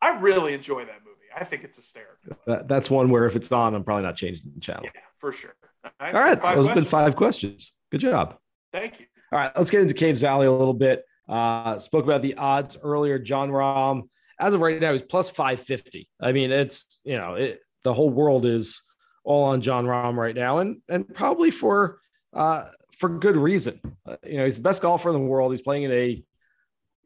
I, 0.00 0.20
really 0.20 0.54
enjoy 0.54 0.84
that 0.84 1.00
movie. 1.04 1.26
I 1.36 1.42
think 1.42 1.64
it's 1.64 1.76
hysterical. 1.76 2.36
That, 2.46 2.68
that's 2.68 2.88
one 2.88 3.10
where 3.10 3.26
if 3.26 3.34
it's 3.34 3.50
on, 3.50 3.74
I'm 3.74 3.82
probably 3.82 4.04
not 4.04 4.14
changing 4.14 4.52
the 4.54 4.60
channel. 4.60 4.84
Yeah, 4.84 5.00
for 5.18 5.32
sure. 5.32 5.56
All 5.84 6.12
right, 6.12 6.38
Five 6.38 6.54
those 6.54 6.66
have 6.66 6.76
been 6.76 6.84
five 6.84 7.16
questions. 7.16 7.74
Good 7.90 8.00
job. 8.00 8.36
Thank 8.72 9.00
you. 9.00 9.06
All 9.32 9.40
right, 9.40 9.50
let's 9.56 9.70
get 9.70 9.80
into 9.80 9.94
Caves 9.94 10.20
Valley 10.20 10.46
a 10.46 10.52
little 10.52 10.72
bit. 10.72 11.04
Uh, 11.28 11.80
spoke 11.80 12.04
about 12.04 12.22
the 12.22 12.34
odds 12.36 12.78
earlier. 12.80 13.18
Jon 13.18 13.50
Rahm, 13.50 14.02
as 14.38 14.54
of 14.54 14.60
right 14.60 14.80
now, 14.80 14.92
he's 14.92 15.02
plus 15.02 15.30
550. 15.30 16.08
I 16.20 16.30
mean, 16.30 16.52
it's, 16.52 17.00
you 17.02 17.16
know, 17.16 17.34
it, 17.34 17.60
the 17.82 17.92
whole 17.92 18.10
world 18.10 18.46
is 18.46 18.82
all 19.24 19.46
on 19.46 19.62
Jon 19.62 19.84
Rahm 19.84 20.14
right 20.14 20.34
now, 20.34 20.58
and 20.58 20.80
and 20.88 21.12
probably 21.12 21.50
for 21.50 21.98
uh, 22.32 22.66
for 22.96 23.08
good 23.08 23.36
reason. 23.36 23.80
Uh, 24.04 24.16
you 24.24 24.38
know, 24.38 24.44
he's 24.44 24.56
the 24.56 24.62
best 24.62 24.82
golfer 24.82 25.08
in 25.08 25.14
the 25.14 25.20
world. 25.20 25.52
He's 25.52 25.62
playing 25.62 25.84
in 25.84 25.92
a 25.92 26.24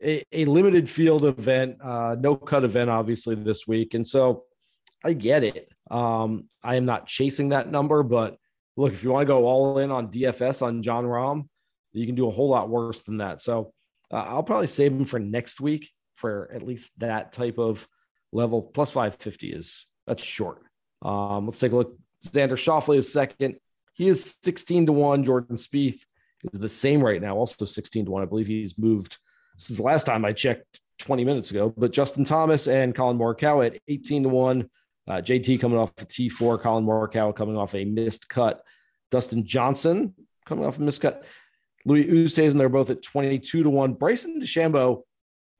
a, 0.02 0.24
a 0.32 0.44
limited 0.46 0.88
field 0.88 1.26
event, 1.26 1.76
uh, 1.82 2.16
no 2.18 2.34
cut 2.34 2.64
event, 2.64 2.88
obviously 2.88 3.34
this 3.34 3.66
week, 3.66 3.92
and 3.92 4.06
so 4.06 4.44
I 5.04 5.12
get 5.12 5.44
it. 5.44 5.68
Um, 5.90 6.48
I 6.62 6.76
am 6.76 6.86
not 6.86 7.06
chasing 7.06 7.50
that 7.50 7.70
number, 7.70 8.02
but 8.02 8.36
look, 8.76 8.92
if 8.92 9.04
you 9.04 9.10
want 9.10 9.22
to 9.22 9.32
go 9.32 9.46
all 9.46 9.78
in 9.78 9.90
on 9.90 10.10
DFS 10.10 10.62
on 10.62 10.82
Jon 10.82 11.04
Rahm, 11.04 11.48
you 11.92 12.06
can 12.06 12.14
do 12.14 12.28
a 12.28 12.30
whole 12.30 12.48
lot 12.48 12.70
worse 12.70 13.02
than 13.02 13.18
that. 13.18 13.42
So 13.42 13.72
uh, 14.10 14.24
I'll 14.26 14.42
probably 14.42 14.68
save 14.68 14.92
him 14.92 15.04
for 15.04 15.18
next 15.18 15.60
week 15.60 15.90
for 16.14 16.50
at 16.54 16.62
least 16.62 16.92
that 16.98 17.32
type 17.32 17.58
of 17.58 17.86
level. 18.32 18.62
Plus 18.62 18.90
550 18.90 19.52
is 19.52 19.86
that's 20.06 20.22
short. 20.22 20.62
Um, 21.02 21.46
let's 21.46 21.58
take 21.58 21.72
a 21.72 21.76
look. 21.76 21.98
Xander 22.26 22.52
Schauffele 22.52 22.98
is 22.98 23.12
second. 23.12 23.56
He 23.92 24.08
is 24.08 24.38
16 24.42 24.86
to 24.86 24.92
1. 24.92 25.24
Jordan 25.24 25.56
Spieth 25.56 26.00
is 26.52 26.60
the 26.60 26.68
same 26.68 27.02
right 27.02 27.20
now, 27.20 27.36
also 27.36 27.64
16 27.64 28.06
to 28.06 28.10
1. 28.10 28.22
I 28.22 28.26
believe 28.26 28.46
he's 28.46 28.78
moved 28.78 29.18
since 29.56 29.78
the 29.78 29.84
last 29.84 30.04
time 30.04 30.24
I 30.24 30.32
checked 30.32 30.80
20 31.00 31.24
minutes 31.24 31.50
ago. 31.50 31.72
But 31.76 31.92
Justin 31.92 32.24
Thomas 32.24 32.66
and 32.66 32.94
Collin 32.94 33.18
Morikawa 33.18 33.66
at 33.66 33.80
18 33.88 34.24
to 34.24 34.28
1. 34.28 34.70
Uh, 35.08 35.12
JT 35.14 35.60
coming 35.60 35.78
off 35.78 35.90
a 35.98 36.04
T4, 36.04 36.60
Collin 36.62 36.84
Morikawa 36.84 37.34
coming 37.34 37.56
off 37.56 37.74
a 37.74 37.84
missed 37.84 38.28
cut. 38.28 38.62
Dustin 39.10 39.44
Johnson 39.44 40.14
coming 40.46 40.64
off 40.64 40.78
a 40.78 40.82
missed 40.82 41.02
cut. 41.02 41.24
Louis 41.84 42.04
Oosthuizen, 42.04 42.58
they're 42.58 42.68
both 42.68 42.90
at 42.90 43.02
22 43.02 43.62
to 43.62 43.70
1. 43.70 43.94
Bryson 43.94 44.40
DeChambeau 44.40 45.02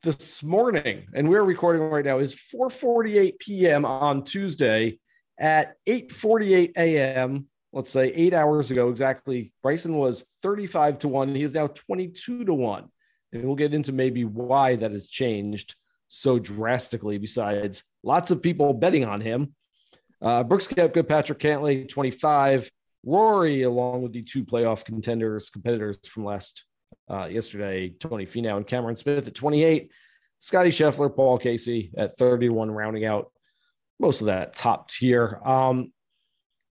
this 0.03 0.43
morning, 0.43 1.07
and 1.15 1.29
we're 1.29 1.43
recording 1.43 1.83
right 1.83 2.05
now, 2.05 2.19
is 2.19 2.35
4:48 2.35 3.39
p.m. 3.39 3.85
on 3.85 4.25
Tuesday 4.25 4.99
at 5.39 5.77
8:48 5.87 6.73
a.m. 6.77 7.49
Let's 7.73 7.91
say 7.91 8.09
eight 8.09 8.35
hours 8.35 8.71
ago 8.71 8.89
exactly. 8.89 9.53
Bryson 9.63 9.97
was 9.97 10.27
35 10.43 11.01
to 11.01 11.09
one. 11.09 11.35
He 11.35 11.43
is 11.43 11.55
now 11.55 11.69
22 11.69 12.45
to 12.45 12.55
one, 12.55 12.89
and 13.33 13.45
we'll 13.45 13.55
get 13.55 13.75
into 13.75 13.93
maybe 13.93 14.25
why 14.25 14.77
that 14.77 14.91
has 14.91 15.09
changed 15.09 15.77
so 16.09 16.39
drastically. 16.39 17.19
Besides, 17.19 17.85
lots 18.03 18.31
of 18.31 18.43
people 18.43 18.75
betting 18.75 19.05
on 19.05 19.21
him. 19.21 19.55
Uh, 20.21 20.43
Brooks 20.43 20.67
Koepka, 20.67 21.07
Patrick 21.07 21.39
Cantlay, 21.39 21.89
25. 21.89 22.71
Rory, 23.05 23.63
along 23.63 24.03
with 24.03 24.13
the 24.13 24.23
two 24.23 24.45
playoff 24.45 24.85
contenders, 24.85 25.49
competitors 25.49 25.99
from 26.07 26.25
last 26.25 26.65
uh, 27.11 27.27
yesterday, 27.27 27.89
Tony 27.89 28.27
Finau 28.27 28.57
and 28.57 28.67
Cameron 28.67 28.97
Smith 28.97 29.27
at 29.27 29.35
28. 29.35 29.91
Scotty 30.39 30.71
Scheffler, 30.71 31.15
Paul 31.15 31.39
Casey 31.39 31.93
at 31.97 32.17
31, 32.17 32.71
rounding 32.71 33.05
out 33.05 33.31
most 33.99 34.21
of 34.21 34.27
that 34.27 34.55
top 34.55 34.89
tier. 34.91 35.41
Um, 35.45 35.93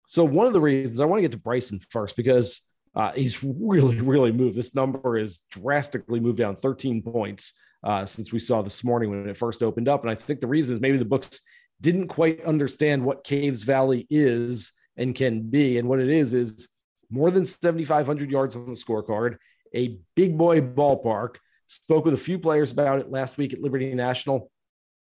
so 0.09 0.23
one 0.23 0.47
of 0.47 0.53
the 0.53 0.59
reasons 0.59 0.99
I 0.99 1.05
want 1.05 1.19
to 1.19 1.21
get 1.21 1.33
to 1.33 1.37
Bryson 1.37 1.79
first 1.91 2.15
because 2.15 2.61
uh, 2.95 3.11
he's 3.11 3.43
really, 3.43 4.01
really 4.01 4.31
moved. 4.31 4.57
This 4.57 4.73
number 4.73 5.19
is 5.19 5.41
drastically 5.51 6.19
moved 6.19 6.39
down 6.39 6.55
13 6.55 7.03
points 7.03 7.53
uh, 7.83 8.07
since 8.07 8.31
we 8.31 8.39
saw 8.39 8.63
this 8.63 8.83
morning 8.83 9.11
when 9.11 9.29
it 9.29 9.37
first 9.37 9.61
opened 9.61 9.87
up. 9.87 10.01
And 10.01 10.09
I 10.09 10.15
think 10.15 10.39
the 10.39 10.47
reason 10.47 10.73
is 10.73 10.81
maybe 10.81 10.97
the 10.97 11.05
books 11.05 11.41
didn't 11.79 12.07
quite 12.07 12.43
understand 12.43 13.05
what 13.05 13.23
Caves 13.23 13.61
Valley 13.61 14.07
is 14.09 14.71
and 14.97 15.13
can 15.13 15.43
be. 15.43 15.77
And 15.77 15.87
what 15.87 15.99
it 15.99 16.09
is 16.09 16.33
is 16.33 16.67
more 17.11 17.29
than 17.29 17.45
7,500 17.45 18.31
yards 18.31 18.55
on 18.55 18.65
the 18.65 18.71
scorecard, 18.71 19.37
a 19.75 19.99
big 20.15 20.39
boy 20.39 20.59
ballpark. 20.59 21.35
Spoke 21.67 22.05
with 22.05 22.15
a 22.15 22.17
few 22.17 22.39
players 22.39 22.71
about 22.71 22.97
it 22.97 23.11
last 23.11 23.37
week 23.37 23.53
at 23.53 23.61
Liberty 23.61 23.93
National. 23.93 24.49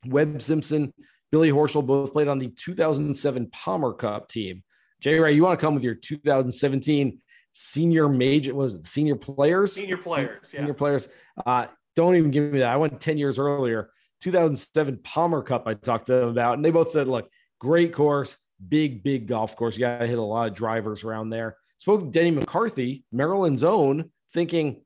Webb 0.05 0.41
Simpson, 0.41 0.93
Billy 1.31 1.49
Horschel 1.49 1.87
both 1.87 2.11
played 2.11 2.27
on 2.27 2.39
the 2.39 2.49
2007 2.49 3.51
Palmer 3.51 3.93
Cup 3.93 4.27
team. 4.27 4.63
Jay 4.99 5.19
Ray, 5.19 5.33
you 5.33 5.43
want 5.43 5.59
to 5.59 5.65
come 5.65 5.75
with 5.75 5.83
your 5.83 5.95
2017 5.95 7.19
senior 7.53 8.09
major? 8.09 8.55
Was 8.55 8.75
it 8.75 8.85
senior 8.85 9.15
players? 9.15 9.73
Senior 9.73 9.97
players, 9.97 10.49
senior 10.49 10.67
yeah. 10.67 10.73
players. 10.73 11.07
Uh, 11.45 11.67
don't 11.95 12.15
even 12.15 12.31
give 12.31 12.51
me 12.51 12.59
that. 12.59 12.69
I 12.69 12.77
went 12.77 12.99
10 12.99 13.17
years 13.17 13.39
earlier. 13.39 13.89
2007 14.21 14.99
Palmer 15.03 15.41
Cup, 15.41 15.67
I 15.67 15.75
talked 15.75 16.07
to 16.07 16.13
them 16.13 16.29
about, 16.29 16.55
and 16.55 16.65
they 16.65 16.71
both 16.71 16.91
said, 16.91 17.07
look, 17.07 17.29
great 17.59 17.93
course, 17.93 18.37
big, 18.67 19.03
big 19.03 19.27
golf 19.27 19.55
course. 19.55 19.75
You 19.75 19.81
got 19.81 19.99
to 19.99 20.07
hit 20.07 20.17
a 20.17 20.21
lot 20.21 20.47
of 20.47 20.53
drivers 20.53 21.03
around 21.03 21.29
there. 21.29 21.57
Spoke 21.77 22.01
to 22.01 22.07
Denny 22.07 22.31
McCarthy, 22.31 23.03
Maryland's 23.11 23.63
own, 23.63 24.11
thinking 24.33 24.81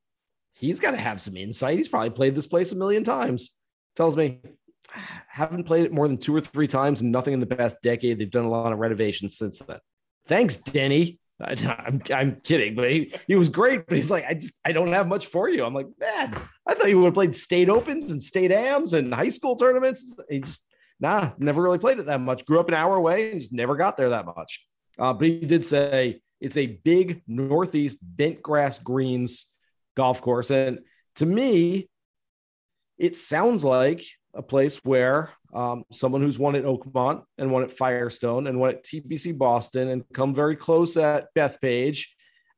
he's 0.54 0.80
got 0.80 0.92
to 0.92 0.98
have 0.98 1.22
some 1.22 1.38
insight. 1.38 1.78
He's 1.78 1.88
probably 1.88 2.10
played 2.10 2.36
this 2.36 2.48
place 2.48 2.72
a 2.74 2.76
million 2.76 3.04
times. 3.04 3.52
Tells 3.96 4.18
me, 4.18 4.42
haven't 5.28 5.64
played 5.64 5.86
it 5.86 5.94
more 5.94 6.08
than 6.08 6.18
two 6.18 6.36
or 6.36 6.42
three 6.42 6.68
times 6.68 7.02
and 7.02 7.12
nothing 7.12 7.34
in 7.34 7.40
the 7.40 7.46
past 7.46 7.78
decade. 7.82 8.20
They've 8.20 8.30
done 8.30 8.46
a 8.46 8.50
lot 8.50 8.74
of 8.74 8.80
renovations 8.80 9.38
since 9.38 9.60
then. 9.60 9.80
Thanks, 10.28 10.58
Denny. 10.58 11.20
I, 11.42 11.54
am 11.88 12.02
I'm 12.14 12.42
kidding, 12.42 12.76
but 12.76 12.90
he, 12.90 13.14
he 13.28 13.36
was 13.36 13.50
great. 13.50 13.88
But 13.88 13.98
he's 13.98 14.12
like, 14.12 14.26
I 14.28 14.34
just 14.36 14.60
I 14.64 14.72
don't 14.72 14.94
have 14.94 15.08
much 15.08 15.28
for 15.28 15.50
you. 15.50 15.64
I'm 15.66 15.74
like, 15.74 15.88
man, 16.00 16.36
I 16.68 16.74
thought 16.74 16.90
you 16.90 17.00
would 17.00 17.06
have 17.06 17.14
played 17.14 17.36
state 17.36 17.70
opens 17.70 18.12
and 18.12 18.22
state 18.22 18.52
ams 18.52 18.94
and 18.94 19.14
high 19.14 19.30
school 19.30 19.56
tournaments. 19.56 20.16
He 20.30 20.40
just 20.40 20.66
nah, 21.00 21.32
never 21.38 21.62
really 21.62 21.80
played 21.80 22.00
it 22.00 22.06
that 22.06 22.22
much. 22.22 22.46
Grew 22.46 22.60
up 22.60 22.68
an 22.68 22.74
hour 22.74 22.96
away 22.96 23.32
and 23.32 23.42
just 23.42 23.54
never 23.54 23.76
got 23.76 23.98
there 23.98 24.10
that 24.10 24.26
much. 24.26 24.66
Uh, 25.00 25.14
but 25.14 25.28
he 25.28 25.40
did 25.40 25.66
say 25.66 26.22
it's 26.40 26.58
a 26.58 26.68
big 26.68 27.24
northeast 27.28 27.98
bent 28.02 28.42
grass 28.42 28.78
greens 28.80 29.48
golf 29.96 30.22
course, 30.22 30.52
and 30.52 30.80
to 31.16 31.26
me, 31.26 31.90
it 32.98 33.16
sounds 33.16 33.64
like 33.64 34.06
a 34.34 34.42
place 34.42 34.78
where 34.84 35.32
um, 35.54 35.84
someone 35.92 36.22
who's 36.22 36.40
won 36.40 36.56
at 36.56 36.64
Oakmont 36.64 37.24
and 37.38 37.52
won 37.52 37.64
at 37.64 37.72
Firestone 37.72 38.48
and 38.48 38.60
won 38.60 38.72
at 38.72 38.84
TPC 38.84 39.38
Boston 39.38 39.90
and 39.90 40.04
come 40.14 40.34
very 40.34 40.56
close 40.56 40.98
at 40.98 41.34
Bethpage. 41.36 42.06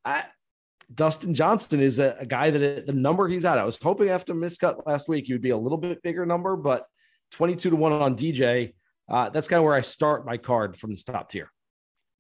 I, 0.05 0.23
Dustin 0.93 1.33
Johnson 1.33 1.79
is 1.79 1.99
a, 1.99 2.15
a 2.19 2.25
guy 2.25 2.51
that 2.51 2.85
the 2.85 2.93
number 2.93 3.27
he's 3.27 3.45
at. 3.45 3.57
I 3.57 3.63
was 3.63 3.79
hoping 3.81 4.09
after 4.09 4.33
miscut 4.33 4.85
last 4.85 5.07
week, 5.07 5.25
he 5.25 5.33
would 5.33 5.41
be 5.41 5.49
a 5.49 5.57
little 5.57 5.77
bit 5.77 6.03
bigger 6.03 6.25
number, 6.25 6.55
but 6.55 6.85
22 7.31 7.71
to 7.71 7.75
1 7.75 7.91
on 7.93 8.15
DJ. 8.15 8.73
Uh, 9.09 9.29
that's 9.29 9.47
kind 9.47 9.57
of 9.57 9.65
where 9.65 9.75
I 9.75 9.81
start 9.81 10.25
my 10.25 10.37
card 10.37 10.77
from 10.77 10.91
the 10.91 11.01
top 11.05 11.29
tier. 11.29 11.49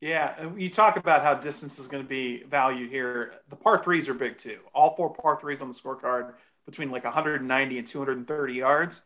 Yeah, 0.01 0.49
you 0.57 0.69
talk 0.69 0.97
about 0.97 1.21
how 1.21 1.33
distance 1.35 1.79
is 1.79 1.87
going 1.87 2.03
to 2.03 2.09
be 2.09 2.43
valued 2.43 2.89
here. 2.89 3.35
The 3.49 3.55
par 3.55 3.81
threes 3.81 4.09
are 4.09 4.13
big 4.13 4.37
too. 4.37 4.57
All 4.73 4.95
four 4.95 5.13
par 5.13 5.39
threes 5.39 5.61
on 5.61 5.69
the 5.69 5.73
scorecard 5.73 6.33
between 6.65 6.91
like 6.91 7.05
190 7.05 7.77
and 7.77 7.87
230 7.87 8.53
yards 8.53 9.01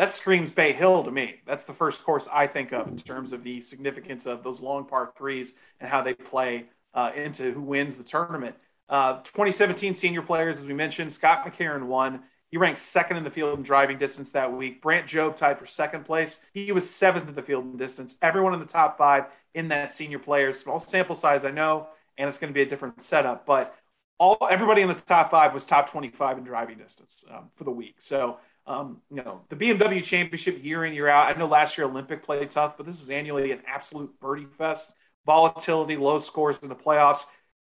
that 0.00 0.14
screams 0.14 0.50
Bay 0.50 0.72
Hill 0.72 1.04
to 1.04 1.10
me. 1.10 1.42
That's 1.46 1.64
the 1.64 1.74
first 1.74 2.02
course 2.02 2.26
I 2.32 2.46
think 2.46 2.72
of 2.72 2.88
in 2.88 2.96
terms 2.96 3.34
of 3.34 3.44
the 3.44 3.60
significance 3.60 4.24
of 4.24 4.42
those 4.42 4.58
long 4.58 4.86
par 4.86 5.12
threes 5.14 5.52
and 5.78 5.90
how 5.90 6.00
they 6.00 6.14
play 6.14 6.64
uh, 6.94 7.10
into 7.14 7.52
who 7.52 7.60
wins 7.60 7.96
the 7.96 8.02
tournament. 8.02 8.56
Uh, 8.88 9.18
2017 9.18 9.94
senior 9.94 10.22
players, 10.22 10.58
as 10.58 10.64
we 10.64 10.72
mentioned, 10.72 11.12
Scott 11.12 11.44
McCarron 11.44 11.82
won. 11.82 12.22
He 12.50 12.56
ranked 12.56 12.78
second 12.80 13.18
in 13.18 13.24
the 13.24 13.30
field 13.30 13.58
in 13.58 13.62
driving 13.62 13.98
distance 13.98 14.32
that 14.32 14.50
week. 14.50 14.80
Brant 14.80 15.06
Jobe 15.06 15.36
tied 15.36 15.58
for 15.58 15.66
second 15.66 16.06
place. 16.06 16.40
He 16.54 16.72
was 16.72 16.88
seventh 16.88 17.28
in 17.28 17.34
the 17.34 17.42
field 17.42 17.66
in 17.66 17.76
distance. 17.76 18.16
Everyone 18.22 18.54
in 18.54 18.60
the 18.60 18.64
top 18.64 18.96
five 18.96 19.26
in 19.52 19.68
that 19.68 19.92
senior 19.92 20.18
players. 20.18 20.58
Small 20.58 20.80
sample 20.80 21.14
size, 21.14 21.44
I 21.44 21.50
know, 21.50 21.88
and 22.16 22.26
it's 22.26 22.38
going 22.38 22.50
to 22.50 22.54
be 22.54 22.62
a 22.62 22.66
different 22.66 23.02
setup, 23.02 23.44
but 23.44 23.76
all 24.18 24.38
everybody 24.50 24.80
in 24.80 24.88
the 24.88 24.94
top 24.94 25.30
five 25.30 25.52
was 25.52 25.66
top 25.66 25.90
25 25.90 26.38
in 26.38 26.44
driving 26.44 26.78
distance 26.78 27.22
um, 27.30 27.50
for 27.56 27.64
the 27.64 27.70
week. 27.70 27.96
So 27.98 28.38
um, 28.70 28.98
you 29.10 29.16
know, 29.16 29.40
the 29.48 29.56
BMW 29.56 30.02
championship 30.02 30.62
year 30.62 30.84
in, 30.84 30.94
year 30.94 31.08
out. 31.08 31.34
I 31.34 31.36
know 31.36 31.46
last 31.46 31.76
year 31.76 31.88
Olympic 31.88 32.22
played 32.22 32.52
tough, 32.52 32.76
but 32.76 32.86
this 32.86 33.02
is 33.02 33.10
annually 33.10 33.50
an 33.50 33.62
absolute 33.66 34.18
birdie 34.20 34.46
fest. 34.56 34.92
Volatility, 35.26 35.96
low 35.96 36.20
scores 36.20 36.58
in 36.62 36.68
the 36.68 36.76
playoffs. 36.76 37.24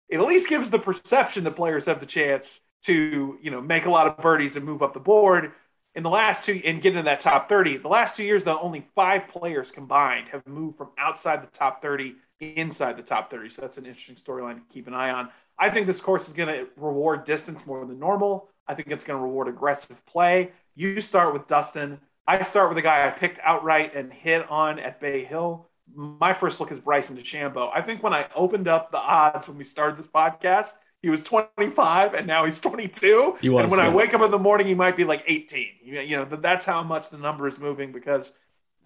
It 0.07 0.19
at 0.19 0.25
least 0.25 0.47
gives 0.47 0.69
the 0.69 0.79
perception 0.79 1.43
that 1.43 1.57
players 1.57 1.87
have 1.87 1.99
the 1.99 2.05
chance 2.05 2.61
to, 2.83 3.37
you 3.41 3.51
know, 3.51 3.59
make 3.59 3.85
a 3.85 3.89
lot 3.89 4.07
of 4.07 4.17
birdies 4.17 4.55
and 4.55 4.65
move 4.65 4.81
up 4.81 4.93
the 4.93 4.99
board. 5.01 5.51
In 5.93 6.03
the 6.03 6.09
last 6.09 6.45
two 6.45 6.59
and 6.63 6.81
get 6.81 6.93
into 6.93 7.03
that 7.03 7.19
top 7.19 7.49
30, 7.49 7.77
the 7.77 7.87
last 7.89 8.15
two 8.15 8.23
years, 8.23 8.45
though, 8.45 8.59
only 8.59 8.87
five 8.95 9.27
players 9.27 9.71
combined 9.71 10.29
have 10.29 10.47
moved 10.47 10.77
from 10.77 10.89
outside 10.97 11.43
the 11.43 11.57
top 11.57 11.81
30 11.81 12.15
inside 12.39 12.97
the 12.97 13.03
top 13.03 13.29
30. 13.29 13.49
So 13.49 13.61
that's 13.61 13.77
an 13.77 13.85
interesting 13.85 14.15
storyline 14.15 14.55
to 14.55 14.73
keep 14.73 14.87
an 14.87 14.93
eye 14.93 15.11
on. 15.11 15.29
I 15.59 15.69
think 15.69 15.85
this 15.85 16.01
course 16.01 16.27
is 16.27 16.33
going 16.33 16.49
to 16.49 16.67
reward 16.77 17.25
distance 17.25 17.65
more 17.67 17.85
than 17.85 17.99
normal. 17.99 18.49
I 18.67 18.73
think 18.73 18.87
it's 18.89 19.03
going 19.03 19.19
to 19.19 19.23
reward 19.23 19.47
aggressive 19.49 20.03
play. 20.05 20.51
You 20.75 21.01
start 21.01 21.33
with 21.33 21.47
Dustin. 21.47 21.99
I 22.25 22.41
start 22.41 22.69
with 22.69 22.77
a 22.77 22.81
guy 22.81 23.07
I 23.07 23.11
picked 23.11 23.39
outright 23.43 23.95
and 23.95 24.11
hit 24.11 24.49
on 24.49 24.79
at 24.79 24.99
Bay 24.99 25.23
Hill. 25.23 25.69
My 25.93 26.33
first 26.33 26.59
look 26.59 26.71
is 26.71 26.79
Bryson 26.79 27.17
DeChambeau. 27.17 27.69
I 27.73 27.81
think 27.81 28.01
when 28.01 28.13
I 28.13 28.27
opened 28.35 28.67
up 28.67 28.91
the 28.91 28.97
odds 28.97 29.47
when 29.47 29.57
we 29.57 29.65
started 29.65 29.97
this 29.97 30.07
podcast, 30.07 30.69
he 31.01 31.09
was 31.09 31.21
25 31.21 32.13
and 32.13 32.25
now 32.25 32.45
he's 32.45 32.59
22. 32.59 33.37
He 33.41 33.47
and 33.47 33.69
when 33.69 33.81
I 33.81 33.89
wake 33.89 34.13
up 34.13 34.21
in 34.21 34.31
the 34.31 34.39
morning, 34.39 34.67
he 34.67 34.73
might 34.73 34.95
be 34.95 35.03
like 35.03 35.23
18. 35.27 35.67
You 35.83 36.17
know, 36.17 36.25
that's 36.25 36.65
how 36.65 36.81
much 36.81 37.09
the 37.09 37.17
number 37.17 37.47
is 37.47 37.59
moving 37.59 37.91
because 37.91 38.31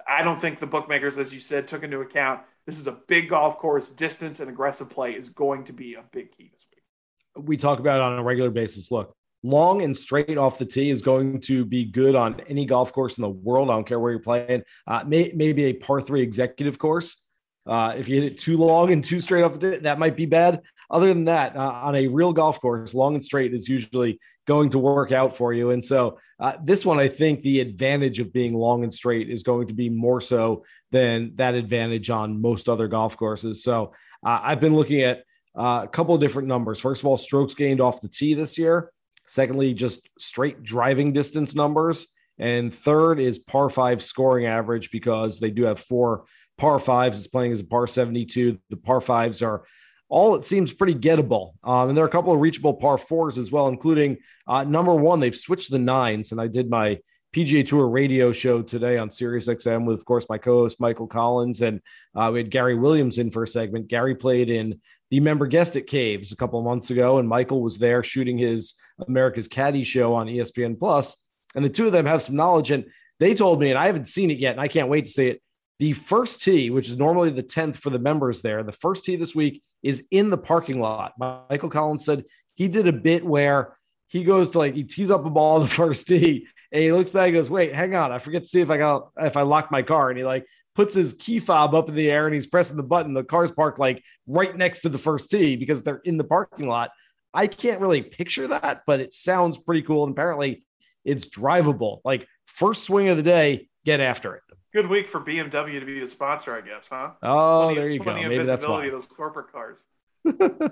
I 0.07 0.23
don't 0.23 0.41
think 0.41 0.57
the 0.57 0.65
bookmakers, 0.65 1.19
as 1.19 1.33
you 1.33 1.39
said, 1.39 1.67
took 1.67 1.83
into 1.83 1.99
account 1.99 2.41
this 2.67 2.77
is 2.79 2.87
a 2.87 2.91
big 3.07 3.29
golf 3.29 3.57
course. 3.57 3.89
Distance 3.89 4.39
and 4.39 4.49
aggressive 4.49 4.89
play 4.89 5.13
is 5.13 5.29
going 5.29 5.63
to 5.65 5.73
be 5.73 5.93
a 5.93 6.03
big 6.11 6.35
key 6.35 6.49
this 6.51 6.65
week. 6.69 7.45
We 7.45 7.55
talk 7.55 7.79
about 7.79 7.95
it 7.97 8.01
on 8.01 8.19
a 8.19 8.23
regular 8.23 8.49
basis. 8.49 8.91
Look, 8.91 9.15
long 9.43 9.81
and 9.81 9.95
straight 9.95 10.37
off 10.37 10.57
the 10.57 10.65
tee 10.65 10.89
is 10.89 11.01
going 11.01 11.39
to 11.41 11.63
be 11.65 11.85
good 11.85 12.15
on 12.15 12.41
any 12.47 12.65
golf 12.65 12.91
course 12.91 13.17
in 13.17 13.21
the 13.21 13.29
world. 13.29 13.69
I 13.69 13.73
don't 13.73 13.87
care 13.87 13.99
where 13.99 14.11
you're 14.11 14.19
playing. 14.19 14.63
Uh, 14.85 15.03
may, 15.05 15.31
maybe 15.35 15.65
a 15.65 15.73
par 15.73 16.01
three 16.01 16.21
executive 16.21 16.79
course. 16.79 17.25
Uh, 17.65 17.93
if 17.97 18.07
you 18.07 18.15
hit 18.21 18.31
it 18.31 18.37
too 18.37 18.57
long 18.57 18.91
and 18.91 19.03
too 19.03 19.19
straight 19.19 19.43
off 19.43 19.59
the 19.59 19.71
tee, 19.71 19.77
that 19.77 19.99
might 19.99 20.15
be 20.15 20.25
bad. 20.25 20.61
Other 20.89 21.07
than 21.07 21.25
that, 21.25 21.55
uh, 21.55 21.59
on 21.83 21.95
a 21.95 22.07
real 22.07 22.31
golf 22.31 22.61
course, 22.61 22.93
long 22.93 23.15
and 23.15 23.23
straight 23.23 23.53
is 23.53 23.67
usually 23.67 24.19
going 24.45 24.69
to 24.69 24.79
work 24.79 25.11
out 25.11 25.35
for 25.35 25.51
you. 25.51 25.71
And 25.71 25.83
so 25.83 26.17
uh, 26.39 26.53
this 26.63 26.85
one, 26.85 26.97
I 26.97 27.09
think 27.09 27.41
the 27.41 27.59
advantage 27.59 28.19
of 28.19 28.31
being 28.31 28.53
long 28.53 28.83
and 28.83 28.93
straight 28.93 29.29
is 29.29 29.43
going 29.43 29.67
to 29.67 29.73
be 29.73 29.89
more 29.89 30.21
so 30.21 30.63
than 30.91 31.33
that 31.35 31.55
advantage 31.55 32.09
on 32.09 32.41
most 32.41 32.69
other 32.69 32.87
golf 32.87 33.17
courses. 33.17 33.63
So 33.63 33.91
uh, 34.25 34.39
I've 34.41 34.61
been 34.61 34.75
looking 34.75 35.01
at 35.01 35.23
uh, 35.57 35.81
a 35.83 35.87
couple 35.87 36.15
of 36.15 36.21
different 36.21 36.47
numbers. 36.47 36.79
First 36.79 37.01
of 37.01 37.07
all, 37.07 37.17
strokes 37.17 37.53
gained 37.53 37.81
off 37.81 37.99
the 37.99 38.07
tee 38.07 38.33
this 38.33 38.57
year. 38.57 38.91
Secondly, 39.27 39.73
just 39.73 40.09
straight 40.17 40.63
driving 40.63 41.13
distance 41.13 41.53
numbers. 41.53 42.07
And 42.39 42.73
third 42.73 43.19
is 43.19 43.39
par 43.39 43.69
five 43.69 44.01
scoring 44.01 44.45
average 44.45 44.89
because 44.91 45.39
they 45.39 45.51
do 45.51 45.63
have 45.63 45.79
four 45.79 46.25
par 46.57 46.79
fives. 46.79 47.17
It's 47.17 47.27
playing 47.27 47.51
as 47.51 47.59
a 47.59 47.65
par 47.65 47.87
72. 47.87 48.57
The 48.69 48.77
par 48.77 49.01
fives 49.01 49.41
are 49.41 49.65
all 50.09 50.35
it 50.35 50.45
seems 50.45 50.73
pretty 50.73 50.95
gettable. 50.95 51.53
Um, 51.63 51.89
and 51.89 51.97
there 51.97 52.05
are 52.05 52.07
a 52.07 52.11
couple 52.11 52.33
of 52.33 52.39
reachable 52.39 52.75
par 52.75 52.97
fours 52.97 53.37
as 53.37 53.51
well, 53.51 53.67
including 53.67 54.17
uh, 54.47 54.63
number 54.63 54.95
one, 54.95 55.19
they've 55.19 55.35
switched 55.35 55.69
the 55.69 55.79
nines. 55.79 56.31
And 56.31 56.39
I 56.39 56.47
did 56.47 56.69
my 56.69 56.99
PGA 57.35 57.67
Tour 57.67 57.89
radio 57.89 58.31
show 58.31 58.61
today 58.61 58.97
on 58.97 59.09
Sirius 59.09 59.47
XM 59.47 59.85
with, 59.85 59.99
of 59.99 60.05
course, 60.05 60.27
my 60.29 60.37
co 60.37 60.61
host 60.61 60.79
Michael 60.79 61.07
Collins. 61.07 61.61
And 61.61 61.81
uh, 62.15 62.29
we 62.31 62.39
had 62.39 62.49
Gary 62.49 62.75
Williams 62.75 63.17
in 63.17 63.31
for 63.31 63.43
a 63.43 63.47
segment. 63.47 63.89
Gary 63.89 64.15
played 64.15 64.49
in 64.49 64.79
the 65.09 65.19
member 65.19 65.45
guest 65.45 65.75
at 65.75 65.87
Caves 65.87 66.31
a 66.31 66.37
couple 66.37 66.59
of 66.59 66.65
months 66.65 66.89
ago, 66.89 67.19
and 67.19 67.27
Michael 67.27 67.61
was 67.61 67.77
there 67.77 68.03
shooting 68.03 68.37
his 68.37 68.75
America's 69.07 69.47
Caddy 69.47 69.83
show 69.83 70.13
on 70.15 70.27
ESPN 70.27 71.13
And 71.55 71.65
the 71.65 71.69
two 71.69 71.85
of 71.85 71.91
them 71.91 72.05
have 72.05 72.21
some 72.21 72.35
knowledge. 72.35 72.71
And 72.71 72.85
they 73.19 73.33
told 73.33 73.59
me, 73.59 73.69
and 73.69 73.77
I 73.77 73.87
haven't 73.87 74.07
seen 74.07 74.31
it 74.31 74.39
yet, 74.39 74.53
and 74.53 74.61
I 74.61 74.67
can't 74.67 74.89
wait 74.89 75.05
to 75.05 75.11
see 75.11 75.27
it. 75.27 75.41
The 75.79 75.93
first 75.93 76.41
tee, 76.41 76.69
which 76.69 76.87
is 76.87 76.97
normally 76.97 77.29
the 77.29 77.43
10th 77.43 77.75
for 77.75 77.89
the 77.89 77.99
members 77.99 78.41
there, 78.41 78.63
the 78.63 78.71
first 78.71 79.05
tee 79.05 79.15
this 79.15 79.35
week 79.35 79.61
is 79.83 80.03
in 80.09 80.29
the 80.29 80.37
parking 80.37 80.79
lot. 80.79 81.13
Michael 81.19 81.69
Collins 81.69 82.03
said 82.03 82.25
he 82.55 82.67
did 82.67 82.87
a 82.87 82.93
bit 82.93 83.23
where 83.23 83.77
he 84.07 84.23
goes 84.23 84.49
to 84.51 84.57
like 84.57 84.73
he 84.73 84.83
tees 84.83 85.11
up 85.11 85.25
a 85.25 85.29
ball 85.29 85.55
on 85.55 85.61
the 85.61 85.67
first 85.83 86.07
tee 86.07 86.47
and 86.71 86.83
he 86.83 86.91
looks 86.91 87.11
back 87.11 87.27
and 87.27 87.35
goes, 87.35 87.49
Wait, 87.49 87.73
hang 87.73 87.95
on. 87.95 88.11
I 88.11 88.17
forget 88.17 88.43
to 88.43 88.49
see 88.49 88.61
if 88.61 88.69
I 88.69 88.77
got 88.77 89.09
if 89.17 89.37
I 89.37 89.43
locked 89.43 89.71
my 89.71 89.81
car. 89.81 90.09
And 90.09 90.17
he 90.17 90.25
like 90.25 90.45
puts 90.75 90.93
his 90.93 91.13
key 91.13 91.39
fob 91.39 91.73
up 91.73 91.89
in 91.89 91.95
the 91.95 92.09
air 92.09 92.25
and 92.25 92.33
he's 92.33 92.47
pressing 92.47 92.77
the 92.77 92.83
button. 92.83 93.13
The 93.13 93.23
car's 93.23 93.51
parked 93.51 93.79
like 93.79 94.03
right 94.27 94.55
next 94.55 94.81
to 94.81 94.89
the 94.89 94.97
first 94.97 95.29
tee 95.29 95.55
because 95.55 95.81
they're 95.81 96.01
in 96.03 96.17
the 96.17 96.23
parking 96.23 96.67
lot. 96.67 96.91
I 97.33 97.47
can't 97.47 97.81
really 97.81 98.01
picture 98.01 98.47
that, 98.47 98.83
but 98.87 98.99
it 98.99 99.13
sounds 99.13 99.57
pretty 99.57 99.81
cool. 99.81 100.03
And 100.03 100.11
apparently 100.11 100.63
it's 101.05 101.27
drivable. 101.27 102.01
Like 102.03 102.27
first 102.45 102.83
swing 102.83 103.09
of 103.09 103.17
the 103.17 103.23
day, 103.23 103.69
get 103.85 103.99
after 103.99 104.35
it. 104.35 104.43
Good 104.73 104.87
week 104.87 105.07
for 105.07 105.21
BMW 105.21 105.79
to 105.79 105.85
be 105.85 105.99
the 105.99 106.07
sponsor, 106.07 106.53
I 106.55 106.61
guess, 106.61 106.87
huh? 106.89 107.11
Oh, 107.23 107.63
plenty 107.63 107.79
there 107.79 107.89
you 107.89 107.99
go. 107.99 108.13
Maybe 108.13 108.43
that's 108.43 108.67
why. 108.67 108.89
those 108.89 109.05
corporate 109.05 109.51
cars. 109.51 109.79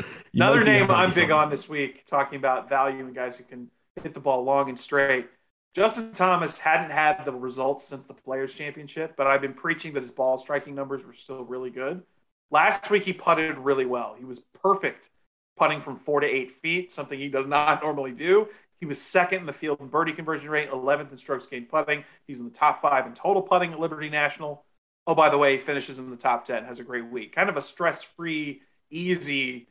Another 0.34 0.64
name 0.64 0.90
I'm 0.90 1.10
big 1.10 1.30
on 1.30 1.50
this 1.50 1.68
week, 1.68 2.04
talking 2.06 2.38
about 2.38 2.68
value 2.68 3.04
and 3.04 3.14
guys 3.14 3.36
who 3.36 3.44
can 3.44 3.70
hit 4.02 4.14
the 4.14 4.20
ball 4.20 4.44
long 4.44 4.68
and 4.68 4.78
straight. 4.78 5.28
Justin 5.74 6.12
Thomas 6.12 6.58
hadn't 6.58 6.90
had 6.90 7.24
the 7.24 7.32
results 7.32 7.84
since 7.84 8.04
the 8.04 8.14
Players 8.14 8.52
Championship, 8.52 9.14
but 9.16 9.26
I've 9.26 9.40
been 9.40 9.54
preaching 9.54 9.94
that 9.94 10.02
his 10.02 10.10
ball 10.10 10.36
striking 10.36 10.74
numbers 10.74 11.04
were 11.04 11.14
still 11.14 11.44
really 11.44 11.70
good. 11.70 12.02
Last 12.50 12.90
week 12.90 13.04
he 13.04 13.14
putted 13.14 13.56
really 13.58 13.86
well. 13.86 14.14
He 14.18 14.26
was 14.26 14.40
perfect 14.62 15.08
putting 15.56 15.80
from 15.80 15.96
four 15.96 16.20
to 16.20 16.26
eight 16.26 16.52
feet, 16.52 16.92
something 16.92 17.18
he 17.18 17.28
does 17.28 17.46
not 17.46 17.82
normally 17.82 18.12
do. 18.12 18.48
He 18.80 18.86
was 18.86 19.00
second 19.00 19.40
in 19.40 19.46
the 19.46 19.52
field 19.52 19.80
in 19.80 19.86
birdie 19.86 20.12
conversion 20.12 20.50
rate, 20.50 20.70
11th 20.70 21.12
in 21.12 21.18
strokes 21.18 21.46
gained 21.46 21.68
putting. 21.68 22.04
He's 22.26 22.40
in 22.40 22.44
the 22.44 22.50
top 22.50 22.82
five 22.82 23.06
in 23.06 23.14
total 23.14 23.42
putting 23.42 23.72
at 23.72 23.78
Liberty 23.78 24.08
National. 24.08 24.64
Oh, 25.06 25.14
by 25.14 25.28
the 25.28 25.38
way, 25.38 25.56
he 25.56 25.62
finishes 25.62 25.98
in 25.98 26.10
the 26.10 26.16
top 26.16 26.44
10, 26.44 26.64
has 26.64 26.78
a 26.78 26.84
great 26.84 27.06
week. 27.06 27.34
Kind 27.34 27.48
of 27.48 27.56
a 27.56 27.62
stress 27.62 28.02
free, 28.02 28.62
easy 28.90 29.68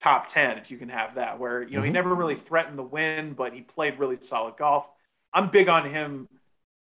top 0.00 0.28
10, 0.28 0.58
if 0.58 0.70
you 0.70 0.76
can 0.76 0.88
have 0.88 1.14
that, 1.14 1.38
where, 1.38 1.62
you 1.62 1.70
know, 1.70 1.78
mm-hmm. 1.78 1.86
he 1.86 1.90
never 1.92 2.14
really 2.14 2.34
threatened 2.34 2.78
the 2.78 2.82
win, 2.82 3.32
but 3.32 3.52
he 3.52 3.60
played 3.60 3.98
really 3.98 4.16
solid 4.20 4.56
golf. 4.56 4.88
I'm 5.32 5.50
big 5.50 5.68
on 5.68 5.88
him 5.88 6.28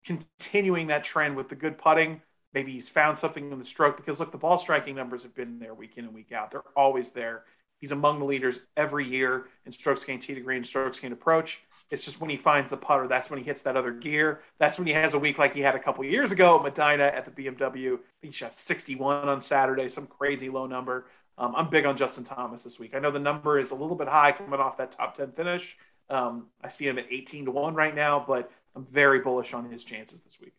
continuing 0.04 0.88
that 0.88 1.04
trend 1.04 1.36
with 1.36 1.48
the 1.48 1.54
good 1.54 1.78
putting. 1.78 2.22
Maybe 2.54 2.72
he's 2.72 2.88
found 2.88 3.18
something 3.18 3.52
in 3.52 3.58
the 3.58 3.64
stroke 3.64 3.96
because, 3.96 4.20
look, 4.20 4.32
the 4.32 4.38
ball 4.38 4.58
striking 4.58 4.94
numbers 4.94 5.22
have 5.22 5.34
been 5.34 5.58
there 5.58 5.74
week 5.74 5.94
in 5.96 6.04
and 6.04 6.14
week 6.14 6.32
out. 6.32 6.50
They're 6.50 6.62
always 6.76 7.10
there. 7.10 7.44
He's 7.80 7.92
among 7.92 8.18
the 8.18 8.24
leaders 8.24 8.60
every 8.76 9.06
year 9.06 9.46
in 9.64 9.72
strokes 9.72 10.04
gained 10.04 10.22
tee 10.22 10.34
to 10.34 10.40
green, 10.40 10.64
strokes 10.64 10.98
gained 10.98 11.12
approach. 11.12 11.60
It's 11.90 12.04
just 12.04 12.20
when 12.20 12.28
he 12.28 12.36
finds 12.36 12.70
the 12.70 12.76
putter, 12.76 13.08
that's 13.08 13.30
when 13.30 13.38
he 13.38 13.44
hits 13.44 13.62
that 13.62 13.76
other 13.76 13.92
gear. 13.92 14.40
That's 14.58 14.76
when 14.78 14.86
he 14.86 14.92
has 14.92 15.14
a 15.14 15.18
week 15.18 15.38
like 15.38 15.54
he 15.54 15.60
had 15.62 15.74
a 15.74 15.78
couple 15.78 16.04
years 16.04 16.32
ago 16.32 16.56
at 16.64 16.74
Medinah 16.74 17.14
at 17.14 17.24
the 17.24 17.30
BMW. 17.30 17.98
he 18.20 18.30
shot 18.30 18.52
61 18.52 19.28
on 19.28 19.40
Saturday, 19.40 19.88
some 19.88 20.06
crazy 20.06 20.50
low 20.50 20.66
number. 20.66 21.06
Um, 21.38 21.54
I'm 21.56 21.70
big 21.70 21.86
on 21.86 21.96
Justin 21.96 22.24
Thomas 22.24 22.62
this 22.62 22.78
week. 22.78 22.94
I 22.94 22.98
know 22.98 23.10
the 23.10 23.18
number 23.18 23.58
is 23.58 23.70
a 23.70 23.74
little 23.74 23.96
bit 23.96 24.08
high 24.08 24.32
coming 24.32 24.60
off 24.60 24.76
that 24.78 24.92
top 24.92 25.14
10 25.14 25.32
finish. 25.32 25.76
Um, 26.10 26.46
I 26.62 26.68
see 26.68 26.86
him 26.86 26.98
at 26.98 27.06
18 27.10 27.46
to 27.46 27.50
1 27.52 27.74
right 27.74 27.94
now, 27.94 28.22
but 28.26 28.50
I'm 28.74 28.84
very 28.84 29.20
bullish 29.20 29.54
on 29.54 29.70
his 29.70 29.84
chances 29.84 30.22
this 30.22 30.38
week. 30.40 30.54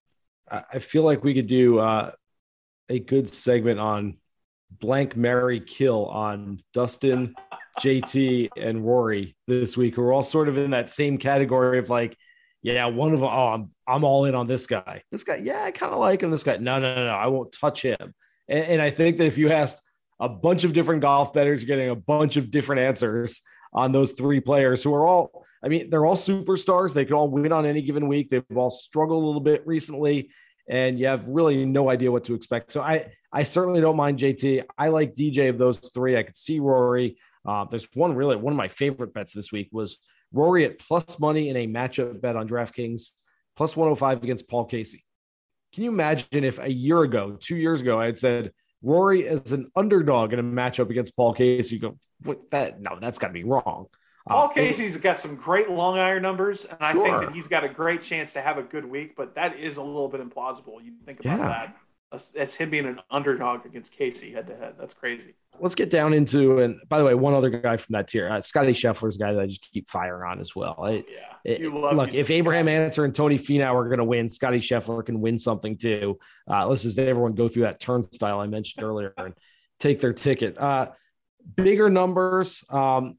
I 0.52 0.80
feel 0.80 1.04
like 1.04 1.24
we 1.24 1.36
could 1.36 1.46
do 1.46 1.78
uh, 1.78 2.12
a 2.90 2.98
good 2.98 3.32
segment 3.32 3.80
on 3.80 4.18
blank 4.72 5.16
Mary 5.16 5.60
kill 5.60 6.06
on 6.08 6.62
Dustin, 6.74 7.34
JT, 7.80 8.50
and 8.58 8.86
Rory 8.86 9.36
this 9.48 9.78
week, 9.78 9.96
who 9.96 10.02
are 10.02 10.14
all 10.14 10.24
sort 10.24 10.48
of 10.48 10.58
in 10.58 10.72
that 10.72 10.90
same 10.90 11.18
category 11.18 11.80
of 11.80 11.90
like, 11.90 12.18
yeah, 12.62 12.86
one 12.86 13.14
of 13.14 13.22
them, 13.22 13.30
oh, 13.32 13.48
I'm, 13.48 13.72
I'm 13.88 14.04
all 14.04 14.26
in 14.26 14.36
on 14.36 14.48
this 14.48 14.68
guy. 14.68 15.04
This 15.12 15.24
guy, 15.24 15.38
yeah, 15.38 15.64
I 15.64 15.72
kind 15.72 15.94
of 15.94 16.00
like 16.00 16.22
him. 16.22 16.32
This 16.32 16.44
guy, 16.44 16.58
no, 16.58 16.80
no, 16.80 16.94
no, 16.94 17.06
no, 17.06 17.14
I 17.14 17.28
won't 17.28 17.54
touch 17.54 17.82
him. 17.82 18.14
And, 18.50 18.64
and 18.66 18.82
I 18.82 18.90
think 18.90 19.18
that 19.18 19.26
if 19.26 19.38
you 19.38 19.52
asked 19.52 19.82
a 20.20 20.28
bunch 20.28 20.66
of 20.66 20.74
different 20.74 21.02
golf 21.02 21.34
bettors, 21.34 21.64
you're 21.64 21.76
getting 21.76 21.92
a 21.92 21.96
bunch 21.96 22.36
of 22.36 22.52
different 22.52 22.82
answers 22.82 23.42
on 23.74 23.92
those 23.92 24.14
three 24.14 24.40
players 24.40 24.84
who 24.84 24.94
are 24.94 25.08
all, 25.08 25.46
I 25.64 25.68
mean, 25.68 25.90
they're 25.90 26.06
all 26.06 26.16
superstars. 26.16 26.94
They 26.94 27.06
can 27.06 27.14
all 27.14 27.30
win 27.30 27.52
on 27.52 27.66
any 27.66 27.82
given 27.82 28.08
week. 28.08 28.30
They've 28.30 28.44
all 28.56 28.72
struggled 28.72 29.24
a 29.24 29.26
little 29.26 29.42
bit 29.42 29.66
recently, 29.66 30.30
and 30.70 31.00
you 31.00 31.08
have 31.08 31.28
really 31.28 31.66
no 31.66 31.90
idea 31.90 32.12
what 32.12 32.24
to 32.26 32.36
expect. 32.36 32.72
So 32.72 32.82
I, 32.82 33.12
I 33.34 33.44
certainly 33.44 33.82
don't 33.82 33.98
mind 33.98 34.20
JT. 34.20 34.64
I 34.78 34.90
like 34.90 35.14
DJ 35.14 35.50
of 35.50 35.58
those 35.58 35.80
three. 35.80 36.16
I 36.16 36.24
could 36.24 36.36
see 36.36 36.60
Rory. 36.60 37.18
Uh, 37.46 37.66
there's 37.66 37.88
one 37.94 38.16
really 38.16 38.36
one 38.36 38.54
of 38.54 38.58
my 38.58 38.68
favorite 38.68 39.14
bets 39.14 39.34
this 39.34 39.52
week 39.52 39.70
was 39.72 39.98
Rory 40.32 40.66
at 40.66 40.78
plus 40.78 41.20
money 41.20 41.50
in 41.50 41.58
a 41.58 41.68
matchup 41.68 42.22
bet 42.22 42.36
on 42.36 42.48
DraftKings, 42.48 43.10
plus 43.58 43.76
105 43.76 44.24
against 44.24 44.48
Paul 44.48 44.66
Casey. 44.66 45.04
Can 45.74 45.84
you 45.84 45.90
imagine 45.90 46.44
if 46.44 46.60
a 46.60 46.72
year 46.72 47.02
ago, 47.02 47.38
two 47.40 47.56
years 47.56 47.82
ago, 47.82 48.00
I 48.00 48.06
had 48.06 48.20
said 48.20 48.52
Rory 48.84 49.28
as 49.28 49.52
an 49.52 49.72
underdog 49.76 50.34
in 50.34 50.40
a 50.40 50.44
matchup 50.44 50.90
against 50.90 51.16
Paul 51.16 51.34
Casey? 51.34 51.76
You 51.76 51.82
go, 51.82 51.98
what 52.24 52.52
that? 52.52 52.80
No, 52.80 52.98
that's 53.00 53.18
got 53.18 53.28
to 53.28 53.34
be 53.34 53.44
wrong. 53.44 53.88
Paul 54.30 54.46
uh, 54.46 54.50
Casey's 54.50 54.96
got 54.98 55.20
some 55.20 55.36
great 55.36 55.70
long 55.70 55.98
iron 55.98 56.22
numbers, 56.22 56.66
and 56.66 56.78
I 56.80 56.94
sure. 56.94 57.04
think 57.04 57.20
that 57.22 57.34
he's 57.34 57.48
got 57.48 57.64
a 57.64 57.70
great 57.70 58.04
chance 58.04 58.34
to 58.34 58.42
have 58.42 58.58
a 58.58 58.64
good 58.64 58.86
week. 58.86 59.16
But 59.18 59.36
that 59.36 59.58
is 59.58 59.78
a 59.78 59.84
little 59.84 60.08
bit 60.08 60.22
implausible. 60.22 60.84
You 60.84 60.94
think 61.06 61.20
about 61.20 61.40
yeah. 61.40 61.48
that 61.48 61.76
that's 62.34 62.56
him 62.56 62.70
being 62.70 62.86
an 62.86 63.00
underdog 63.12 63.66
against 63.66 63.92
Casey 63.92 64.32
head 64.32 64.48
to 64.48 64.56
head. 64.56 64.76
That's 64.80 64.94
crazy. 64.94 65.36
Let's 65.60 65.76
get 65.76 65.90
down 65.90 66.14
into 66.14 66.60
and 66.60 66.80
by 66.88 67.00
the 67.00 67.06
way, 67.06 67.14
one 67.14 67.34
other 67.34 67.50
guy 67.50 67.78
from 67.78 67.94
that 67.94 68.08
tier, 68.08 68.30
uh, 68.30 68.42
Scotty 68.42 68.72
Scheffler's 68.72 69.18
guy 69.18 69.34
that 69.34 69.42
I 69.42 69.46
just 69.46 69.70
keep 69.72 69.90
firing 69.90 70.30
on 70.30 70.40
as 70.40 70.56
well. 70.56 70.86
It, 70.86 71.06
yeah, 71.12 71.52
it, 71.52 71.62
look, 71.62 72.14
if 72.14 72.30
Abraham. 72.30 72.68
Ancer 72.68 73.04
and 73.04 73.16
Tony 73.16 73.38
Finau 73.38 73.74
are 73.74 73.86
going 73.86 74.00
to 74.00 74.06
win, 74.06 74.30
Scotty 74.30 74.60
Scheffler 74.60 75.06
can 75.06 75.22
win 75.22 75.38
something 75.38 75.78
too. 75.78 76.18
Uh, 76.50 76.68
let's 76.68 76.84
just 76.84 76.98
everyone 77.00 77.34
go 77.34 77.48
through 77.48 77.64
that 77.64 77.80
turnstile 77.80 78.40
I 78.40 78.48
mentioned 78.48 78.84
earlier 78.84 79.14
and 79.18 79.34
take 79.80 80.00
their 80.00 80.14
ticket. 80.14 80.58
Uh, 80.58 80.90
bigger 81.56 81.90
numbers. 81.90 82.64
Um, 82.70 83.18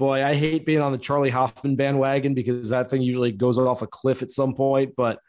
boy, 0.00 0.24
I 0.24 0.34
hate 0.34 0.64
being 0.64 0.80
on 0.80 0.92
the 0.92 0.98
Charley 0.98 1.28
Hoffman 1.28 1.76
bandwagon 1.76 2.32
because 2.32 2.70
that 2.70 2.90
thing 2.90 3.02
usually 3.02 3.32
goes 3.32 3.58
off 3.58 3.82
a 3.82 3.86
cliff 3.86 4.22
at 4.22 4.32
some 4.32 4.54
point, 4.54 4.94
but 4.96 5.20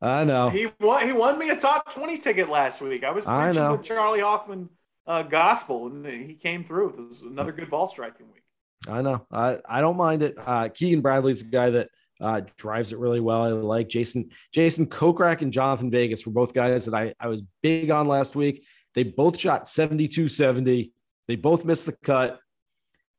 I 0.00 0.24
know. 0.24 0.48
He 0.48 0.68
won. 0.80 1.06
He 1.06 1.12
won 1.12 1.38
me 1.38 1.50
a 1.50 1.56
top 1.56 1.92
twenty 1.92 2.16
ticket 2.16 2.48
last 2.48 2.80
week. 2.80 3.04
I 3.04 3.10
was 3.10 3.24
preaching 3.24 3.38
I 3.38 3.52
know. 3.52 3.76
the 3.76 3.82
Charley 3.82 4.20
Hoffman 4.20 4.70
uh, 5.06 5.22
gospel, 5.22 5.86
and 5.88 6.06
he 6.06 6.34
came 6.34 6.64
through. 6.64 6.88
It 6.88 7.08
was 7.08 7.22
another 7.22 7.52
good 7.52 7.70
ball 7.70 7.86
striking 7.86 8.26
week. 8.32 8.42
I 8.88 9.02
know. 9.02 9.26
I 9.30 9.58
I 9.68 9.82
don't 9.82 9.98
mind 9.98 10.22
it. 10.22 10.34
Uh, 10.38 10.70
Keegan 10.70 11.02
Bradley's 11.02 11.42
a 11.42 11.44
guy 11.44 11.68
that 11.68 11.90
uh, 12.18 12.40
drives 12.56 12.94
it 12.94 12.98
really 12.98 13.20
well. 13.20 13.42
I 13.42 13.48
like 13.48 13.90
Jason 13.90 14.30
Jason 14.54 14.86
Kokrak 14.86 15.42
and 15.42 15.52
Jhonattan 15.52 15.90
Vegas 15.90 16.24
were 16.24 16.32
both 16.32 16.54
guys 16.54 16.86
that 16.86 16.94
I 16.94 17.14
I 17.20 17.28
was 17.28 17.42
big 17.62 17.90
on 17.90 18.08
last 18.08 18.34
week. 18.34 18.64
They 18.94 19.02
both 19.02 19.38
shot 19.38 19.68
72 19.68 20.28
70. 20.28 20.92
They 21.28 21.36
both 21.36 21.66
missed 21.66 21.84
the 21.84 21.92
cut. 21.92 22.40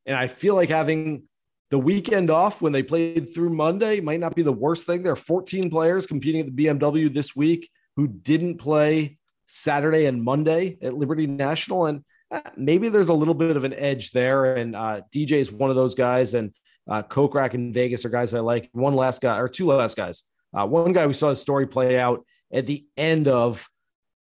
And 0.06 0.16
I 0.16 0.28
feel 0.28 0.56
like 0.56 0.70
having 0.70 1.24
the 1.70 1.80
weekend 1.80 2.30
off 2.30 2.62
when 2.62 2.74
they 2.74 2.84
played 2.84 3.34
through 3.34 3.52
Monday 3.52 4.02
might 4.02 4.20
not 4.20 4.36
be 4.36 4.42
the 4.42 4.52
worst 4.52 4.86
thing. 4.86 5.04
There 5.04 5.14
are 5.14 5.16
14 5.16 5.70
players 5.70 6.06
competing 6.06 6.42
at 6.42 6.56
the 6.56 6.66
BMW 6.66 7.14
this 7.14 7.36
week 7.36 7.70
who 7.96 8.08
didn't 8.08 8.58
play 8.58 9.18
Saturday 9.48 10.06
and 10.06 10.24
Monday 10.24 10.78
at 10.82 10.94
Liberty 10.94 11.28
National. 11.28 11.86
And 11.86 12.04
uh, 12.30 12.42
maybe 12.58 12.90
there's 12.90 13.10
a 13.10 13.14
little 13.14 13.34
bit 13.34 13.56
of 13.58 13.64
an 13.64 13.74
edge 13.74 14.12
there. 14.12 14.56
And 14.56 14.76
uh, 14.76 15.02
DJ 15.14 15.34
is 15.34 15.52
one 15.52 15.70
of 15.70 15.76
those 15.76 15.96
guys. 15.96 16.34
And 16.34 16.52
Uh, 16.90 17.04
Kokrak 17.04 17.54
and 17.54 17.74
Vegas 17.74 18.06
are 18.06 18.10
guys 18.10 18.34
I 18.34 18.40
like. 18.40 18.70
One 18.74 18.96
last 18.96 19.22
guy 19.22 19.38
or 19.38 19.48
two 19.48 19.68
last 19.68 19.96
guys. 19.96 20.24
Uh, 20.52 20.66
one 20.66 20.94
guy 20.94 21.06
we 21.06 21.14
saw 21.14 21.30
his 21.30 21.40
story 21.40 21.68
play 21.68 22.00
out 22.00 22.26
at 22.52 22.66
the 22.66 22.86
end 22.98 23.28
of 23.28 23.70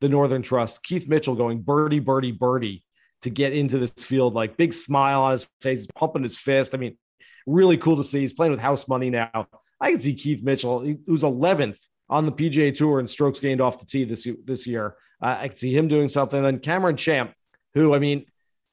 the 0.01 0.09
Northern 0.09 0.43
Trust, 0.43 0.83
Keith 0.83 1.09
Mitchell 1.09 1.35
going 1.35 1.63
birdie, 1.63 2.01
birdie, 2.01 2.33
birdie 2.33 2.85
to 3.23 3.31
get 3.31 3.53
into 3.53 3.79
this 3.79 3.93
field, 3.93 4.35
like 4.35 4.57
big 4.57 4.73
smile 4.73 5.23
on 5.23 5.33
his 5.33 5.49
face, 5.61 5.87
pumping 5.95 6.23
his 6.23 6.37
fist. 6.37 6.75
I 6.75 6.79
mean, 6.79 6.97
really 7.47 7.77
cool 7.77 7.97
to 7.97 8.05
see. 8.05 8.21
He's 8.21 8.33
playing 8.33 8.53
with 8.53 8.61
house 8.61 8.89
money 8.89 9.11
now. 9.11 9.47
I 9.81 9.93
can 9.93 10.01
see 10.01 10.15
Keith 10.15 10.43
Mitchell, 10.43 10.81
who's 11.07 11.23
11th 11.23 11.79
on 12.09 12.27
the 12.27 12.33
PGA 12.33 12.75
Tour 12.75 12.99
and 12.99 13.09
strokes 13.09 13.41
gained 13.41 13.61
off 13.61 13.79
the 13.79 13.87
tee 13.87 14.05
this 14.05 14.27
this 14.45 14.67
year. 14.67 14.97
Uh, 15.23 15.39
I 15.41 15.49
can 15.49 15.57
see 15.57 15.75
him 15.75 15.89
doing 15.89 16.09
something. 16.09 16.39
And 16.39 16.47
then 16.47 16.59
Cameron 16.59 16.97
Champ, 16.97 17.33
who 17.75 17.95
I 17.95 17.99
mean, 17.99 18.27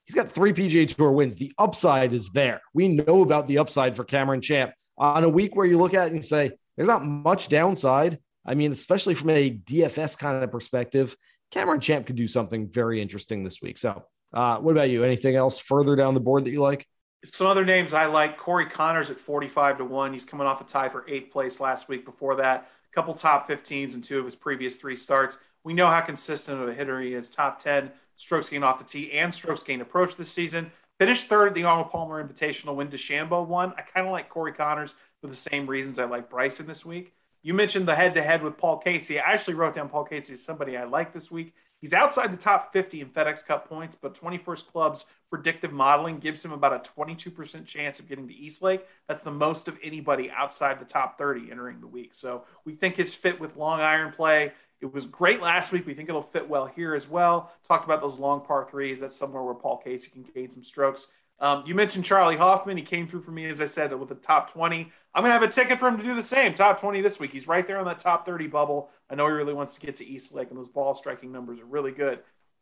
he's 0.05 0.15
got 0.15 0.29
three 0.29 0.53
PGA 0.53 0.93
Tour 0.93 1.11
wins. 1.11 1.35
The 1.35 1.53
upside 1.57 2.13
is 2.13 2.29
there. 2.31 2.61
We 2.73 2.87
know 2.87 3.21
about 3.21 3.47
the 3.47 3.59
upside 3.59 3.95
for 3.95 4.03
Cameron 4.03 4.41
Champ 4.41 4.71
on 4.97 5.23
a 5.23 5.29
week 5.29 5.55
where 5.55 5.65
you 5.65 5.77
look 5.77 5.93
at 5.93 6.07
it 6.07 6.13
and 6.13 6.25
say 6.25 6.51
there's 6.75 6.87
not 6.87 7.05
much 7.05 7.49
downside. 7.49 8.19
I 8.45 8.55
mean, 8.55 8.71
especially 8.71 9.13
from 9.13 9.29
a 9.31 9.51
DFS 9.51 10.17
kind 10.17 10.43
of 10.43 10.51
perspective, 10.51 11.15
Cameron 11.51 11.81
Champ 11.81 12.07
could 12.07 12.15
do 12.15 12.27
something 12.27 12.69
very 12.69 13.01
interesting 13.01 13.43
this 13.43 13.61
week. 13.61 13.77
So, 13.77 14.03
uh, 14.33 14.57
what 14.57 14.71
about 14.71 14.89
you? 14.89 15.03
Anything 15.03 15.35
else 15.35 15.57
further 15.57 15.95
down 15.95 16.13
the 16.13 16.19
board 16.19 16.45
that 16.45 16.51
you 16.51 16.61
like? 16.61 16.87
Some 17.25 17.47
other 17.47 17.65
names 17.65 17.93
I 17.93 18.05
like 18.05 18.37
Corey 18.37 18.67
Conners 18.67 19.09
at 19.09 19.19
45 19.19 19.79
to 19.79 19.85
1. 19.85 20.13
He's 20.13 20.25
coming 20.25 20.47
off 20.47 20.61
a 20.61 20.63
tie 20.63 20.89
for 20.89 21.05
eighth 21.07 21.31
place 21.31 21.59
last 21.59 21.89
week. 21.89 22.05
Before 22.05 22.35
that, 22.35 22.69
a 22.91 22.95
couple 22.95 23.13
top 23.13 23.49
15s 23.49 23.95
in 23.95 24.01
two 24.01 24.19
of 24.19 24.25
his 24.25 24.35
previous 24.35 24.77
three 24.77 24.95
starts. 24.95 25.37
We 25.63 25.73
know 25.73 25.87
how 25.87 26.01
consistent 26.01 26.61
of 26.61 26.69
a 26.69 26.73
hitter 26.73 27.01
he 27.01 27.13
is. 27.13 27.29
Top 27.29 27.61
10 27.61 27.91
strokes 28.15 28.49
gained 28.49 28.63
off 28.63 28.79
the 28.79 28.85
tee 28.85 29.11
and 29.13 29.33
strokes 29.33 29.63
gained 29.63 29.81
approach 29.81 30.15
this 30.15 30.31
season. 30.31 30.71
Finished 30.99 31.27
third 31.27 31.49
at 31.49 31.53
the 31.53 31.63
Arnold 31.63 31.91
Palmer 31.91 32.23
Invitational 32.23 32.75
when 32.75 32.89
DeChambeau 32.89 33.45
won. 33.45 33.73
I 33.77 33.81
kind 33.81 34.07
of 34.07 34.11
like 34.11 34.29
Corey 34.29 34.53
Conners 34.53 34.93
for 35.21 35.27
the 35.27 35.35
same 35.35 35.67
reasons 35.67 35.99
I 35.99 36.05
like 36.05 36.29
Bryson 36.29 36.65
this 36.65 36.85
week. 36.85 37.13
You 37.43 37.53
mentioned 37.53 37.87
the 37.87 37.95
head 37.95 38.13
to 38.15 38.23
head 38.23 38.43
with 38.43 38.57
Paul 38.57 38.79
Casey. 38.79 39.19
I 39.19 39.31
actually 39.31 39.53
wrote 39.53 39.75
down 39.75 39.89
Paul 39.89 40.05
Casey 40.05 40.33
as 40.33 40.43
somebody 40.43 40.75
I 40.75 40.85
like 40.85 41.13
this 41.13 41.29
week. 41.29 41.53
He's 41.81 41.93
outside 41.93 42.33
the 42.33 42.37
top 42.37 42.73
50 42.73 43.01
in 43.01 43.09
FedEx 43.09 43.45
Cup 43.45 43.69
points, 43.69 43.95
but 43.99 44.19
21st 44.19 44.67
Club's 44.67 45.05
predictive 45.29 45.71
modeling 45.71 46.17
gives 46.17 46.43
him 46.43 46.51
about 46.51 46.73
a 46.73 46.89
22% 46.89 47.65
chance 47.65 47.99
of 47.99 48.09
getting 48.09 48.27
to 48.27 48.33
Eastlake. 48.33 48.85
That's 49.07 49.21
the 49.21 49.31
most 49.31 49.67
of 49.67 49.77
anybody 49.83 50.31
outside 50.31 50.79
the 50.79 50.85
top 50.85 51.17
30 51.17 51.51
entering 51.51 51.79
the 51.79 51.87
week. 51.87 52.15
So 52.15 52.43
we 52.65 52.73
think 52.73 52.95
his 52.95 53.13
fit 53.13 53.39
with 53.39 53.57
long 53.57 53.79
iron 53.79 54.11
play. 54.11 54.53
It 54.81 54.93
was 54.93 55.05
great 55.05 55.41
last 55.41 55.71
week. 55.71 55.85
We 55.85 55.93
think 55.93 56.09
it'll 56.09 56.21
fit 56.21 56.47
well 56.47 56.65
here 56.67 56.95
as 56.95 57.07
well. 57.07 57.51
Talked 57.67 57.85
about 57.85 58.01
those 58.01 58.17
long 58.17 58.41
par 58.41 58.67
threes. 58.69 58.99
That's 58.99 59.15
somewhere 59.15 59.43
where 59.43 59.55
Paul 59.55 59.77
Casey 59.77 60.09
can 60.09 60.23
gain 60.23 60.49
some 60.49 60.63
strokes. 60.63 61.07
Um, 61.39 61.63
you 61.67 61.75
mentioned 61.75 62.05
Charley 62.05 62.35
Hoffman. 62.35 62.77
He 62.77 62.83
came 62.83 63.07
through 63.07 63.21
for 63.21 63.31
me, 63.31 63.45
as 63.45 63.61
I 63.61 63.65
said, 63.65 63.93
with 63.93 64.09
the 64.09 64.15
top 64.15 64.51
20. 64.51 64.91
I'm 65.13 65.23
going 65.23 65.29
to 65.29 65.39
have 65.39 65.43
a 65.43 65.51
ticket 65.51 65.79
for 65.79 65.87
him 65.87 65.97
to 65.97 66.03
do 66.03 66.15
the 66.15 66.23
same. 66.23 66.53
Top 66.53 66.79
20 66.79 67.01
this 67.01 67.19
week. 67.19 67.31
He's 67.31 67.47
right 67.47 67.65
there 67.65 67.79
on 67.79 67.85
that 67.85 67.99
top 67.99 68.25
30 68.25 68.47
bubble. 68.47 68.89
I 69.09 69.15
know 69.15 69.25
he 69.27 69.33
really 69.33 69.53
wants 69.53 69.75
to 69.75 69.85
get 69.85 69.97
to 69.97 70.05
East 70.05 70.33
Lake, 70.33 70.49
and 70.49 70.57
those 70.57 70.69
ball 70.69 70.95
striking 70.95 71.31
numbers 71.31 71.59
are 71.59 71.65
really 71.65 71.91
good. 71.91 72.19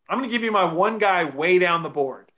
I'm 0.08 0.20
going 0.20 0.30
to 0.30 0.34
give 0.34 0.44
you 0.44 0.52
my 0.52 0.72
one 0.72 1.00
guy 1.00 1.26
way 1.26 1.58
down 1.60 1.84
the 1.84 1.90
board. 1.90 2.32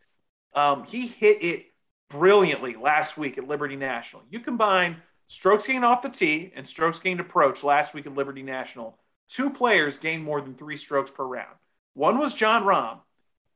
Um, 0.53 0.85
he 0.85 1.07
hit 1.07 1.43
it 1.43 1.65
brilliantly 2.09 2.75
last 2.75 3.17
week 3.17 3.37
at 3.37 3.47
Liberty 3.47 3.75
National. 3.75 4.23
You 4.29 4.39
combine 4.39 4.97
strokes 5.27 5.67
gained 5.67 5.83
off 5.83 6.01
the 6.01 6.09
tee 6.09 6.53
and 6.55 6.65
strokes 6.65 6.99
gained 6.99 7.19
approach 7.19 7.63
last 7.63 7.93
week 7.93 8.05
at 8.05 8.15
Liberty 8.15 8.43
National. 8.43 8.97
Two 9.29 9.49
players 9.49 9.97
gained 9.97 10.23
more 10.23 10.39
than 10.39 10.55
three 10.55 10.77
strokes 10.77 11.11
per 11.11 11.25
round. 11.25 11.57
One 11.93 12.17
was 12.17 12.33
Jon 12.33 12.63
Rahm. 12.63 12.99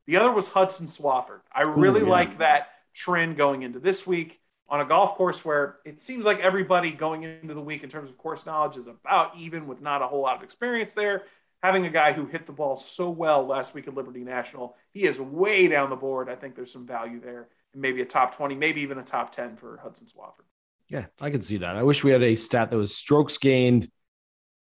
The 0.06 0.16
other 0.16 0.30
was 0.30 0.48
Hudson 0.48 0.86
Swafford. 0.86 1.40
I 1.54 1.62
really 1.62 2.02
Ooh, 2.02 2.04
yeah. 2.04 2.10
like 2.10 2.38
that 2.38 2.68
trend 2.92 3.38
going 3.38 3.62
into 3.62 3.78
this 3.78 4.06
week 4.06 4.41
on 4.68 4.80
a 4.80 4.84
golf 4.84 5.16
course 5.16 5.44
where 5.44 5.76
it 5.84 6.00
seems 6.00 6.24
like 6.24 6.40
everybody 6.40 6.90
going 6.90 7.24
into 7.24 7.54
the 7.54 7.60
week 7.60 7.82
in 7.82 7.90
terms 7.90 8.10
of 8.10 8.16
course 8.16 8.46
knowledge 8.46 8.76
is 8.76 8.86
about 8.86 9.36
even 9.36 9.66
with 9.66 9.80
not 9.80 10.02
a 10.02 10.06
whole 10.06 10.22
lot 10.22 10.36
of 10.36 10.42
experience 10.42 10.92
there. 10.92 11.24
Having 11.62 11.86
a 11.86 11.90
guy 11.90 12.12
who 12.12 12.26
hit 12.26 12.46
the 12.46 12.52
ball 12.52 12.76
so 12.76 13.08
well 13.08 13.46
last 13.46 13.72
week 13.72 13.86
at 13.86 13.94
Liberty 13.94 14.24
National, 14.24 14.74
he 14.90 15.04
is 15.04 15.20
way 15.20 15.68
down 15.68 15.90
the 15.90 15.96
board. 15.96 16.28
I 16.28 16.34
think 16.34 16.56
there's 16.56 16.72
some 16.72 16.86
value 16.86 17.20
there, 17.20 17.48
and 17.72 17.80
maybe 17.80 18.02
a 18.02 18.04
top 18.04 18.36
20, 18.36 18.56
maybe 18.56 18.80
even 18.80 18.98
a 18.98 19.04
top 19.04 19.30
10 19.30 19.56
for 19.56 19.78
Hudson 19.80 20.08
Swafford. 20.08 20.46
Yeah, 20.88 21.06
I 21.20 21.30
can 21.30 21.42
see 21.42 21.58
that. 21.58 21.76
I 21.76 21.84
wish 21.84 22.02
we 22.02 22.10
had 22.10 22.22
a 22.22 22.34
stat 22.34 22.70
that 22.70 22.76
was 22.76 22.96
strokes 22.96 23.38
gained 23.38 23.88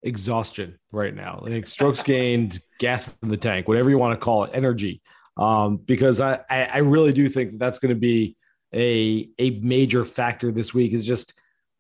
exhaustion 0.05 0.79
right 0.93 1.15
now, 1.15 1.41
like 1.43 1.67
strokes 1.67 2.03
gained, 2.05 2.61
gas 2.79 3.17
in 3.25 3.29
the 3.29 3.37
tank, 3.37 3.67
whatever 3.67 3.91
you 3.91 3.99
want 3.99 4.19
to 4.19 4.25
call 4.25 4.45
it, 4.45 4.53
energy 4.55 5.03
um, 5.37 5.77
because 5.77 6.21
I, 6.21 6.41
I 6.49 6.79
really 6.79 7.13
do 7.13 7.29
think 7.29 7.53
that 7.53 7.59
that's 7.59 7.79
going 7.79 7.95
to 7.95 8.01
be 8.01 8.37
a 8.75 9.29
a 9.39 9.51
major 9.61 10.05
factor 10.05 10.51
this 10.51 10.75
week 10.75 10.93
is 10.93 11.07
just 11.07 11.33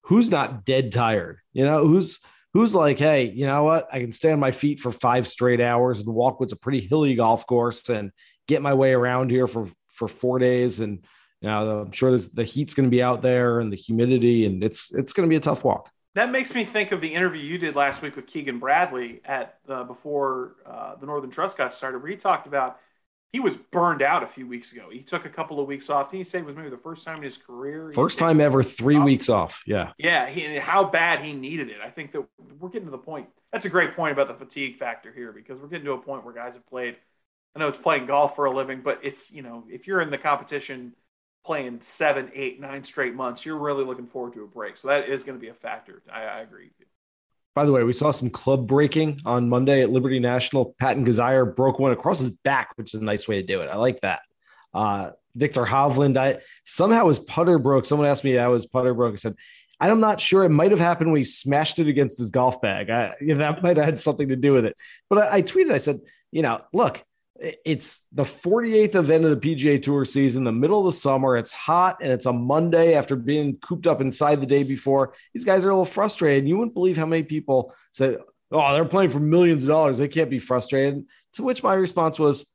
who's 0.02 0.30
not 0.30 0.64
dead 0.64 0.92
tired, 0.92 1.40
you 1.52 1.64
know, 1.64 1.86
who's 1.86 2.20
who's 2.52 2.74
like, 2.74 2.98
hey, 2.98 3.30
you 3.30 3.46
know 3.46 3.64
what, 3.64 3.88
I 3.92 4.00
can 4.00 4.12
stay 4.12 4.32
on 4.32 4.38
my 4.38 4.52
feet 4.52 4.80
for 4.80 4.92
five 4.92 5.26
straight 5.26 5.60
hours 5.60 5.98
and 5.98 6.08
walk 6.08 6.40
what's 6.40 6.52
a 6.52 6.56
pretty 6.58 6.80
hilly 6.80 7.14
golf 7.14 7.46
course 7.46 7.88
and 7.88 8.12
get 8.46 8.62
my 8.62 8.74
way 8.74 8.92
around 8.92 9.30
here 9.30 9.46
for 9.46 9.68
for 9.88 10.08
four 10.08 10.38
days 10.38 10.80
and. 10.80 11.04
You 11.40 11.50
know, 11.50 11.80
I'm 11.80 11.92
sure 11.92 12.16
the 12.16 12.42
heat's 12.42 12.72
going 12.72 12.86
to 12.86 12.90
be 12.90 13.02
out 13.02 13.20
there 13.20 13.60
and 13.60 13.70
the 13.70 13.76
humidity, 13.76 14.46
and 14.46 14.64
it's 14.64 14.90
it's 14.94 15.12
going 15.12 15.28
to 15.28 15.30
be 15.30 15.36
a 15.36 15.40
tough 15.40 15.62
walk. 15.62 15.90
That 16.14 16.30
makes 16.30 16.54
me 16.54 16.64
think 16.64 16.90
of 16.92 17.02
the 17.02 17.12
interview 17.12 17.42
you 17.42 17.58
did 17.58 17.76
last 17.76 18.00
week 18.00 18.16
with 18.16 18.26
Keegan 18.26 18.60
Bradley 18.60 19.20
at 19.26 19.58
uh, 19.68 19.84
before 19.84 20.54
uh, 20.64 20.94
the 20.94 21.04
Northern 21.04 21.30
Trust 21.30 21.58
got 21.58 21.74
started, 21.74 22.00
where 22.00 22.10
he 22.10 22.16
talked 22.16 22.46
about 22.46 22.78
he 23.34 23.40
was 23.40 23.56
burned 23.56 24.00
out 24.00 24.22
a 24.22 24.28
few 24.28 24.46
weeks 24.46 24.70
ago. 24.70 24.86
He 24.92 25.00
took 25.00 25.24
a 25.24 25.28
couple 25.28 25.58
of 25.58 25.66
weeks 25.66 25.90
off. 25.90 26.08
Did 26.08 26.18
he 26.18 26.22
say 26.22 26.38
it 26.38 26.44
was 26.44 26.54
maybe 26.54 26.70
the 26.70 26.76
first 26.76 27.04
time 27.04 27.16
in 27.16 27.24
his 27.24 27.36
career? 27.36 27.90
First 27.92 28.16
time 28.16 28.40
ever, 28.40 28.62
three 28.62 28.96
off. 28.96 29.04
weeks 29.04 29.28
off. 29.28 29.60
Yeah. 29.66 29.90
Yeah. 29.98 30.30
He, 30.30 30.56
how 30.56 30.84
bad 30.84 31.20
he 31.20 31.32
needed 31.32 31.68
it. 31.68 31.78
I 31.84 31.90
think 31.90 32.12
that 32.12 32.24
we're 32.60 32.68
getting 32.68 32.86
to 32.86 32.92
the 32.92 32.98
point. 32.98 33.26
That's 33.52 33.66
a 33.66 33.68
great 33.68 33.96
point 33.96 34.12
about 34.12 34.28
the 34.28 34.34
fatigue 34.34 34.78
factor 34.78 35.12
here 35.12 35.32
because 35.32 35.58
we're 35.58 35.66
getting 35.66 35.86
to 35.86 35.94
a 35.94 35.98
point 35.98 36.24
where 36.24 36.32
guys 36.32 36.54
have 36.54 36.64
played. 36.68 36.96
I 37.56 37.58
know 37.58 37.66
it's 37.66 37.78
playing 37.78 38.06
golf 38.06 38.36
for 38.36 38.44
a 38.44 38.54
living, 38.54 38.82
but 38.84 39.00
it's, 39.02 39.32
you 39.32 39.42
know, 39.42 39.64
if 39.68 39.88
you're 39.88 40.00
in 40.00 40.10
the 40.10 40.18
competition 40.18 40.92
playing 41.44 41.80
seven, 41.80 42.30
eight, 42.36 42.60
nine 42.60 42.84
straight 42.84 43.16
months, 43.16 43.44
you're 43.44 43.58
really 43.58 43.84
looking 43.84 44.06
forward 44.06 44.34
to 44.34 44.44
a 44.44 44.46
break. 44.46 44.76
So 44.76 44.86
that 44.86 45.08
is 45.08 45.24
going 45.24 45.36
to 45.36 45.42
be 45.42 45.48
a 45.48 45.54
factor. 45.54 46.04
I, 46.08 46.22
I 46.22 46.40
agree. 46.42 46.70
By 47.54 47.64
the 47.64 47.72
way, 47.72 47.84
we 47.84 47.92
saw 47.92 48.10
some 48.10 48.30
club 48.30 48.66
breaking 48.66 49.20
on 49.24 49.48
Monday 49.48 49.82
at 49.82 49.90
Liberty 49.90 50.18
National. 50.18 50.74
Patton 50.80 51.06
Kizzire 51.06 51.54
broke 51.54 51.78
one 51.78 51.92
across 51.92 52.18
his 52.18 52.30
back, 52.30 52.72
which 52.76 52.94
is 52.94 53.00
a 53.00 53.04
nice 53.04 53.28
way 53.28 53.40
to 53.40 53.46
do 53.46 53.60
it. 53.60 53.68
I 53.68 53.76
like 53.76 54.00
that. 54.00 54.20
Uh, 54.72 55.10
Viktor 55.36 55.64
Hovland, 55.64 56.16
I 56.16 56.38
somehow 56.64 57.08
his 57.08 57.20
putter 57.20 57.58
broke. 57.58 57.86
Someone 57.86 58.08
asked 58.08 58.24
me 58.24 58.32
how 58.32 58.54
his 58.54 58.66
putter 58.66 58.94
broke. 58.94 59.12
I 59.12 59.16
said, 59.16 59.36
I'm 59.80 60.00
not 60.00 60.20
sure. 60.20 60.44
It 60.44 60.50
might 60.50 60.70
have 60.70 60.80
happened 60.80 61.12
when 61.12 61.20
he 61.20 61.24
smashed 61.24 61.78
it 61.78 61.88
against 61.88 62.18
his 62.18 62.30
golf 62.30 62.60
bag. 62.60 62.90
I, 62.90 63.14
you 63.20 63.34
know, 63.34 63.38
that 63.38 63.62
might 63.62 63.76
have 63.76 63.86
had 63.86 64.00
something 64.00 64.28
to 64.28 64.36
do 64.36 64.52
with 64.52 64.64
it. 64.64 64.76
But 65.10 65.18
I, 65.18 65.36
I 65.36 65.42
tweeted, 65.42 65.72
I 65.72 65.78
said, 65.78 66.00
you 66.30 66.42
know, 66.42 66.60
look, 66.72 67.02
it's 67.64 68.06
the 68.12 68.22
48th 68.22 68.94
event 68.94 69.24
of 69.24 69.30
the 69.30 69.54
PGA 69.54 69.82
Tour 69.82 70.04
season, 70.04 70.44
the 70.44 70.52
middle 70.52 70.80
of 70.80 70.86
the 70.86 70.98
summer. 70.98 71.36
It's 71.36 71.52
hot 71.52 71.98
and 72.00 72.10
it's 72.10 72.26
a 72.26 72.32
Monday 72.32 72.94
after 72.94 73.16
being 73.16 73.56
cooped 73.58 73.86
up 73.86 74.00
inside 74.00 74.40
the 74.40 74.46
day 74.46 74.62
before. 74.62 75.14
These 75.32 75.44
guys 75.44 75.64
are 75.64 75.70
a 75.70 75.74
little 75.74 75.84
frustrated. 75.84 76.48
You 76.48 76.56
wouldn't 76.56 76.74
believe 76.74 76.96
how 76.96 77.06
many 77.06 77.22
people 77.22 77.74
said, 77.90 78.18
Oh, 78.50 78.72
they're 78.72 78.84
playing 78.84 79.10
for 79.10 79.20
millions 79.20 79.62
of 79.64 79.68
dollars. 79.68 79.98
They 79.98 80.08
can't 80.08 80.30
be 80.30 80.38
frustrated. 80.38 81.04
To 81.34 81.42
which 81.42 81.62
my 81.62 81.74
response 81.74 82.18
was, 82.18 82.50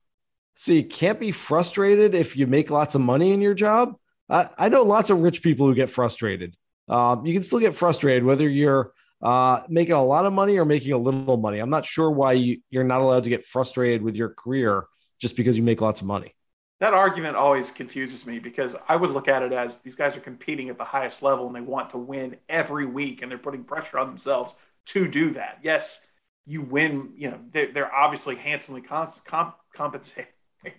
So 0.56 0.72
you 0.72 0.86
can't 0.86 1.20
be 1.20 1.32
frustrated 1.32 2.16
if 2.16 2.36
you 2.36 2.48
make 2.48 2.72
lots 2.72 2.96
of 2.96 3.02
money 3.02 3.32
in 3.32 3.42
your 3.42 3.54
job? 3.54 3.96
I, 4.30 4.48
I 4.58 4.70
know 4.70 4.84
lots 4.84 5.10
of 5.10 5.22
rich 5.22 5.44
people 5.44 5.68
who 5.68 5.76
get 5.76 5.90
frustrated. 5.90 6.56
Um, 6.88 7.26
you 7.26 7.34
can 7.34 7.44
still 7.44 7.60
get 7.60 7.76
frustrated 7.76 8.24
whether 8.24 8.48
you're 8.48 8.94
uh, 9.22 9.62
making 9.68 9.94
a 9.94 10.04
lot 10.04 10.26
of 10.26 10.34
money 10.34 10.58
or 10.58 10.66
making 10.66 10.94
a 10.94 10.98
little 10.98 11.38
money. 11.38 11.60
I'm 11.60 11.70
not 11.70 11.86
sure 11.86 12.10
why 12.10 12.34
you, 12.34 12.62
you're 12.70 12.84
not 12.84 13.02
allowed 13.02 13.24
to 13.26 13.30
get 13.30 13.46
frustrated 13.46 14.02
with 14.02 14.16
your 14.16 14.30
career 14.30 14.86
just 15.20 15.36
because 15.36 15.58
you 15.58 15.64
make 15.64 15.82
lots 15.82 16.02
of 16.02 16.08
money. 16.08 16.34
That 16.80 16.94
argument 16.94 17.36
always 17.36 17.72
confuses 17.72 18.26
me 18.26 18.40
because 18.40 18.76
I 18.88 18.96
would 18.96 19.12
look 19.12 19.28
at 19.28 19.44
it 19.44 19.52
as 19.52 19.80
these 19.80 19.96
guys 19.96 20.16
are 20.16 20.22
competing 20.22 20.70
at 20.70 20.78
the 20.78 20.86
highest 20.86 21.22
level 21.22 21.48
and 21.48 21.56
they 21.56 21.62
want 21.62 21.90
to 21.90 21.98
win 21.98 22.38
every 22.48 22.86
week 22.86 23.22
and 23.22 23.30
they're 23.30 23.38
putting 23.38 23.66
pressure 23.66 24.00
on 24.00 24.08
themselves 24.08 24.56
to 24.88 25.06
do 25.06 25.34
that. 25.34 25.60
Yes, 25.62 26.02
you 26.46 26.62
win, 26.62 27.12
you 27.18 27.30
know, 27.32 27.40
they're, 27.52 27.74
they're 27.74 27.94
obviously 27.94 28.38
handsomely 28.38 28.82
cons- 28.82 29.22
comp- 29.26 29.58
compensated. 29.76 30.28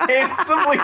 handsomely 0.00 0.78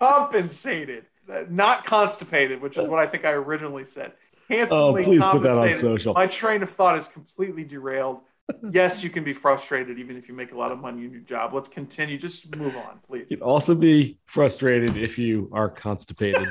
compensated, 0.00 1.06
not 1.48 1.84
constipated, 1.84 2.62
which 2.62 2.76
is 2.78 2.86
what 2.86 3.00
I 3.00 3.08
think 3.08 3.24
I 3.24 3.32
originally 3.32 3.86
said 3.86 4.12
handsomely 4.48 5.02
oh, 5.02 5.04
please 5.04 5.24
put 5.24 5.42
that 5.42 5.52
on 5.52 5.74
social. 5.74 6.14
My 6.14 6.26
train 6.26 6.62
of 6.62 6.70
thought 6.70 6.98
is 6.98 7.08
completely 7.08 7.64
derailed. 7.64 8.20
yes, 8.70 9.02
you 9.02 9.10
can 9.10 9.24
be 9.24 9.32
frustrated 9.32 9.98
even 9.98 10.16
if 10.16 10.28
you 10.28 10.34
make 10.34 10.52
a 10.52 10.56
lot 10.56 10.72
of 10.72 10.78
money 10.78 11.04
in 11.04 11.12
your 11.12 11.20
job. 11.20 11.52
Let's 11.52 11.68
continue. 11.68 12.18
Just 12.18 12.54
move 12.56 12.76
on, 12.76 13.00
please. 13.06 13.26
You'd 13.28 13.42
also 13.42 13.74
be 13.74 14.18
frustrated 14.26 14.96
if 14.96 15.18
you 15.18 15.50
are 15.52 15.68
constipated. 15.68 16.48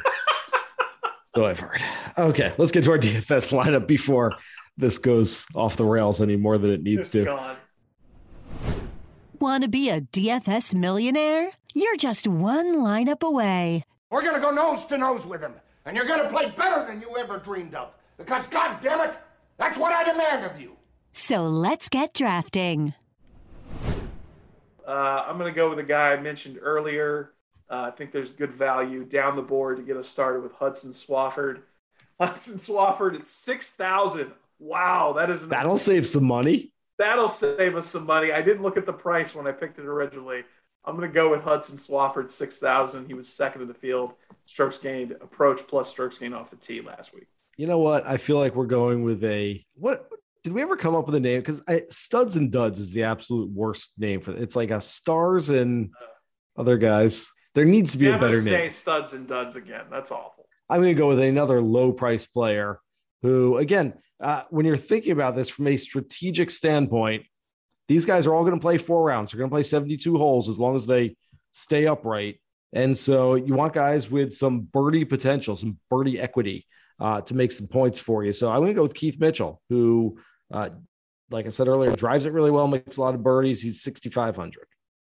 so 1.35 1.45
I've 1.45 1.59
heard. 1.59 1.81
Okay, 2.17 2.53
let's 2.57 2.71
get 2.71 2.83
to 2.83 2.91
our 2.91 2.99
DFS 2.99 3.51
lineup 3.51 3.87
before 3.87 4.33
this 4.77 4.99
goes 4.99 5.45
off 5.55 5.75
the 5.75 5.85
rails 5.85 6.21
any 6.21 6.35
more 6.35 6.57
than 6.57 6.71
it 6.71 6.83
needs 6.83 7.01
it's 7.01 7.09
to. 7.09 7.25
Gone. 7.25 7.57
Want 9.39 9.63
to 9.63 9.67
be 9.67 9.89
a 9.89 10.01
DFS 10.01 10.75
millionaire? 10.75 11.49
You're 11.73 11.95
just 11.95 12.27
one 12.27 12.75
lineup 12.75 13.21
away. 13.21 13.83
We're 14.09 14.23
going 14.23 14.35
to 14.35 14.41
go 14.41 14.51
nose 14.51 14.85
to 14.85 14.97
nose 14.97 15.25
with 15.25 15.41
him 15.41 15.53
And 15.87 15.95
you're 15.95 16.05
going 16.05 16.21
to 16.21 16.29
play 16.29 16.49
better 16.49 16.85
than 16.85 16.99
you 16.99 17.15
ever 17.17 17.37
dreamed 17.37 17.73
of. 17.73 17.93
Because, 18.17 18.45
God 18.47 18.79
damn 18.81 19.09
it, 19.09 19.17
that's 19.57 19.77
what 19.77 19.93
I 19.93 20.03
demand 20.03 20.43
of 20.43 20.59
you. 20.59 20.75
So 21.13 21.47
let's 21.47 21.87
get 21.87 22.13
drafting. 22.13 22.93
Uh, 24.85 24.91
I'm 25.25 25.37
going 25.37 25.51
to 25.51 25.55
go 25.55 25.69
with 25.69 25.79
a 25.79 25.83
guy 25.83 26.11
I 26.11 26.19
mentioned 26.19 26.59
earlier. 26.61 27.31
Uh, 27.69 27.89
I 27.91 27.91
think 27.91 28.11
there's 28.11 28.31
good 28.31 28.53
value 28.53 29.05
down 29.05 29.37
the 29.37 29.41
board 29.41 29.77
to 29.77 29.83
get 29.83 29.95
us 29.95 30.09
started 30.09 30.43
with 30.43 30.51
Hudson 30.51 30.91
Swafford. 30.91 31.61
Hudson 32.19 32.55
Swafford 32.55 33.15
at 33.17 33.27
6,000. 33.29 34.33
Wow, 34.59 35.13
that 35.13 35.29
is 35.29 35.47
That'll 35.47 35.77
save 35.77 36.05
some 36.05 36.25
money. 36.25 36.73
That'll 36.97 37.29
save 37.29 37.77
us 37.77 37.87
some 37.87 38.05
money. 38.05 38.33
I 38.33 38.41
didn't 38.41 38.63
look 38.63 38.75
at 38.75 38.85
the 38.85 38.93
price 38.93 39.33
when 39.33 39.47
I 39.47 39.53
picked 39.53 39.79
it 39.79 39.85
originally. 39.85 40.43
I'm 40.85 40.95
going 40.95 41.07
to 41.09 41.13
go 41.13 41.29
with 41.29 41.41
Hudson 41.41 41.77
Swafford, 41.77 42.31
6,000. 42.31 43.07
He 43.07 43.13
was 43.13 43.27
second 43.27 43.61
in 43.61 43.67
the 43.67 43.73
field. 43.73 44.13
Strokes 44.45 44.77
gained 44.77 45.11
approach 45.11 45.67
plus 45.67 45.89
strokes 45.89 46.17
gained 46.17 46.33
off 46.33 46.49
the 46.49 46.55
tee 46.55 46.81
last 46.81 47.13
week. 47.13 47.27
You 47.57 47.67
know 47.67 47.79
what? 47.79 48.05
I 48.07 48.17
feel 48.17 48.37
like 48.37 48.55
we're 48.55 48.65
going 48.67 49.03
with 49.03 49.23
a 49.23 49.65
what 49.75 50.07
did 50.43 50.53
we 50.53 50.61
ever 50.61 50.77
come 50.77 50.95
up 50.95 51.05
with 51.07 51.15
a 51.15 51.19
name? 51.19 51.39
Because 51.41 51.61
studs 51.89 52.37
and 52.37 52.51
duds 52.51 52.79
is 52.79 52.91
the 52.93 53.03
absolute 53.03 53.49
worst 53.49 53.91
name 53.97 54.21
for 54.21 54.31
it. 54.31 54.41
It's 54.41 54.55
like 54.55 54.71
a 54.71 54.79
stars 54.79 55.49
and 55.49 55.89
other 56.57 56.77
guys. 56.77 57.27
There 57.53 57.65
needs 57.65 57.91
to 57.93 57.97
be 57.97 58.05
Never 58.05 58.25
a 58.25 58.29
better 58.29 58.41
say 58.41 58.51
name. 58.51 58.69
studs 58.69 59.13
and 59.13 59.27
duds 59.27 59.55
again. 59.57 59.85
That's 59.91 60.11
awful. 60.11 60.47
I'm 60.69 60.81
going 60.81 60.93
to 60.95 60.97
go 60.97 61.07
with 61.07 61.19
another 61.19 61.61
low 61.61 61.91
price 61.91 62.27
player 62.27 62.79
who, 63.23 63.57
again, 63.57 63.95
uh, 64.21 64.43
when 64.49 64.65
you're 64.65 64.77
thinking 64.77 65.11
about 65.11 65.35
this 65.35 65.49
from 65.49 65.67
a 65.67 65.75
strategic 65.77 66.51
standpoint, 66.51 67.25
these 67.87 68.05
guys 68.05 68.27
are 68.27 68.33
all 68.33 68.43
going 68.43 68.55
to 68.55 68.61
play 68.61 68.77
four 68.77 69.03
rounds. 69.03 69.31
They're 69.31 69.39
going 69.39 69.49
to 69.49 69.53
play 69.53 69.63
72 69.63 70.17
holes 70.17 70.49
as 70.49 70.59
long 70.59 70.75
as 70.75 70.85
they 70.85 71.15
stay 71.51 71.87
upright. 71.87 72.39
And 72.73 72.97
so 72.97 73.35
you 73.35 73.53
want 73.53 73.73
guys 73.73 74.11
with 74.11 74.33
some 74.33 74.61
birdie 74.61 75.05
potential, 75.05 75.55
some 75.55 75.77
birdie 75.89 76.19
equity 76.19 76.65
uh, 76.99 77.21
to 77.21 77.33
make 77.33 77.51
some 77.51 77.67
points 77.67 77.99
for 77.99 78.23
you. 78.23 78.33
So 78.33 78.49
I'm 78.49 78.59
going 78.59 78.69
to 78.69 78.73
go 78.73 78.83
with 78.83 78.93
Keith 78.93 79.19
Mitchell, 79.19 79.61
who, 79.69 80.19
uh, 80.51 80.69
like 81.29 81.45
I 81.45 81.49
said 81.49 81.67
earlier, 81.67 81.95
drives 81.95 82.25
it 82.25 82.33
really 82.33 82.51
well, 82.51 82.67
makes 82.67 82.97
a 82.97 83.01
lot 83.01 83.15
of 83.15 83.23
birdies. 83.23 83.61
He's 83.61 83.81
6,500. 83.81 84.67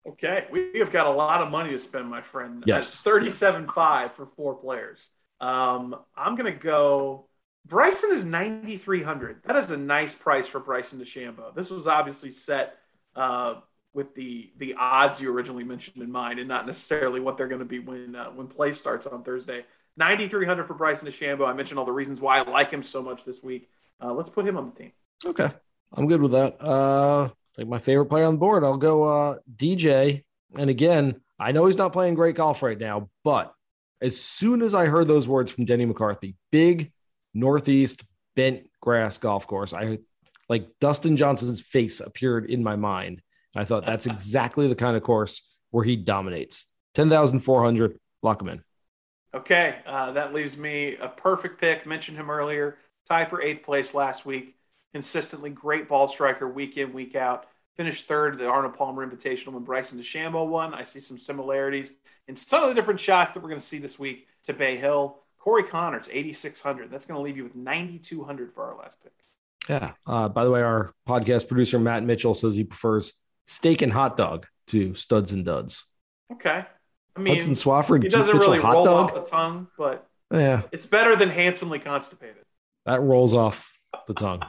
Okay, 0.09 0.47
we 0.51 0.79
have 0.79 0.91
got 0.91 1.07
a 1.07 1.11
lot 1.11 1.43
of 1.43 1.51
money 1.51 1.71
to 1.71 1.79
spend, 1.79 2.09
my 2.09 2.23
friend. 2.23 2.65
Yes. 2.67 3.01
That's 3.01 3.25
37.5 3.27 4.13
for 4.13 4.27
four 4.37 4.55
players. 4.55 5.07
Um, 5.41 5.95
I'm 6.17 6.35
going 6.35 6.53
to 6.53 6.59
go. 6.59 7.28
Bryson 7.69 8.13
is 8.13 8.25
9,300. 8.25 9.43
That 9.45 9.57
is 9.57 9.71
a 9.71 9.77
nice 9.77 10.15
price 10.15 10.47
for 10.47 10.59
Bryson 10.59 10.99
DeChambeau. 10.99 11.55
This 11.55 11.71
was 11.71 11.87
obviously 11.87 12.31
set 12.31 12.77
uh, 13.15 13.57
with 13.93 14.15
the 14.15 14.51
the 14.57 14.75
odds 14.79 15.21
you 15.21 15.33
originally 15.33 15.65
mentioned 15.65 16.03
in 16.03 16.11
mind, 16.11 16.39
and 16.39 16.49
not 16.49 16.67
necessarily 16.67 17.21
what 17.21 17.37
they're 17.37 17.49
going 17.49 17.61
to 17.61 17.65
be 17.65 17.79
when 17.79 18.17
uh, 18.17 18.27
when 18.27 18.47
play 18.47 18.73
starts 18.73 19.07
on 19.07 19.23
Thursday. 19.23 19.65
9,300 19.97 20.67
for 20.67 20.75
Bryson 20.75 21.09
DeChambeau. 21.09 21.47
I 21.47 21.53
mentioned 21.53 21.79
all 21.79 21.85
the 21.85 21.93
reasons 21.93 22.21
why 22.21 22.39
I 22.39 22.49
like 22.49 22.71
him 22.71 22.85
so 22.85 23.03
much 23.03 23.25
this 23.25 23.43
week. 23.43 23.69
Uh, 24.01 24.13
let's 24.13 24.31
put 24.31 24.47
him 24.47 24.57
on 24.57 24.71
the 24.71 24.77
team. 24.77 24.93
Okay. 25.27 25.51
I'm 25.93 26.07
good 26.07 26.23
with 26.23 26.33
that. 26.33 26.63
Uh, 26.63 27.31
like 27.57 27.67
my 27.67 27.79
favorite 27.79 28.07
player 28.07 28.25
on 28.25 28.35
the 28.35 28.39
board, 28.39 28.63
I'll 28.63 28.77
go 28.77 29.03
uh, 29.03 29.39
DJ. 29.57 30.23
And 30.57 30.71
again, 30.71 31.21
I 31.39 31.51
know 31.51 31.67
he's 31.67 31.77
not 31.77 31.93
playing 31.93 32.15
great 32.15 32.37
golf 32.37 32.63
right 32.63 32.79
now, 32.79 33.11
but 33.25 33.53
as 34.01 34.21
soon 34.21 34.63
as 34.63 34.75
I 34.75 34.87
heard 34.87 35.09
those 35.09 35.27
words 35.27 35.51
from 35.51 35.65
Denny 35.65 35.85
McCarthy, 35.85 36.37
big 36.53 36.93
northeast 37.35 38.05
bent 38.37 38.69
grass 38.81 39.19
golf 39.19 39.47
course, 39.47 39.73
I 39.73 39.99
like 40.49 40.69
Dustin 40.81 41.17
Johnson's 41.17 41.61
face 41.61 42.01
appeared 42.01 42.51
in 42.51 42.63
my 42.63 42.77
mind. 42.77 43.23
I 43.57 43.65
thought 43.65 43.87
that's 43.87 44.07
exactly 44.15 44.69
the 44.69 44.75
kind 44.75 44.97
of 44.97 45.03
course 45.03 45.49
where 45.71 45.85
he 45.85 45.97
dominates. 45.97 46.67
10,400, 46.95 47.99
lock 48.23 48.41
him 48.41 48.49
in. 48.49 48.63
Okay, 49.35 49.77
uh, 49.87 50.13
that 50.13 50.33
leaves 50.33 50.57
me 50.57 50.97
a 50.97 51.09
perfect 51.09 51.61
pick. 51.61 51.87
Mentioned 51.87 52.17
him 52.17 52.31
earlier. 52.31 52.79
Tied 53.09 53.29
for 53.29 53.43
eighth 53.43 53.63
place 53.63 53.95
last 53.95 54.25
week. 54.25 54.57
Consistently 54.93 55.51
great 55.51 55.89
ball 55.89 56.09
striker 56.09 56.49
week 56.49 56.77
in, 56.79 56.93
week 56.93 57.15
out. 57.15 57.47
Finished 57.77 58.09
third 58.09 58.35
at 58.35 58.39
the 58.41 58.47
Arnold 58.47 58.75
Palmer 58.75 59.07
Invitational 59.07 59.53
when 59.53 59.65
Bryson 59.65 60.01
DeChambeau 60.01 60.49
won. 60.49 60.75
I 60.75 60.85
see 60.85 61.01
some 61.01 61.19
similarities 61.19 61.93
in 62.27 62.37
some 62.37 62.63
of 62.63 62.69
the 62.69 62.75
different 62.75 63.01
shots 63.01 63.35
that 63.35 63.41
we're 63.41 63.51
going 63.51 63.61
to 63.61 63.67
see 63.67 63.79
this 63.79 63.99
week 63.99 64.27
to 64.47 64.55
Bay 64.55 64.77
Hill. 64.77 65.19
Corey 65.39 65.65
Conners, 65.65 66.09
8,600. 66.11 66.91
That's 66.91 67.05
going 67.07 67.17
to 67.19 67.23
leave 67.23 67.37
you 67.37 67.45
with 67.45 67.55
9,200 67.55 68.53
for 68.53 68.65
our 68.65 68.77
last 68.79 68.99
pick. 69.03 69.13
Yeah. 69.69 69.93
Uh, 70.07 70.29
by 70.29 70.45
the 70.45 70.51
way, 70.51 70.63
our 70.63 70.93
podcast 71.09 71.49
producer, 71.49 71.79
Matt 71.79 72.03
Mitchell, 72.03 72.35
says 72.35 72.55
he 72.55 72.65
prefers 72.65 73.21
steak 73.47 73.83
and 73.83 73.93
hot 73.93 74.17
dog 74.17 74.47
to 74.69 74.95
studs 74.95 75.33
and 75.33 75.45
duds. 75.45 75.85
Okay. 76.33 76.65
I 77.17 77.21
mean, 77.21 77.35
Hudson 77.35 77.55
Swafford, 77.55 78.05
it 78.05 78.11
doesn't 78.11 78.35
Mitchell, 78.37 78.51
really 78.53 78.63
hot 78.63 78.73
roll 78.75 78.85
dog. 78.85 79.11
off 79.11 79.15
the 79.15 79.29
tongue, 79.31 79.69
but 79.77 80.07
Yeah, 80.33 80.63
it's 80.73 80.87
better 80.87 81.17
than 81.17 81.31
handsomely 81.31 81.79
constipated. 81.79 82.45
that 82.87 83.01
rolls 83.01 83.33
off 83.35 83.79
the 84.07 84.15
tongue. 84.15 84.43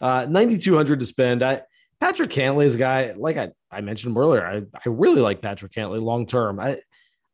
Uh, 0.00 0.26
9,200 0.28 1.00
to 1.00 1.06
spend. 1.06 1.42
I, 1.42 1.62
Patrick 2.00 2.30
Cantlay 2.30 2.64
is 2.64 2.74
a 2.74 2.78
guy, 2.78 3.12
like 3.16 3.36
I, 3.36 3.50
I 3.70 3.80
mentioned 3.80 4.12
him 4.12 4.18
earlier, 4.18 4.44
I, 4.44 4.56
I 4.74 4.80
really 4.88 5.20
like 5.20 5.40
Patrick 5.42 5.72
Cantlay 5.72 6.00
long 6.00 6.26
term. 6.26 6.60
I, 6.60 6.78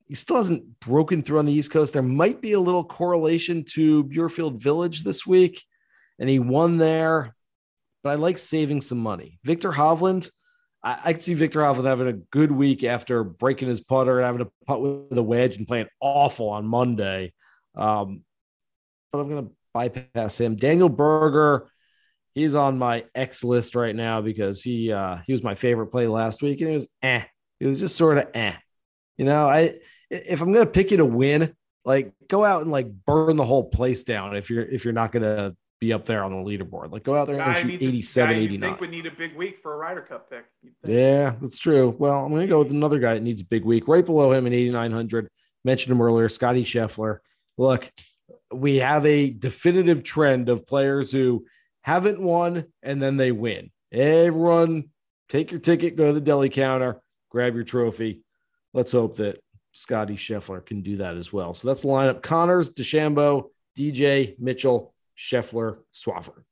he 0.09 0.15
still 0.15 0.39
hasn't 0.39 0.81
broken 0.81 1.21
through 1.21 1.39
on 1.39 1.45
the 1.45 1.53
East 1.53 1.71
Coast. 1.71 1.93
There 1.93 2.03
might 2.03 2.41
be 2.41 2.53
a 2.53 2.61
little 2.61 2.83
correlation 2.83 3.65
to 3.75 4.05
Muirfield 4.05 4.61
Village 4.61 5.05
this 5.05 5.27
week, 5.27 5.63
and 6.19 6.31
he 6.31 6.39
won 6.39 6.79
there, 6.79 7.37
but 8.03 8.11
I 8.11 8.15
like 8.15 8.39
saving 8.39 8.81
some 8.81 8.99
money. 8.99 9.39
Viktor 9.45 9.71
Hovland, 9.71 10.31
I, 10.83 10.99
I 11.05 11.13
could 11.13 11.23
see 11.23 11.35
Viktor 11.35 11.61
Hovland 11.61 11.85
having 11.85 12.09
a 12.09 12.15
good 12.15 12.51
week 12.51 12.85
after 12.85 13.23
breaking 13.23 13.69
his 13.69 13.83
putter 13.83 14.19
and 14.19 14.25
having 14.25 14.47
to 14.47 14.51
putt 14.67 14.81
with 14.81 15.19
a 15.19 15.23
wedge 15.23 15.59
and 15.59 15.69
playing 15.69 15.89
awful 16.01 16.49
on 16.49 16.67
Monday. 16.67 17.35
Um, 17.77 18.23
but 19.13 19.21
I'm 19.21 19.29
going 19.29 19.47
to 19.47 19.53
bypass 19.75 20.41
him. 20.41 20.57
Daniel 20.57 20.89
Berger, 20.89 21.69
he's 22.35 22.55
on 22.55 22.79
my 22.79 23.05
X 23.15 23.45
list 23.45 23.75
right 23.75 23.95
now 23.95 24.23
because 24.23 24.63
he 24.63 24.91
uh, 24.91 25.19
he 25.27 25.33
was 25.33 25.43
my 25.43 25.55
favorite 25.55 25.89
play 25.89 26.07
last 26.07 26.41
week, 26.41 26.63
and 26.63 26.71
it 26.71 26.75
was 26.75 26.89
eh. 27.03 27.25
It 27.61 27.67
was 27.67 27.79
just 27.79 27.97
sort 27.97 28.17
of 28.17 28.29
eh. 28.33 28.55
You 29.19 29.27
know, 29.27 29.49
I 29.49 29.75
if 30.11 30.41
I'm 30.41 30.53
going 30.53 30.65
to 30.65 30.71
pick 30.71 30.91
you 30.91 30.99
to 30.99 31.05
win, 31.05 31.55
like 31.85 32.13
go 32.29 32.45
out 32.45 32.63
and 32.63 32.71
like 32.71 32.89
burn 33.07 33.37
the 33.37 33.45
whole 33.45 33.65
place 33.65 34.05
down 34.05 34.37
if 34.37 34.51
you're 34.51 34.65
if 34.65 34.85
you're 34.85 34.93
not 34.95 35.13
going 35.13 35.23
to 35.23 35.57
be 35.81 35.93
up 35.93 36.07
there 36.07 36.25
on 36.25 36.33
the 36.33 36.39
leaderboard. 36.51 36.91
Like 36.91 37.05
go 37.05 37.17
out 37.17 37.27
there 37.29 37.37
and 37.37 37.55
Guy 37.55 37.61
shoot 37.61 37.69
needs 37.69 37.85
a- 37.85 37.89
87, 37.89 38.31
guy 38.35 38.39
you 38.39 38.45
89. 38.47 38.71
think 38.71 38.81
would 38.81 38.91
need 38.91 39.07
a 39.07 39.11
big 39.11 39.37
week 39.37 39.59
for 39.63 39.75
a 39.75 39.77
Ryder 39.77 40.01
Cup 40.03 40.29
pick. 40.29 40.45
Yeah, 40.85 41.35
that's 41.41 41.59
true. 41.59 41.95
Well, 41.99 42.25
I'm 42.25 42.31
going 42.31 42.43
to 42.43 42.47
go 42.49 42.59
with 42.61 42.73
another 42.73 42.99
guy 42.99 43.15
that 43.15 43.23
needs 43.23 43.43
a 43.43 43.47
big 43.47 43.65
week. 43.65 43.87
Right 43.87 44.05
below 44.05 44.33
him 44.33 44.47
in 44.47 44.53
8,900. 44.53 45.29
Mentioned 45.65 45.93
him 45.93 46.03
earlier, 46.03 46.29
Scotty 46.29 46.65
Scheffler. 46.65 47.19
Look, 47.57 47.91
we 48.53 48.77
have 48.77 49.05
a 49.07 49.31
definitive 49.31 50.03
trend 50.03 50.49
of 50.49 50.67
players 50.67 51.13
who 51.13 51.47
haven't 51.83 52.21
won 52.21 52.67
and 52.83 53.01
then 53.01 53.17
they 53.17 53.33
win. 53.33 53.71
Everyone, 53.93 54.91
take 55.29 55.51
your 55.51 55.61
ticket, 55.61 55.97
go 55.97 56.07
to 56.07 56.13
the 56.13 56.21
deli 56.21 56.49
counter, 56.49 57.01
grab 57.31 57.55
your 57.55 57.65
trophy. 57.65 58.23
Let's 58.75 58.93
hope 58.93 59.17
that 59.17 59.41
Scotty 59.79 60.16
Scheffler 60.16 60.64
can 60.66 60.83
do 60.83 60.97
that 60.97 61.16
as 61.16 61.33
well. 61.33 61.55
So 61.55 61.68
that's 61.68 61.83
the 61.83 61.89
lineup: 61.89 62.20
Conners, 62.20 62.70
DeChambeau, 62.70 63.45
DJ, 63.79 64.37
Mitchell, 64.37 64.93
Scheffler, 65.16 65.79
Swafford. 65.95 66.43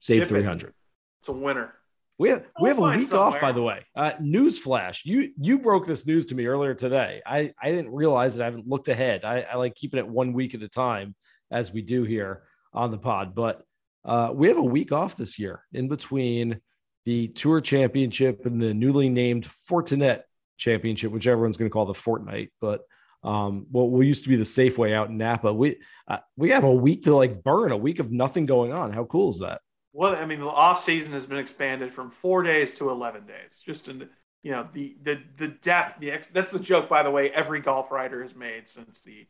Save 0.00 0.22
Dip 0.22 0.26
it. 0.26 0.34
300. 0.34 0.74
It's 1.20 1.28
a 1.28 1.32
winner. 1.32 1.74
We 2.18 2.30
have, 2.30 2.44
we 2.60 2.68
have 2.70 2.78
a 2.78 2.96
week 2.96 3.12
off, 3.12 3.40
by 3.40 3.52
the 3.52 3.62
way. 3.62 3.84
Uh, 3.94 4.12
news 4.20 4.58
flash. 4.58 5.04
You 5.04 5.32
you 5.38 5.60
broke 5.60 5.86
this 5.86 6.06
news 6.06 6.26
to 6.26 6.34
me 6.34 6.46
earlier 6.46 6.74
today. 6.74 7.22
I, 7.24 7.52
I 7.62 7.70
didn't 7.70 7.92
realize 7.92 8.34
it. 8.34 8.42
I 8.42 8.46
haven't 8.46 8.66
looked 8.66 8.88
ahead. 8.88 9.24
I, 9.24 9.42
I 9.42 9.56
like 9.56 9.76
keeping 9.76 9.98
it 9.98 10.08
one 10.08 10.32
week 10.32 10.54
at 10.56 10.62
a 10.62 10.68
time 10.68 11.14
as 11.52 11.72
we 11.72 11.82
do 11.82 12.02
here 12.02 12.42
on 12.72 12.90
the 12.90 12.98
pod. 12.98 13.34
But 13.34 13.62
uh, 14.04 14.32
we 14.34 14.48
have 14.48 14.56
a 14.56 14.62
week 14.62 14.90
off 14.90 15.16
this 15.16 15.38
year 15.38 15.62
in 15.72 15.86
between 15.86 16.60
the 17.04 17.28
Tour 17.28 17.60
Championship 17.60 18.44
and 18.44 18.60
the 18.60 18.74
newly 18.74 19.08
named 19.08 19.48
Fortinet 19.70 20.22
Championship, 20.56 21.12
which 21.12 21.26
everyone's 21.26 21.56
going 21.56 21.70
to 21.70 21.72
call 21.72 21.86
the 21.86 21.92
Fortnite. 21.92 22.50
But 22.60 22.82
um, 23.22 23.66
what 23.70 23.90
well, 23.90 24.02
used 24.02 24.24
to 24.24 24.28
be 24.28 24.36
the 24.36 24.44
Safeway 24.44 24.94
out 24.94 25.08
in 25.08 25.18
Napa. 25.18 25.52
We 25.52 25.78
uh, 26.06 26.18
we 26.36 26.50
have 26.50 26.64
a 26.64 26.72
week 26.72 27.02
to 27.04 27.14
like 27.14 27.42
burn, 27.42 27.72
a 27.72 27.76
week 27.76 27.98
of 27.98 28.12
nothing 28.12 28.46
going 28.46 28.72
on. 28.72 28.92
How 28.92 29.04
cool 29.04 29.30
is 29.30 29.40
that? 29.40 29.60
Well, 29.92 30.14
I 30.14 30.26
mean, 30.26 30.40
the 30.40 30.46
off 30.46 30.82
season 30.82 31.12
has 31.12 31.26
been 31.26 31.38
expanded 31.38 31.92
from 31.92 32.10
four 32.10 32.42
days 32.42 32.74
to 32.74 32.90
eleven 32.90 33.26
days. 33.26 33.60
Just 33.64 33.88
in 33.88 34.08
you 34.42 34.52
know 34.52 34.68
the 34.72 34.96
the 35.02 35.20
the 35.38 35.48
depth. 35.48 36.00
The 36.00 36.10
ex, 36.12 36.30
that's 36.30 36.50
the 36.50 36.60
joke, 36.60 36.88
by 36.88 37.02
the 37.02 37.10
way. 37.10 37.30
Every 37.30 37.60
golf 37.60 37.90
writer 37.90 38.22
has 38.22 38.34
made 38.34 38.68
since 38.68 39.00
the 39.00 39.26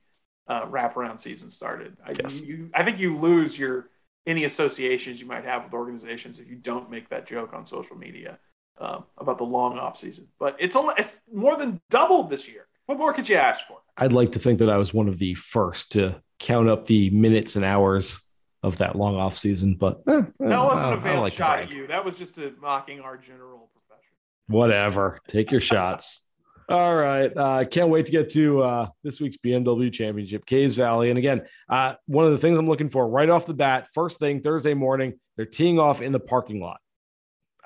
uh, 0.49 0.67
wraparound 0.67 1.21
season 1.21 1.51
started. 1.51 1.97
I, 2.05 2.15
Yes. 2.21 2.43
you, 2.43 2.71
I 2.75 2.85
think 2.85 2.99
you 2.99 3.17
lose 3.19 3.59
your 3.59 3.91
any 4.27 4.45
associations 4.45 5.21
you 5.21 5.27
might 5.27 5.45
have 5.45 5.65
with 5.65 5.73
organizations 5.73 6.39
if 6.39 6.49
you 6.49 6.57
don't 6.57 6.91
make 6.91 7.09
that 7.09 7.27
joke 7.27 7.53
on 7.53 7.65
social 7.65 7.97
media 7.97 8.39
um, 8.79 9.05
about 9.19 9.39
the 9.39 9.45
long 9.45 9.79
off 9.79 9.97
season. 9.97 10.29
But 10.39 10.57
it's 10.59 10.77
only 10.77 10.95
it's 10.99 11.15
more 11.33 11.57
than 11.57 11.81
doubled 11.91 12.31
this 12.31 12.49
year. 12.49 12.67
What 12.87 12.99
more 12.99 13.13
could 13.13 13.29
you 13.29 13.37
ask 13.37 13.67
for? 13.67 13.79
I'd 13.97 14.13
like 14.13 14.33
to 14.33 14.39
think 14.39 14.59
that 14.61 14.69
I 14.71 14.77
was 14.77 14.93
one 14.95 15.09
of 15.09 15.19
the 15.19 15.35
first 15.35 15.93
to 15.93 16.21
count 16.39 16.69
up 16.69 16.85
the 16.87 17.11
minutes 17.11 17.57
and 17.57 17.65
hours 17.65 18.21
of 18.63 18.79
that 18.79 18.97
long 18.97 19.17
off 19.17 19.37
season, 19.39 19.75
but 19.75 20.03
eh, 20.09 20.13
That 20.13 20.29
wasn't 20.39 20.41
I 20.41 20.51
a 20.51 20.63
don't- 20.63 20.79
I 20.85 20.91
don't 20.91 21.03
veiled 21.03 21.21
like 21.23 21.33
shot 21.33 21.59
at 21.61 21.71
you. 21.71 21.87
That 21.87 22.05
was 22.05 22.15
just 22.17 22.39
a 22.39 22.53
mocking 22.61 23.01
our 23.01 23.17
general 23.17 23.71
profession. 23.73 24.13
Whatever, 24.49 25.19
take 25.29 25.51
your 25.51 25.61
shots. 25.61 26.23
All 26.69 26.97
right. 26.97 27.31
Uh, 27.37 27.65
can't 27.65 27.91
wait 27.91 28.07
to 28.07 28.13
get 28.13 28.31
to 28.31 28.63
uh, 28.63 28.89
this 29.05 29.21
week's 29.21 29.37
BMW 29.37 29.93
Championship, 29.93 30.45
Caves 30.47 30.75
Valley. 30.75 31.11
And 31.11 31.19
again, 31.19 31.43
uh, 31.69 31.95
one 32.07 32.25
of 32.27 32.33
the 32.33 32.39
things 32.39 32.59
I'm 32.59 32.69
looking 32.69 32.91
for 32.91 33.09
right 33.09 33.31
off 33.31 33.47
the 33.47 33.55
bat, 33.55 33.89
first 33.95 34.19
thing 34.19 34.41
Thursday 34.41 34.75
morning, 34.75 35.15
they're 35.37 35.47
teeing 35.47 35.79
off 35.79 36.03
in 36.03 36.11
the 36.11 36.19
parking 36.19 36.61
lot 36.61 36.81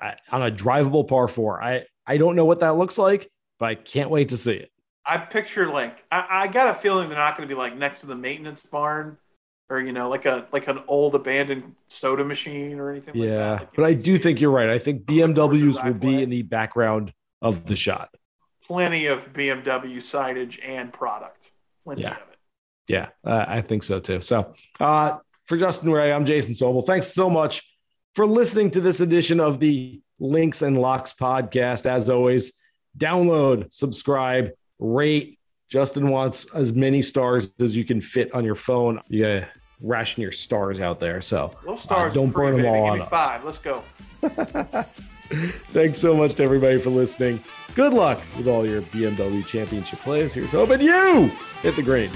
I, 0.01 0.15
on 0.31 0.41
a 0.43 0.51
drivable 0.51 1.07
par 1.07 1.27
four. 1.27 1.63
I, 1.63 1.83
I 2.07 2.17
don't 2.17 2.35
know 2.35 2.45
what 2.45 2.61
that 2.61 2.75
looks 2.75 2.97
like, 2.97 3.29
but 3.59 3.65
I 3.67 3.75
can't 3.75 4.09
wait 4.09 4.29
to 4.29 4.37
see 4.37 4.53
it. 4.53 4.71
I 5.05 5.17
picture 5.17 5.69
like 5.69 5.97
I, 6.11 6.25
I 6.43 6.47
got 6.47 6.67
a 6.69 6.73
feeling 6.73 7.09
they're 7.09 7.17
not 7.17 7.37
going 7.37 7.47
to 7.47 7.53
be 7.53 7.57
like 7.57 7.75
next 7.77 8.01
to 8.01 8.07
the 8.07 8.15
maintenance 8.15 8.63
barn, 8.63 9.17
or 9.69 9.79
you 9.79 9.91
know, 9.93 10.09
like 10.09 10.25
a 10.25 10.47
like 10.51 10.67
an 10.67 10.79
old 10.87 11.15
abandoned 11.15 11.75
soda 11.87 12.23
machine 12.23 12.79
or 12.79 12.91
anything. 12.91 13.15
like 13.19 13.29
Yeah. 13.29 13.37
that. 13.37 13.59
Like, 13.61 13.73
But 13.75 13.85
I 13.85 13.93
do 13.93 14.17
think 14.17 14.41
you're 14.41 14.51
right. 14.51 14.69
I 14.69 14.77
think 14.79 15.03
Some 15.09 15.19
of 15.31 15.35
the 15.35 15.41
courses 15.47 15.77
BMWs 15.79 15.85
will 15.85 15.93
be 15.93 16.21
in 16.21 16.29
the 16.29 16.41
background 16.43 17.13
of 17.41 17.65
the 17.65 17.75
shot. 17.75 18.09
plenty 18.67 19.07
of 19.07 19.33
BMW 19.33 19.97
signage 19.97 20.57
and 20.67 20.93
product. 20.93 21.51
Plenty 21.83 22.03
Yeah. 22.03 22.11
of 22.11 22.17
it. 22.17 22.37
Yeah, 22.87 23.07
uh, 23.25 23.45
I 23.47 23.61
think 23.61 23.83
so 23.83 23.99
too. 23.99 24.21
So, 24.21 24.53
uh, 24.79 25.17
for 25.45 25.57
Justin 25.57 25.91
Ray, 25.91 26.11
I'm 26.11 26.25
Jason 26.25 26.53
Sobel. 26.53 26.85
Thanks 26.85 27.07
so 27.13 27.29
much 27.29 27.63
for 28.15 28.25
listening 28.25 28.71
to 28.71 28.81
this 28.81 28.99
edition 29.01 29.39
of 29.39 29.59
the 29.59 30.01
Links 30.19 30.61
and 30.61 30.77
Locks 30.79 31.13
podcast. 31.13 31.85
As 31.85 32.09
always, 32.09 32.53
download, 32.97 33.73
subscribe, 33.73 34.51
rate. 34.79 35.39
Justin 35.69 36.09
wants 36.09 36.45
as 36.53 36.73
many 36.73 37.01
stars 37.01 37.51
as 37.59 37.75
you 37.75 37.85
can 37.85 38.01
fit 38.01 38.33
on 38.33 38.43
your 38.43 38.55
phone. 38.55 38.99
You 39.07 39.21
gotta 39.23 39.47
ration 39.79 40.21
your 40.21 40.33
stars 40.33 40.79
out 40.81 40.99
there. 40.99 41.21
So, 41.21 41.51
Low 41.65 41.77
stars. 41.77 42.11
Uh, 42.11 42.15
don't 42.15 42.31
free, 42.31 42.43
burn 42.51 42.53
them 42.55 42.63
baby. 42.63 42.67
all 42.67 42.83
Give 42.83 42.91
on 42.91 42.97
me 42.97 43.03
us. 43.03 43.09
five. 43.09 43.45
Let's 43.45 43.59
go. 43.59 43.83
thanks 45.71 45.97
so 45.99 46.15
much 46.15 46.35
to 46.35 46.43
everybody 46.43 46.77
for 46.77 46.89
listening. 46.89 47.41
Good 47.73 47.93
luck 47.93 48.19
with 48.37 48.47
all 48.49 48.65
your 48.67 48.81
BMW 48.81 49.45
championship 49.47 49.99
plays. 49.99 50.33
Here's 50.33 50.51
hoping 50.51 50.81
you 50.81 51.31
hit 51.61 51.77
the 51.77 51.83
green. 51.83 52.11